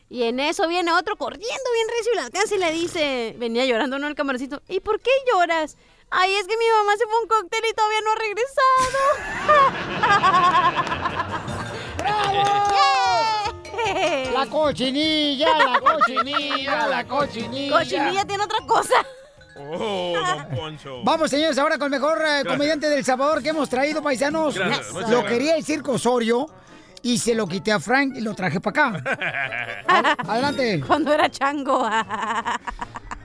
Y 0.09 0.23
en 0.25 0.39
eso 0.39 0.69
viene 0.69 0.93
otro 0.93 1.17
corriendo 1.17 1.47
bien 1.75 1.89
recio 1.99 2.13
y 2.13 2.17
la 2.17 2.25
alcanza 2.27 2.55
y 2.55 2.59
le 2.59 2.71
dice, 2.73 3.35
venía 3.39 3.65
llorando, 3.65 3.99
¿no? 3.99 4.07
El 4.07 4.15
camaroncito. 4.15 4.63
¿Y 4.69 4.79
por 4.81 5.01
qué 5.01 5.11
lloras? 5.33 5.77
Ay, 6.11 6.35
es 6.35 6.47
que 6.47 6.57
mi 6.57 6.65
mamá 6.79 6.93
se 6.97 7.05
fue 7.07 7.15
a 7.15 7.21
un 7.23 7.29
cóctel 7.29 7.61
y 7.69 7.75
todavía 7.75 8.01
no 8.03 8.13
ha 8.13 8.15
La 14.45 14.51
cochinilla, 14.51 15.49
la 15.59 15.81
cochinilla, 15.95 16.87
la 16.89 17.05
cochinilla. 17.05 17.79
Cochinilla 17.79 18.25
tiene 18.27 18.45
otra 18.45 18.59
cosa. 18.67 18.95
Oh, 19.57 20.13
Don 20.15 20.49
Poncho. 20.57 21.01
Vamos, 21.05 21.31
señores, 21.31 21.57
ahora 21.59 21.79
con 21.79 21.87
el 21.93 22.01
mejor 22.01 22.19
eh, 22.27 22.45
comediante 22.47 22.91
del 22.91 23.05
Salvador 23.05 23.43
que 23.43 23.51
hemos 23.51 23.69
traído, 23.69 24.03
paisanos. 24.03 24.55
Gracias, 24.57 24.93
lo 24.93 24.99
gracias. 25.01 25.25
quería 25.25 25.57
el 25.57 25.65
circo 25.65 25.93
Osorio 25.93 26.47
y 27.03 27.19
se 27.19 27.35
lo 27.35 27.47
quité 27.47 27.73
a 27.73 27.81
Frank 27.81 28.15
y 28.17 28.21
lo 28.21 28.35
traje 28.35 28.61
para 28.61 28.91
acá. 28.99 29.03
Adelante. 30.29 30.83
Cuando 30.87 31.13
era 31.13 31.31
chango. 31.31 31.87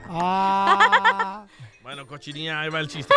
Ah. 0.08 1.44
Bueno, 1.90 2.06
cochinilla, 2.06 2.60
ahí 2.60 2.68
va 2.68 2.78
el 2.78 2.86
chiste. 2.86 3.12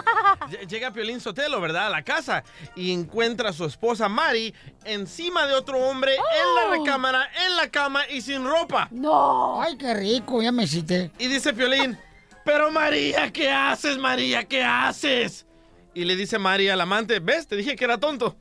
Lle- 0.50 0.66
Llega 0.68 0.90
Piolín 0.92 1.18
Sotelo, 1.18 1.62
¿verdad? 1.62 1.86
A 1.86 1.88
la 1.88 2.02
casa 2.02 2.44
y 2.76 2.92
encuentra 2.92 3.48
a 3.48 3.52
su 3.54 3.64
esposa 3.64 4.06
Mari 4.10 4.54
encima 4.84 5.46
de 5.46 5.54
otro 5.54 5.78
hombre 5.78 6.14
en 6.14 6.54
la 6.54 6.76
recámara, 6.76 7.30
en 7.46 7.56
la 7.56 7.70
cama 7.70 8.06
y 8.06 8.20
sin 8.20 8.44
ropa. 8.46 8.86
No. 8.90 9.62
Ay, 9.62 9.78
qué 9.78 9.94
rico, 9.94 10.42
ya 10.42 10.52
me 10.52 10.66
cité. 10.66 11.10
Y 11.18 11.28
dice 11.28 11.54
Piolín, 11.54 11.96
pero 12.44 12.70
María, 12.70 13.32
¿qué 13.32 13.50
haces, 13.50 13.96
María? 13.96 14.44
¿Qué 14.44 14.62
haces? 14.62 15.46
Y 15.94 16.04
le 16.04 16.14
dice 16.14 16.38
María 16.38 16.74
al 16.74 16.82
amante, 16.82 17.20
¿ves? 17.20 17.46
Te 17.46 17.56
dije 17.56 17.76
que 17.76 17.84
era 17.86 17.96
tonto. 17.96 18.36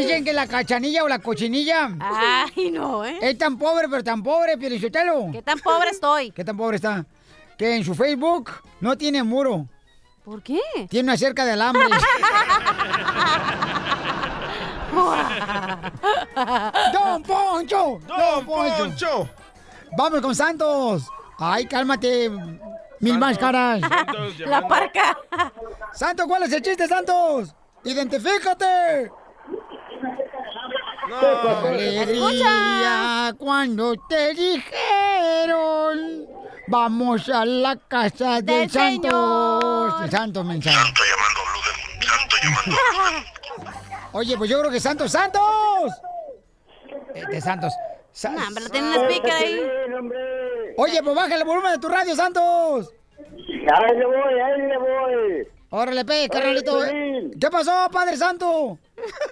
Dicen 0.00 0.24
que 0.24 0.32
la 0.32 0.46
cachanilla 0.46 1.04
o 1.04 1.08
la 1.08 1.18
cochinilla. 1.18 1.90
Ay, 2.00 2.70
no, 2.70 3.04
¿eh? 3.04 3.18
Es 3.20 3.36
tan 3.38 3.58
pobre, 3.58 3.88
pero 3.88 4.02
tan 4.02 4.22
pobre, 4.22 4.56
Pielichotelo. 4.56 5.28
¿Qué 5.32 5.42
tan 5.42 5.58
pobre 5.58 5.90
estoy? 5.90 6.30
¿Qué 6.30 6.44
tan 6.44 6.56
pobre 6.56 6.76
está? 6.76 7.04
Que 7.58 7.76
en 7.76 7.84
su 7.84 7.94
Facebook 7.94 8.50
no 8.80 8.96
tiene 8.96 9.22
muro. 9.22 9.66
¿Por 10.24 10.42
qué? 10.42 10.60
Tiene 10.88 11.08
una 11.08 11.16
cerca 11.16 11.44
de 11.44 11.52
alambre. 11.52 11.84
¡Don 16.92 17.22
Poncho! 17.22 18.00
¡Don 18.06 18.46
Poncho! 18.46 19.28
Vamos 19.96 20.20
con 20.20 20.34
Santos. 20.34 21.08
Ay, 21.38 21.66
cálmate. 21.66 22.30
Mil 23.00 23.18
máscaras. 23.18 23.80
Santos 23.80 24.38
La 24.40 24.66
parca. 24.68 25.18
Santos, 25.92 26.26
¿cuál 26.26 26.42
es 26.44 26.52
el 26.52 26.62
chiste, 26.62 26.86
Santos? 26.86 27.54
¡Identifícate! 27.84 29.10
Alegría 31.12 33.34
cuando 33.38 33.94
te 34.08 34.32
dijeron 34.34 36.26
vamos 36.68 37.28
a 37.28 37.44
la 37.44 37.76
casa 37.76 38.36
del, 38.40 38.46
Del 38.46 38.70
Santos. 38.70 39.94
El 40.04 40.10
Santos, 40.10 40.44
mensaje. 40.46 40.76
Santo 40.76 41.02
llamando 41.04 41.40
Santo 42.06 42.36
llamando 42.42 42.76
Oye, 44.12 44.36
pues 44.36 44.50
yo 44.50 44.58
creo 44.60 44.70
que 44.72 44.80
Santos, 44.80 45.12
¡Santos! 45.12 45.92
Eh, 47.14 47.24
de 47.30 47.40
Santos. 47.40 47.72
Sa- 48.12 48.30
No, 48.30 48.42
pero 48.54 48.68
tiene 48.68 48.88
un 48.88 48.94
speaker 49.04 49.30
ahí. 49.32 49.60
Oye, 50.76 51.00
pues 51.02 51.14
baja 51.16 51.34
el 51.36 51.44
volumen 51.44 51.72
de 51.72 51.78
tu 51.78 51.88
radio, 51.88 52.14
Santos. 52.16 52.92
Ahí 53.18 53.96
le 53.96 54.06
voy, 54.06 54.40
ahí 54.40 54.60
le 54.62 54.78
voy. 54.78 55.46
Órale, 55.70 56.04
pe, 56.04 56.28
carnalito. 56.28 56.80
¿Qué 57.40 57.50
pasó, 57.50 57.88
Padre 57.92 58.16
Santo? 58.16 58.78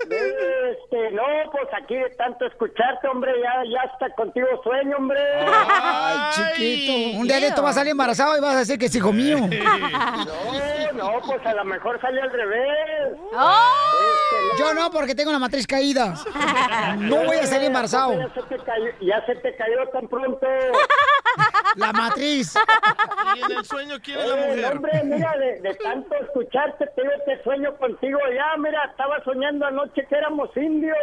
Este, 0.03 1.11
no, 1.13 1.23
pues 1.53 1.69
aquí 1.81 1.95
de 1.97 2.11
tanto 2.11 2.47
escucharte, 2.47 3.09
hombre, 3.09 3.33
ya, 3.43 3.63
ya 3.71 3.91
hasta 3.91 4.11
contigo 4.15 4.47
sueño, 4.63 4.97
hombre. 4.97 5.21
Ay, 5.47 6.17
chiquito. 6.35 7.19
Un 7.21 7.27
día 7.29 7.41
de 7.41 7.49
esto 7.49 7.63
vas 7.63 7.73
a 7.77 7.81
salir 7.81 7.93
embarazado 7.93 8.37
y 8.37 8.41
vas 8.41 8.55
a 8.55 8.59
decir 8.61 8.79
que 8.79 8.87
es 8.87 8.95
hijo 8.95 9.13
mío. 9.13 9.39
No, 9.39 10.93
no, 10.93 11.21
pues 11.27 11.45
a 11.47 11.55
lo 11.55 11.65
mejor 11.65 12.01
sale 12.01 12.21
al 12.21 12.31
revés. 12.31 13.19
Yo 14.59 14.75
no, 14.75 14.91
porque 14.91 15.15
tengo 15.15 15.33
la 15.33 15.39
matriz 15.39 15.67
caída. 15.67 16.15
No 16.99 17.17
voy 17.25 17.37
a 17.37 17.47
salir 17.47 17.67
embarazado. 17.67 18.15
Ya 18.29 18.35
se 18.35 18.43
te 18.43 18.59
cayó, 18.65 18.87
ya 19.01 19.27
se 19.27 19.35
te 19.37 19.57
cayó 19.57 19.89
tan 19.93 20.09
pronto. 20.09 20.47
La 21.77 21.93
matriz. 21.93 22.55
Y 23.37 23.41
en 23.53 23.59
el 23.59 23.65
sueño 23.65 23.97
quiere 24.03 24.27
la 24.27 24.35
Eh, 24.35 24.49
mujer. 24.57 24.73
hombre, 24.77 25.03
mira, 25.05 25.33
de, 25.39 25.61
de 25.61 25.75
tanto 25.77 26.15
escucharte, 26.17 26.87
te 26.95 27.03
digo 27.03 27.15
que 27.27 27.43
sueño 27.43 27.77
contigo 27.77 28.19
ya, 28.35 28.57
mira, 28.59 28.85
estaba 28.91 29.23
soñando 29.25 29.67
anoche 29.67 30.07
que 30.07 30.15
éramos 30.17 30.51
indios. 30.57 30.97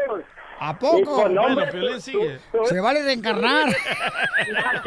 ¿A 0.57 0.71
Y 0.71 0.75
poco? 0.75 1.21
con 1.23 1.35
nombre, 1.35 1.53
Bueno, 1.65 1.71
Piolín 1.71 2.01
sigue. 2.01 2.39
tú- 2.51 2.59
tú- 2.59 2.65
Se 2.67 2.79
vale 2.79 3.03
reencarnar. 3.03 3.67
Ah. 4.55 4.81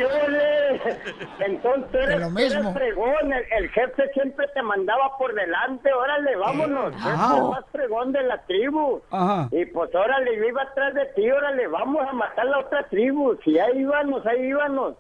Entonces 1.41 1.95
eres, 2.03 2.21
lo 2.21 2.31
mismo. 2.31 2.61
eres 2.61 2.73
fregón, 2.75 3.33
el, 3.33 3.45
el 3.59 3.69
jefe 3.71 4.09
siempre 4.15 4.47
te 4.55 4.63
mandaba 4.63 5.17
por 5.19 5.35
delante, 5.35 5.93
órale, 5.93 6.37
vámonos, 6.37 6.95
Ajá. 6.97 7.11
Este 7.13 7.35
es 7.37 7.43
el 7.43 7.51
más 7.51 7.65
fregón 7.71 8.13
de 8.13 8.23
la 8.23 8.43
tribu. 8.47 9.03
Ajá. 9.11 9.49
Y 9.53 9.65
pues 9.67 9.95
órale, 9.95 10.37
yo 10.37 10.45
iba 10.45 10.63
atrás 10.63 10.95
de 10.95 11.07
ti, 11.15 11.31
órale, 11.31 11.67
vamos 11.67 12.03
a 12.09 12.13
matar 12.13 12.47
la 12.47 12.59
otra 12.61 12.89
tribu, 12.89 13.37
si 13.45 13.59
ahí 13.59 13.79
íbamos, 13.81 14.25
ahí 14.27 14.41
íbamos. 14.49 14.95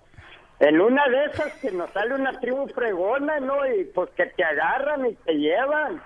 En 0.60 0.80
una 0.80 1.06
de 1.08 1.26
esas 1.26 1.52
que 1.60 1.70
nos 1.70 1.90
sale 1.90 2.14
una 2.14 2.32
tribu 2.40 2.66
fregona, 2.68 3.38
¿no? 3.38 3.64
Y 3.66 3.84
pues 3.84 4.10
que 4.10 4.26
te 4.26 4.42
agarran 4.42 5.06
y 5.06 5.14
te 5.14 5.34
llevan. 5.34 6.02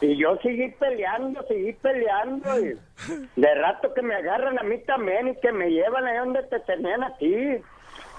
Y 0.00 0.16
yo 0.16 0.36
seguí 0.42 0.70
peleando, 0.70 1.42
seguí 1.46 1.72
peleando. 1.74 2.60
Y 2.60 2.78
de 3.36 3.54
rato 3.54 3.92
que 3.92 4.02
me 4.02 4.14
agarran 4.14 4.58
a 4.58 4.62
mí 4.62 4.78
también 4.84 5.28
y 5.28 5.36
que 5.40 5.52
me 5.52 5.70
llevan 5.70 6.06
ahí 6.06 6.18
donde 6.18 6.42
te 6.44 6.60
tenían 6.60 7.02
a 7.02 7.16
ti. 7.18 7.60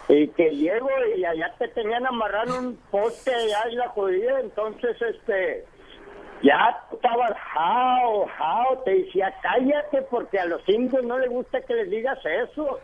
Y 0.07 0.28
que 0.30 0.51
llego 0.51 0.89
y 1.18 1.26
allá 1.26 1.51
te 1.57 1.68
tenían 1.70 2.05
amarrado 2.05 2.59
un 2.59 2.78
poste 2.91 3.34
allá 3.34 3.63
en 3.70 3.78
la 3.78 3.89
judía. 3.89 4.39
Entonces, 4.39 5.01
este, 5.01 5.66
ya 6.43 6.80
tú 6.91 6.97
estabas 6.97 7.34
jao, 7.53 8.28
jao. 8.38 8.84
Te 8.84 8.91
decía, 8.99 9.34
cállate 9.41 10.03
porque 10.03 10.38
a 10.38 10.45
los 10.45 10.61
indios 10.70 11.03
no 11.03 11.18
les 11.18 11.30
gusta 11.30 11.61
que 11.61 11.74
les 11.74 11.89
digas 11.89 12.20
eso. 12.24 12.80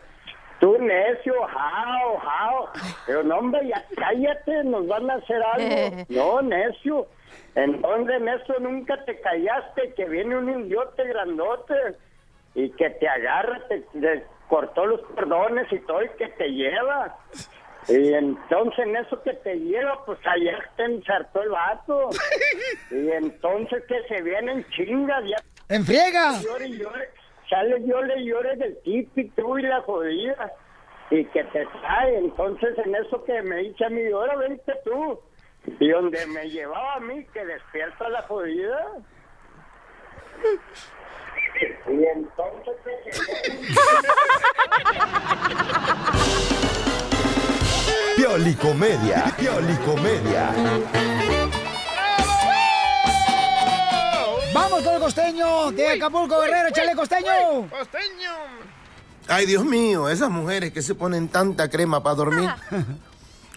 Tú 0.62 0.78
necio, 0.78 1.34
jao, 1.48 2.18
jao. 2.18 2.70
Pero 3.04 3.24
no, 3.24 3.38
hombre, 3.38 3.66
ya 3.66 3.84
cállate, 3.96 4.62
nos 4.62 4.86
van 4.86 5.10
a 5.10 5.14
hacer 5.14 5.42
algo. 5.42 6.04
No, 6.08 6.40
necio. 6.40 7.08
Entonces 7.56 8.20
en 8.20 8.28
eso 8.28 8.54
nunca 8.60 9.04
te 9.04 9.20
callaste, 9.20 9.92
que 9.94 10.04
viene 10.04 10.38
un 10.38 10.48
indiote 10.48 11.02
grandote 11.02 11.74
y 12.54 12.70
que 12.70 12.90
te 12.90 13.08
agarra, 13.08 13.60
te, 13.66 13.80
te 13.80 14.24
cortó 14.48 14.86
los 14.86 15.00
cordones 15.00 15.66
y 15.72 15.80
todo 15.80 16.04
y 16.04 16.08
que 16.10 16.28
te 16.28 16.48
lleva. 16.48 17.18
Y 17.88 18.14
entonces 18.14 18.86
en 18.86 18.94
eso 18.94 19.20
que 19.24 19.32
te 19.32 19.56
lleva, 19.58 20.04
pues 20.06 20.20
allá 20.24 20.58
te 20.76 20.84
ensartó 20.84 21.42
el 21.42 21.48
vato. 21.48 22.10
Y 22.92 23.10
entonces 23.10 23.82
que 23.88 24.00
se 24.06 24.22
vienen 24.22 24.64
chingas, 24.70 25.24
ya 25.24 25.36
¡En 25.74 25.84
friega! 25.84 26.40
llore 26.40 26.68
y 26.68 26.78
llore, 26.78 27.08
sale 27.52 27.86
llore 27.86 28.18
y 28.18 28.30
llore 28.30 28.56
del 28.56 28.82
típico 28.82 29.58
y 29.58 29.62
la 29.62 29.82
jodida. 29.82 30.52
Y 31.10 31.26
que 31.26 31.44
te 31.44 31.66
trae, 31.66 32.18
entonces 32.18 32.78
en 32.78 32.94
eso 32.94 33.22
que 33.24 33.42
me 33.42 33.56
dice 33.56 33.84
a 33.84 33.90
mí, 33.90 34.10
ahora 34.10 34.36
vente 34.36 34.72
tú. 34.84 35.20
Y 35.78 35.90
donde 35.90 36.24
me 36.26 36.48
llevaba 36.48 36.94
a 36.94 37.00
mí, 37.00 37.26
que 37.34 37.44
despierta 37.44 38.08
la 38.08 38.22
jodida. 38.22 38.92
Y 41.88 42.04
entonces. 42.04 42.76
Piolicomedia. 48.16 49.24
Piolicomedia. 49.38 50.50
Vamos 54.52 54.82
con 54.82 54.94
el 54.94 55.00
costeño 55.00 55.70
de 55.72 55.92
Acapulco, 55.92 56.40
Guerrero, 56.40 56.68
échale 56.68 56.94
costeño. 56.94 57.68
¡Costeño! 57.70 58.30
Ay, 59.28 59.46
Dios 59.46 59.64
mío, 59.64 60.08
esas 60.08 60.30
mujeres 60.30 60.72
que 60.72 60.82
se 60.82 60.94
ponen 60.94 61.28
tanta 61.28 61.70
crema 61.70 62.02
para 62.02 62.16
dormir. 62.16 62.50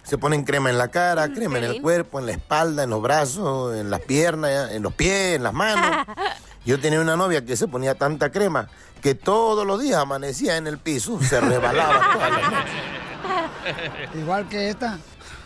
Se 0.04 0.20
ponen 0.20 0.44
crema 0.44 0.70
en 0.70 0.78
la 0.78 0.90
cara, 0.90 1.28
crema 1.34 1.58
en 1.58 1.64
el 1.64 1.82
cuerpo, 1.82 2.20
en 2.20 2.28
la 2.28 2.34
espalda, 2.34 2.84
en 2.84 2.92
los 2.92 3.02
brazos, 3.02 3.76
en 3.76 3.90
las 3.90 4.02
piernas, 4.02 4.72
en 4.72 4.84
los 4.84 4.94
pies, 4.94 5.38
en 5.38 5.42
las 5.42 5.52
manos. 5.52 6.06
Yo 6.66 6.80
tenía 6.80 7.02
una 7.02 7.16
novia 7.16 7.44
que 7.44 7.58
se 7.58 7.68
ponía 7.68 7.96
tanta 7.96 8.32
crema 8.32 8.70
que 9.02 9.16
todos 9.16 9.66
los 9.66 9.82
días 9.82 9.98
amanecía 10.00 10.58
en 10.58 10.68
el 10.68 10.78
piso, 10.78 11.20
se 11.24 11.42
rebalaba 11.42 12.14
todas 12.14 12.32
las 12.32 12.52
noches. 12.52 12.74
Igual 14.14 14.48
que 14.48 14.70
esta. 14.70 15.00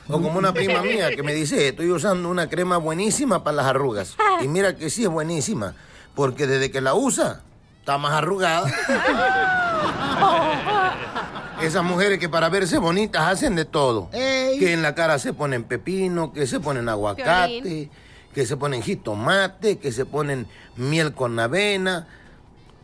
O 0.09 0.21
como 0.21 0.39
una 0.39 0.53
prima 0.53 0.81
mía 0.83 1.15
que 1.15 1.23
me 1.23 1.33
dice, 1.33 1.69
estoy 1.69 1.91
usando 1.91 2.29
una 2.29 2.49
crema 2.49 2.77
buenísima 2.77 3.43
para 3.43 3.57
las 3.57 3.65
arrugas. 3.67 4.15
Y 4.41 4.47
mira 4.47 4.75
que 4.75 4.89
sí 4.89 5.03
es 5.03 5.09
buenísima, 5.09 5.75
porque 6.15 6.47
desde 6.47 6.71
que 6.71 6.81
la 6.81 6.95
usa, 6.95 7.41
está 7.79 7.97
más 7.97 8.13
arrugada. 8.13 8.69
Esas 11.61 11.83
mujeres 11.83 12.19
que 12.19 12.29
para 12.29 12.49
verse 12.49 12.77
bonitas 12.77 13.27
hacen 13.27 13.55
de 13.55 13.65
todo. 13.65 14.09
Que 14.11 14.73
en 14.73 14.81
la 14.81 14.95
cara 14.95 15.19
se 15.19 15.33
ponen 15.33 15.63
pepino, 15.63 16.33
que 16.33 16.47
se 16.47 16.59
ponen 16.59 16.89
aguacate, 16.89 17.89
que 18.33 18.45
se 18.45 18.57
ponen 18.57 18.81
jitomate, 18.81 19.77
que 19.77 19.91
se 19.91 20.05
ponen 20.05 20.47
miel 20.75 21.13
con 21.13 21.39
avena. 21.39 22.07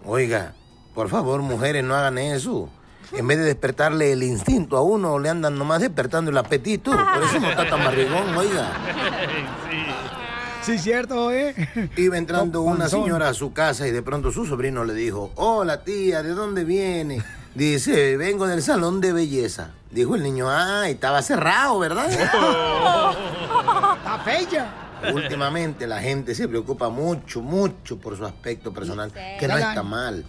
Oiga, 0.05 0.53
por 0.93 1.09
favor, 1.09 1.41
mujeres, 1.41 1.83
no 1.83 1.95
hagan 1.95 2.17
eso. 2.17 2.69
En 3.13 3.27
vez 3.27 3.37
de 3.37 3.45
despertarle 3.45 4.11
el 4.11 4.23
instinto 4.23 4.77
a 4.77 4.81
uno, 4.81 5.19
le 5.19 5.29
andan 5.29 5.57
nomás 5.57 5.81
despertando 5.81 6.31
el 6.31 6.37
apetito. 6.37 6.91
Por 6.91 7.23
eso 7.23 7.39
no 7.39 7.49
está 7.49 7.69
tan 7.69 7.83
barrigón, 7.83 8.35
oiga. 8.35 8.71
Sí, 10.61 10.79
cierto, 10.79 11.31
¿eh? 11.31 11.53
Iba 11.95 12.17
entrando 12.17 12.61
una 12.61 12.89
señora 12.89 13.29
a 13.29 13.33
su 13.35 13.53
casa 13.53 13.87
y 13.87 13.91
de 13.91 14.01
pronto 14.01 14.31
su 14.31 14.45
sobrino 14.47 14.83
le 14.83 14.95
dijo, 14.95 15.31
hola 15.35 15.83
tía, 15.83 16.23
¿de 16.23 16.29
dónde 16.29 16.63
viene? 16.63 17.23
Dice, 17.53 18.17
vengo 18.17 18.47
del 18.47 18.63
salón 18.63 18.99
de 18.99 19.13
belleza. 19.13 19.69
Dijo 19.91 20.15
el 20.15 20.23
niño, 20.23 20.49
ah, 20.49 20.89
estaba 20.89 21.21
cerrado, 21.21 21.77
¿verdad? 21.79 22.11
Está 22.11 23.15
fea. 24.25 24.81
Últimamente 25.13 25.85
la 25.87 26.01
gente 26.01 26.33
se 26.33 26.47
preocupa 26.47 26.89
mucho, 26.89 27.41
mucho 27.41 27.97
por 27.99 28.17
su 28.17 28.25
aspecto 28.25 28.73
personal, 28.73 29.11
que 29.39 29.47
no 29.47 29.57
está 29.57 29.83
mal. 29.83 30.25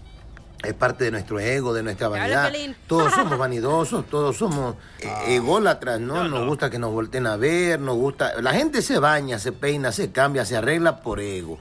Es 0.66 0.74
parte 0.74 1.04
de 1.04 1.10
nuestro 1.10 1.38
ego, 1.38 1.72
de 1.72 1.82
nuestra 1.82 2.08
vanidad. 2.08 2.52
Todos 2.86 3.12
somos 3.14 3.38
vanidosos, 3.38 4.06
todos 4.06 4.36
somos 4.36 4.76
eh, 4.98 5.08
ególatras, 5.28 6.00
¿no? 6.00 6.28
Nos 6.28 6.46
gusta 6.46 6.70
que 6.70 6.78
nos 6.78 6.92
volteen 6.92 7.26
a 7.26 7.36
ver, 7.36 7.80
nos 7.80 7.96
gusta... 7.96 8.40
La 8.42 8.52
gente 8.52 8.82
se 8.82 8.98
baña, 8.98 9.38
se 9.38 9.52
peina, 9.52 9.92
se 9.92 10.10
cambia, 10.10 10.44
se 10.44 10.56
arregla 10.56 11.02
por 11.02 11.20
ego. 11.20 11.58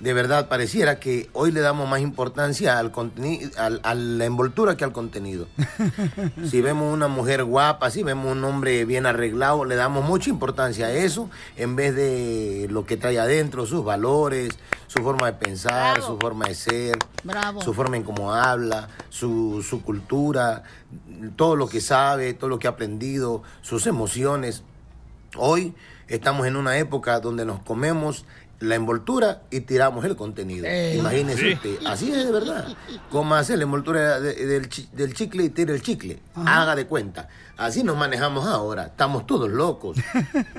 De 0.00 0.14
verdad, 0.14 0.48
pareciera 0.48 0.98
que 0.98 1.28
hoy 1.34 1.52
le 1.52 1.60
damos 1.60 1.86
más 1.86 2.00
importancia 2.00 2.78
al 2.78 2.90
contenido, 2.90 3.50
al- 3.58 3.80
a 3.84 3.94
la 3.94 4.24
envoltura 4.24 4.74
que 4.76 4.84
al 4.84 4.92
contenido. 4.92 5.46
Si 6.50 6.62
vemos 6.62 6.92
una 6.92 7.06
mujer 7.08 7.44
guapa, 7.44 7.90
si 7.90 8.02
vemos 8.02 8.32
un 8.32 8.42
hombre 8.44 8.86
bien 8.86 9.04
arreglado, 9.04 9.66
le 9.66 9.74
damos 9.76 10.02
mucha 10.04 10.30
importancia 10.30 10.86
a 10.86 10.92
eso 10.92 11.28
en 11.56 11.76
vez 11.76 11.94
de 11.94 12.66
lo 12.70 12.86
que 12.86 12.96
trae 12.96 13.18
adentro, 13.18 13.66
sus 13.66 13.84
valores, 13.84 14.58
su 14.86 15.02
forma 15.02 15.26
de 15.26 15.34
pensar, 15.34 16.00
su 16.00 16.16
forma 16.18 16.46
de 16.46 16.54
ser, 16.54 16.98
Bravo. 17.22 17.60
su 17.60 17.74
forma 17.74 17.98
en 17.98 18.02
cómo 18.02 18.32
habla, 18.32 18.88
su, 19.10 19.62
su 19.62 19.82
cultura, 19.82 20.62
todo 21.36 21.56
lo 21.56 21.68
que 21.68 21.82
sabe, 21.82 22.32
todo 22.32 22.48
lo 22.48 22.58
que 22.58 22.68
ha 22.68 22.70
aprendido, 22.70 23.42
sus 23.60 23.86
emociones. 23.86 24.62
Hoy 25.36 25.74
estamos 26.08 26.46
en 26.46 26.56
una 26.56 26.78
época 26.78 27.20
donde 27.20 27.44
nos 27.44 27.60
comemos 27.62 28.24
la 28.60 28.74
envoltura 28.74 29.42
y 29.50 29.60
tiramos 29.60 30.04
el 30.04 30.16
contenido. 30.16 30.66
Ey. 30.66 30.98
Imagínese 30.98 31.40
Sí. 31.40 31.52
usted, 31.54 31.86
así 31.86 32.12
es 32.12 32.24
de 32.26 32.30
verdad. 32.30 32.68
Cómo 33.10 33.34
hace 33.34 33.56
la 33.56 33.62
envoltura 33.64 34.20
de- 34.20 34.34
del, 34.46 34.68
del 34.92 35.14
chicle 35.14 35.44
y 35.44 35.48
tira 35.48 35.72
el 35.74 35.82
chicle. 35.82 36.20
Haga 36.34 36.76
de 36.76 36.86
cuenta. 36.86 37.28
Así 37.56 37.82
nos 37.82 37.96
manejamos 37.96 38.46
ahora. 38.46 38.84
Estamos 38.86 39.26
todos 39.26 39.50
locos. 39.50 39.96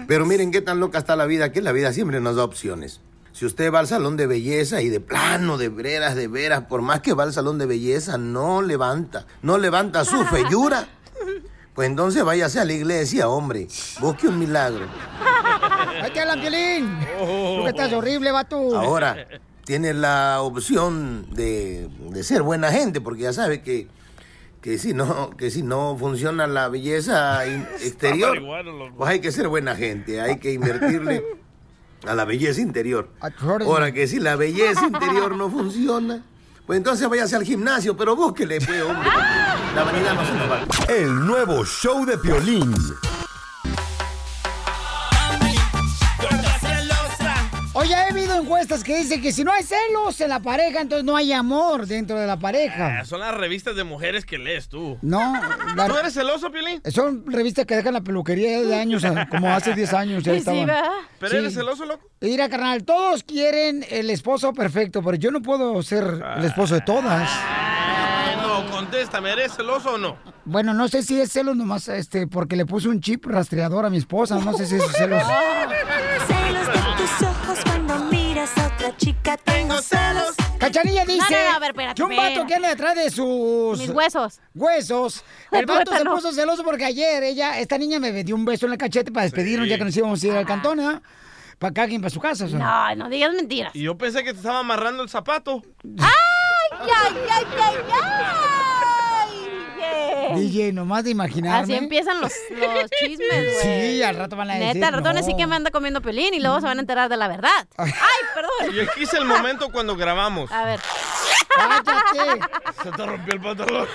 Pero 0.08 0.26
miren 0.26 0.52
qué 0.52 0.62
tan 0.62 0.80
loca 0.80 0.98
está 1.00 1.16
la 1.16 1.26
vida, 1.26 1.52
que 1.52 1.62
la 1.62 1.72
vida 1.72 1.94
siempre 1.94 2.20
nos 2.20 2.36
da 2.36 2.44
opciones. 2.44 3.02
Si 3.34 3.46
usted 3.46 3.72
va 3.74 3.80
al 3.80 3.88
salón 3.88 4.18
de 4.18 4.28
belleza 4.28 4.82
y 4.82 4.90
de 4.90 5.00
plano, 5.00 5.58
de 5.58 5.70
veras, 5.70 6.16
de 6.16 6.28
veras, 6.28 6.66
por 6.66 6.82
más 6.82 7.00
que 7.02 7.14
va 7.14 7.24
al 7.24 7.32
salón 7.34 7.58
de 7.60 7.66
belleza, 7.66 8.18
no 8.18 8.62
levanta, 8.62 9.26
no 9.42 9.58
levanta 9.58 10.04
su 10.06 10.26
feyura, 10.26 10.88
pues 11.74 11.88
entonces 11.90 12.24
váyase 12.26 12.60
a 12.60 12.66
la 12.66 12.74
iglesia, 12.74 13.30
hombre. 13.30 13.68
Busque 14.02 14.28
un 14.28 14.38
milagro. 14.38 14.86
Ahí 16.02 16.12
te 16.12 16.20
hablan, 16.22 16.42
Piolín. 16.42 17.00
Tú 17.20 17.64
que 17.64 17.70
estás 17.70 17.94
horrible, 17.94 18.32
vato. 18.32 18.78
Ahora, 18.78 19.28
tiene 19.66 19.94
la 19.94 20.42
opción 20.42 21.28
de, 21.32 21.88
de 22.10 22.24
ser 22.24 22.42
buena 22.42 22.72
gente, 22.72 23.02
porque 23.02 23.22
ya 23.24 23.34
sabe 23.34 23.62
que, 23.62 23.88
que, 24.62 24.78
si 24.78 24.94
no, 24.94 25.30
que 25.32 25.52
si 25.52 25.64
no 25.64 25.96
funciona 25.98 26.48
la 26.48 26.68
belleza 26.70 27.46
in- 27.48 27.68
exterior, 27.82 28.40
pues 28.98 29.10
hay 29.10 29.20
que 29.20 29.32
ser 29.32 29.48
buena 29.48 29.76
gente, 29.76 30.20
hay 30.22 30.38
que 30.40 30.54
invertirle 30.54 31.24
a 32.08 32.16
la 32.16 32.26
belleza 32.26 32.62
interior. 32.62 33.10
Ahora 33.66 33.92
que 33.92 34.08
si 34.08 34.20
la 34.20 34.36
belleza 34.36 34.88
interior 34.88 35.36
no 35.38 35.50
funciona, 35.52 36.24
pues 36.66 36.78
entonces 36.78 37.08
váyase 37.08 37.36
al 37.36 37.44
gimnasio, 37.44 37.96
pero 37.96 38.16
búsquele, 38.16 38.60
pues, 38.60 38.82
hombre. 38.82 39.10
porque 39.14 39.76
La 39.76 39.84
vanidad 39.84 40.14
no 40.16 40.26
se 40.26 40.34
nos 40.34 40.50
va. 40.50 40.94
El 40.96 41.26
nuevo 41.28 41.64
show 41.66 42.06
de 42.06 42.18
Piolín. 42.18 42.74
Oye, 47.82 47.94
he 47.94 48.10
habido 48.12 48.36
encuestas 48.40 48.84
que 48.84 48.96
dicen 48.98 49.22
que 49.22 49.32
si 49.32 49.44
no 49.44 49.52
hay 49.52 49.64
celos 49.64 50.20
en 50.22 50.30
la 50.30 50.40
pareja, 50.40 50.82
entonces 50.82 51.04
no 51.04 51.16
hay 51.16 51.34
amor 51.34 51.88
dentro 51.88 52.20
de 52.20 52.28
la 52.28 52.38
pareja. 52.38 53.00
Ah, 53.00 53.06
son 53.06 53.22
las 53.22 53.34
revistas 53.36 53.76
de 53.76 53.84
mujeres 53.84 54.24
que 54.26 54.38
lees 54.38 54.70
tú. 54.70 55.00
No. 55.02 55.34
la- 55.76 55.88
¿Tú 55.88 55.98
eres 55.98 56.14
celoso, 56.14 56.52
Piolín? 56.52 56.82
Son 56.94 57.24
revistas 57.26 57.66
que 57.66 57.76
dejan 57.76 57.94
la 57.94 58.02
peluquería 58.02 58.62
de 58.62 58.76
años, 58.76 59.04
a- 59.04 59.28
como 59.30 59.52
hace 59.52 59.74
10 59.74 59.94
años 59.94 60.24
ya 60.24 60.34
estaban. 60.34 60.70
¿Pero 61.20 61.38
eres 61.40 61.54
celoso, 61.56 61.86
loco? 61.86 62.08
Mira, 62.22 62.50
carnal, 62.50 62.84
todos 62.84 63.24
quieren 63.24 63.84
el 63.90 64.12
esposo 64.12 64.54
perfecto, 64.54 65.02
pero 65.04 65.18
yo 65.18 65.32
no 65.32 65.42
puedo 65.42 65.82
ser 65.82 66.22
el 66.38 66.46
esposo 66.46 66.76
de 66.76 66.82
todas. 66.82 67.30
Eh, 67.32 68.36
no, 68.42 68.70
contéstame, 68.70 69.32
¿eres 69.32 69.56
celoso 69.56 69.94
o 69.94 69.98
no? 69.98 70.18
Bueno, 70.46 70.74
no 70.74 70.88
sé 70.88 71.02
si 71.04 71.20
es 71.20 71.32
celos 71.32 71.56
nomás, 71.56 71.88
este, 71.88 72.28
porque 72.28 72.56
le 72.56 72.66
puse 72.66 72.90
un 72.90 73.00
chip 73.02 73.26
rastreador 73.26 73.86
a 73.86 73.90
mi 73.90 73.98
esposa, 73.98 74.36
no 74.40 74.54
sé 74.54 74.66
si 74.68 74.76
es. 74.76 74.84
Celos 74.92 75.24
Tengo 79.24 79.82
celos. 79.82 80.36
Cachanilla 80.58 81.06
dice 81.06 81.18
No, 81.20 81.38
no, 81.38 81.50
no, 81.50 81.56
a 81.56 81.60
ver, 81.60 81.70
espérate, 81.72 81.96
que 81.96 82.04
un 82.04 82.16
vato 82.16 82.48
que 82.48 82.56
anda 82.56 82.70
detrás 82.70 82.96
de 82.96 83.10
sus... 83.10 83.80
Mis 83.80 83.90
huesos. 83.90 84.40
Huesos. 84.54 85.24
El 85.52 85.66
vato 85.66 85.96
se 85.96 86.06
puso 86.06 86.32
celoso 86.34 86.64
porque 86.64 86.86
ayer 86.86 87.24
ella, 87.24 87.60
esta 87.60 87.78
niña 87.78 88.00
me 88.00 88.12
dio 88.24 88.36
un 88.36 88.46
beso 88.46 88.66
en 88.66 88.74
el 88.74 88.78
cachete 88.78 89.12
para 89.12 89.24
despedirnos 89.24 89.68
ya 89.68 89.78
que 89.78 89.86
nos 89.86 89.96
íbamos 89.96 90.24
a 90.24 90.28
ir 90.28 90.34
al 90.34 90.46
cantón, 90.46 90.80
¿eh? 90.80 91.00
Para 91.60 91.74
cada 91.74 91.88
quien 91.88 92.02
para 92.02 92.10
su 92.10 92.20
casa. 92.20 92.48
No, 92.48 92.96
no 92.96 93.10
digas 93.10 93.34
mentiras. 93.34 93.76
Y 93.76 93.84
yo 93.84 93.98
pensé 93.98 94.24
que 94.24 94.32
te 94.32 94.38
estaba 94.38 94.60
amarrando 94.60 95.04
el 95.04 95.10
zapato. 95.10 95.62
¡Ay, 96.00 96.80
ay, 96.80 97.16
ay, 97.30 97.46
ay, 97.60 97.76
ay! 97.94 98.81
DJ, 100.36 100.74
nomás 100.74 101.04
de 101.04 101.12
imaginarme. 101.12 101.74
Así 101.74 101.84
empiezan 101.84 102.22
los, 102.22 102.32
los 102.52 102.90
chismes, 103.00 103.54
güey. 103.64 103.96
Sí, 103.96 104.04
al 104.04 104.16
rato 104.16 104.36
van 104.36 104.52
a 104.52 104.56
decir. 104.56 104.76
Neta, 104.76 104.88
al 104.88 104.94
rato 104.94 105.06
van 105.06 105.18
a 105.18 105.22
decir 105.22 105.36
que 105.36 105.48
me 105.48 105.56
anda 105.56 105.72
comiendo 105.72 106.02
pelín 106.02 106.34
y 106.34 106.40
luego 106.40 106.60
se 106.60 106.66
van 106.66 106.78
a 106.78 106.82
enterar 106.82 107.10
de 107.10 107.18
la 107.18 107.28
verdad. 107.28 107.50
¡Ay, 107.78 107.90
perdón! 108.34 108.76
Y 108.76 108.80
aquí 108.82 109.04
es 109.04 109.14
el 109.14 109.26
momento 109.26 109.70
cuando 109.70 109.96
grabamos. 109.96 110.52
A 110.52 110.66
ver. 110.66 110.80
Se 112.84 112.92
te 112.92 113.06
rompió 113.06 113.34
el 113.34 113.42
pantalón. 113.42 113.88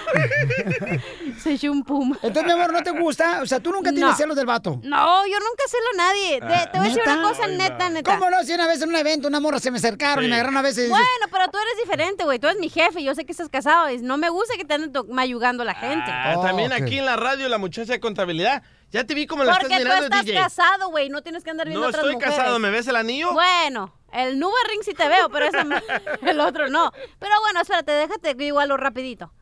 Se 1.42 1.52
echó 1.52 1.72
un 1.72 1.82
puma. 1.84 2.16
Entonces, 2.22 2.44
mi 2.44 2.52
amor, 2.52 2.72
¿no 2.72 2.82
te 2.82 2.90
gusta? 2.90 3.42
O 3.42 3.46
sea, 3.46 3.60
¿tú 3.60 3.70
nunca 3.72 3.90
tienes 3.90 4.10
No. 4.10 4.16
celos 4.16 4.36
del 4.36 4.46
vato? 4.46 4.80
No, 4.82 5.26
yo 5.26 5.38
nunca 5.38 5.62
celo 5.68 5.84
a 5.94 5.96
nadie. 5.96 6.40
De- 6.40 6.70
te 6.70 6.78
voy 6.78 6.86
a 6.86 6.90
decir 6.90 7.02
una 7.04 7.22
cosa 7.22 7.46
neta, 7.48 7.88
neta. 7.90 8.14
¿Cómo 8.18 8.30
no? 8.30 8.42
Si 8.44 8.52
una 8.52 8.66
vez 8.66 8.80
en 8.82 8.88
un 8.90 8.96
evento 8.96 9.28
una 9.28 9.40
morra 9.40 9.58
se 9.58 9.70
me 9.70 9.78
acercaron 9.78 10.24
y 10.24 10.28
me 10.28 10.34
agarraron 10.34 10.56
a 10.58 10.62
veces. 10.62 10.88
Bueno, 10.88 11.04
pero 11.30 11.48
tú 11.50 11.58
eres 11.58 11.74
diferente, 11.84 12.24
güey. 12.24 12.38
Tú 12.38 12.46
eres 12.46 12.58
mi 12.60 12.68
jefe. 12.68 13.02
Yo 13.02 13.14
sé 13.14 13.24
que 13.24 13.32
estás 13.32 13.48
casado. 13.48 13.90
y 13.90 13.98
No 13.98 14.16
me 14.18 14.28
gusta 14.28 14.54
que 14.56 14.64
te 14.64 14.74
anden 14.74 14.92
mayugando 15.08 15.64
la 15.64 15.74
gente. 15.74 16.10
Ah, 16.10 16.36
también 16.42 16.72
aquí 16.72 16.98
en 16.98 17.06
la 17.06 17.16
radio 17.16 17.48
la 17.48 17.58
muchacha 17.58 17.92
de 17.92 18.00
contabilidad. 18.00 18.62
Ya 18.92 19.04
te 19.04 19.14
vi 19.14 19.26
como 19.26 19.42
la 19.42 19.52
Porque 19.52 19.64
estás 19.66 19.78
tú 19.80 19.84
mirando, 19.84 20.04
estás 20.04 20.24
DJ. 20.24 20.38
casado, 20.40 20.88
güey. 20.90 21.08
No 21.08 21.20
tienes 21.22 21.42
que 21.42 21.50
andar 21.50 21.66
viendo 21.66 21.80
No 21.82 21.88
otras 21.88 22.02
estoy 22.04 22.14
mujeres. 22.14 22.36
casado, 22.36 22.58
¿me 22.60 22.70
ves 22.70 22.86
el 22.86 22.94
anillo? 22.96 23.32
Bueno, 23.32 23.92
el 24.12 24.38
Nuba 24.38 24.56
Ring 24.70 24.82
sí 24.82 24.94
te 24.94 25.08
veo, 25.08 25.28
pero 25.30 25.46
ese 25.46 25.58
el 26.30 26.40
otro 26.40 26.68
no. 26.68 26.92
Pero 27.18 27.34
bueno, 27.40 27.60
espérate, 27.60 27.92
déjate 27.92 28.36
que 28.36 28.44
igual 28.46 28.68
lo 28.68 28.76
rapidito. 28.76 29.32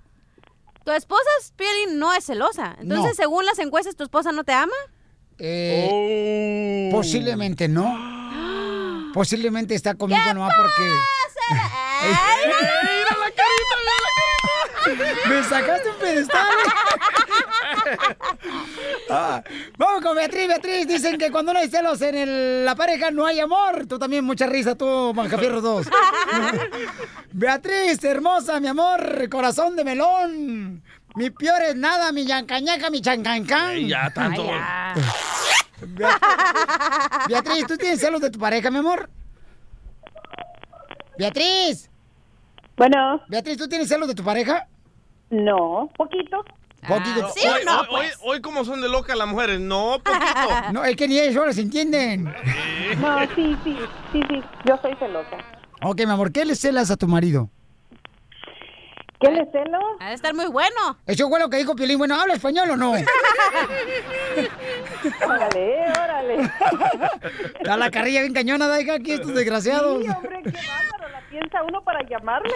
Tu 0.84 0.92
esposa, 0.92 1.22
Piolín, 1.56 1.98
no 1.98 2.12
es 2.12 2.26
celosa. 2.26 2.76
Entonces, 2.78 3.10
No. 3.10 3.14
según 3.14 3.46
las 3.46 3.58
encuestas, 3.58 3.96
¿tu 3.96 4.04
esposa 4.04 4.32
no 4.32 4.44
te 4.44 4.52
ama? 4.52 4.74
Eh, 5.38 6.88
Posiblemente 6.92 7.68
no. 7.68 9.10
Posiblemente 9.14 9.74
está 9.74 9.94
conmigo 9.94 10.34
nomás 10.34 10.52
porque. 10.56 10.90
Me 15.28 15.42
sacaste 15.44 15.88
un 15.88 15.96
pedestal. 15.96 16.46
Ah, 19.10 19.42
vamos 19.76 20.02
con 20.02 20.16
Beatriz, 20.16 20.48
Beatriz. 20.48 20.86
Dicen 20.88 21.18
que 21.18 21.30
cuando 21.30 21.52
no 21.52 21.58
hay 21.58 21.68
celos 21.68 22.00
en 22.02 22.14
el- 22.16 22.64
la 22.64 22.74
pareja 22.74 23.10
no 23.10 23.26
hay 23.26 23.40
amor. 23.40 23.86
Tú 23.86 23.98
también, 23.98 24.24
mucha 24.24 24.46
risa, 24.46 24.74
tú, 24.74 25.12
Manjafierro 25.14 25.60
2. 25.60 25.88
Beatriz, 27.32 28.02
hermosa, 28.04 28.60
mi 28.60 28.68
amor, 28.68 29.28
corazón 29.30 29.76
de 29.76 29.84
melón. 29.84 30.82
Mi 31.16 31.30
peor 31.30 31.62
es 31.62 31.76
nada, 31.76 32.10
mi 32.12 32.24
yancañaca, 32.26 32.90
mi 32.90 33.00
chancancán. 33.00 33.86
Ya, 33.86 34.10
tanto. 34.10 34.44
Beatriz, 37.28 37.66
¿tú 37.66 37.76
tienes 37.76 38.00
celos 38.00 38.20
de 38.20 38.30
tu 38.30 38.38
pareja, 38.38 38.70
mi 38.70 38.78
amor? 38.78 39.08
Beatriz. 41.18 41.90
Bueno. 42.76 43.20
Beatriz, 43.28 43.56
¿tú 43.56 43.68
tienes 43.68 43.88
celos 43.88 44.08
de 44.08 44.14
tu 44.14 44.24
pareja? 44.24 44.66
No, 45.30 45.90
poquito. 45.96 46.44
Poquito. 46.86 47.26
hoy, 47.26 47.32
hoy, 47.44 47.86
hoy, 47.90 48.06
hoy 48.22 48.40
como 48.40 48.64
son 48.64 48.80
de 48.80 48.88
locas 48.88 49.16
las 49.16 49.26
mujeres, 49.28 49.60
no, 49.60 50.00
poquito. 50.02 50.24
No, 50.72 50.84
es 50.84 50.96
que 50.96 51.06
ni 51.08 51.18
ellos 51.18 51.46
les 51.46 51.58
entienden. 51.58 52.24
No, 52.98 53.20
sí, 53.34 53.56
sí, 53.64 53.76
sí, 54.12 54.20
sí, 54.28 54.42
yo 54.64 54.78
soy 54.82 54.94
celosa. 54.96 55.36
Ok, 55.82 55.98
mi 55.98 56.10
amor, 56.12 56.32
¿qué 56.32 56.44
le 56.44 56.54
celas 56.54 56.90
a 56.90 56.96
tu 56.96 57.08
marido? 57.08 57.50
¿Qué 59.20 59.30
le 59.30 59.44
celo? 59.52 59.78
Ha 60.00 60.08
de 60.08 60.14
estar 60.14 60.34
muy 60.34 60.46
bueno. 60.46 60.98
Eso 61.06 61.28
fue 61.28 61.38
lo 61.40 61.48
que 61.48 61.56
dijo 61.56 61.74
Piolín. 61.74 61.96
Bueno, 61.98 62.20
¿habla 62.20 62.34
español 62.34 62.70
o 62.70 62.76
no? 62.76 62.92
Órale, 65.26 65.90
órale. 65.90 66.36
Da 67.64 67.76
la 67.78 67.90
carrilla 67.90 68.20
bien 68.20 68.34
cañona, 68.34 68.68
da 68.68 68.76
aquí 68.76 69.12
estos 69.12 69.34
desgraciados. 69.34 70.02
Sí, 70.02 70.08
hombre, 70.10 70.42
qué 70.42 70.50
bárbaro, 70.50 71.08
la 71.10 71.20
piensa 71.30 71.62
uno 71.62 71.82
para 71.82 72.00
llamarle. 72.06 72.52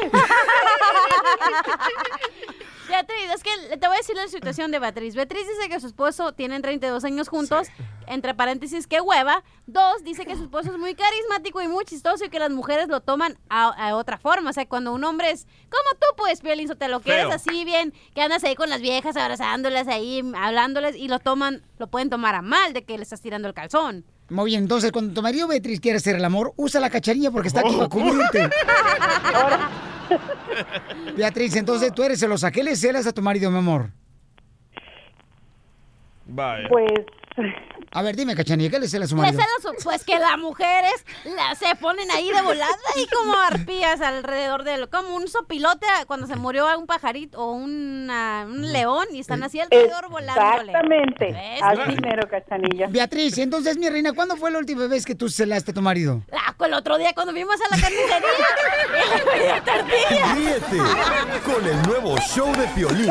Beatriz, 2.89 3.31
es 3.35 3.43
que 3.43 3.77
te 3.77 3.87
voy 3.87 3.97
a 3.97 3.99
decir 3.99 4.17
la 4.17 4.29
situación 4.29 4.71
de 4.71 4.79
Beatriz. 4.79 5.15
Beatriz 5.15 5.47
dice 5.47 5.69
que 5.69 5.79
su 5.79 5.87
esposo 5.87 6.33
tienen 6.33 6.63
32 6.63 7.05
años 7.05 7.29
juntos, 7.29 7.69
entre 8.07 8.35
paréntesis, 8.35 8.87
qué 8.87 9.01
hueva. 9.01 9.45
Dos, 9.67 10.03
dice 10.05 10.25
que 10.25 10.35
su 10.37 10.45
esposo 10.45 10.73
es 10.73 10.79
muy 10.79 10.95
carismático 10.95 11.61
y 11.61 11.69
muy 11.69 11.85
chistoso 11.85 12.25
y 12.25 12.31
que 12.31 12.39
las 12.39 12.51
mujeres 12.51 12.89
lo 12.89 13.01
toman 13.01 13.39
a, 13.51 13.69
a 13.69 13.95
otra 13.97 14.17
forma. 14.17 14.51
O 14.51 14.53
sea, 14.53 14.67
cuando 14.67 14.93
un 14.93 15.05
hombre 15.05 15.31
es 15.31 15.45
como 15.45 15.99
tú, 16.01 16.07
pues, 16.17 16.41
Piolín, 16.41 16.69
te 16.79 16.89
lo 16.89 17.01
quieres 17.01 17.33
así 17.33 17.65
bien, 17.65 17.93
que 18.15 18.23
andas 18.23 18.43
ahí 18.45 18.55
con 18.55 18.71
las 18.71 18.81
viejas 18.81 19.17
abrazándolas 19.17 19.87
ahí, 19.89 20.23
hablándoles 20.37 20.97
y 20.97 21.09
lo 21.09 21.19
toman, 21.19 21.63
lo 21.79 21.89
pueden 21.89 22.09
tomar 22.09 22.35
a 22.35 22.43
mal 22.43 22.73
de 22.73 22.85
que 22.85 22.97
le 22.97 23.03
estás 23.03 23.21
tirando 23.21 23.49
el 23.49 23.55
calzón. 23.55 24.05
Muy 24.31 24.51
bien, 24.51 24.63
entonces 24.63 24.93
cuando 24.93 25.15
tu 25.15 25.23
marido 25.23 25.49
Beatriz 25.49 25.81
quiere 25.81 25.99
hacer 25.99 26.17
el 26.17 26.25
amor, 26.25 26.53
usa 26.57 26.81
la 26.81 26.91
cacharilla 26.91 27.31
porque 27.31 27.49
está 27.49 27.61
aquí 27.61 27.75
para 27.77 27.89
cubrirte. 27.89 28.51
Beatriz, 31.17 31.57
entonces 31.57 31.93
tú 31.95 32.03
eres 32.03 32.21
celosa. 32.21 32.51
¿Qué 32.51 32.63
le 32.63 32.77
celas 32.77 33.07
a 33.07 33.13
tu 33.13 33.23
marido, 33.23 33.51
mi 33.51 33.59
amor? 33.59 33.91
Vaya. 36.27 36.69
Pues. 36.69 36.93
A 37.91 38.03
ver, 38.03 38.17
dime, 38.17 38.35
cachanilla, 38.37 38.71
¿qué 38.71 38.79
le 38.79 38.89
celas 38.89 39.07
a 39.07 39.11
su 39.11 39.17
Le 39.17 39.23
marido? 39.23 39.43
pues 39.83 40.05
que 40.05 40.19
las 40.19 40.37
mujeres 40.39 40.93
la- 41.25 41.55
se 41.55 41.75
ponen 41.77 42.11
ahí 42.11 42.31
de 42.31 42.43
volada 42.43 42.77
y 42.97 43.07
como 43.15 43.35
arpías 43.35 44.01
alrededor 44.01 44.65
de 44.65 44.75
él, 44.75 44.89
como 44.91 45.15
un 45.17 45.27
sopilote 45.29 45.87
cuando 46.07 46.27
se 46.27 46.37
murió 46.37 46.67
un 46.79 46.87
pajarito 46.87 47.41
o 47.41 47.53
una- 47.53 48.45
un 48.47 48.73
león 48.73 49.07
y 49.13 49.21
están 49.21 49.43
así 49.43 49.61
alrededor 49.61 50.09
volándole. 50.11 50.73
Exactamente. 50.73 51.59
Así 51.63 51.97
mero, 52.03 52.29
cachanilla. 52.29 52.87
Beatriz, 52.89 53.39
entonces, 53.39 53.77
mi 53.79 53.89
reina, 53.89 54.13
¿cuándo 54.13 54.37
fue 54.37 54.51
la 54.51 54.59
última 54.59 54.87
vez 54.87 55.05
que 55.07 55.15
tú 55.15 55.29
celaste 55.29 55.71
a 55.71 55.75
tu 55.75 55.83
marido? 55.83 56.23
Ah, 56.33 56.55
el 56.65 56.75
otro 56.75 56.99
día 56.99 57.13
cuando 57.15 57.33
fuimos 57.33 57.57
a 57.61 57.75
la 57.75 57.81
carnicería. 57.81 58.21
Ríete 60.35 60.79
con 61.45 61.65
el 61.67 61.83
nuevo 61.83 62.17
show 62.19 62.53
de 62.57 62.67
Piolín. 62.69 63.11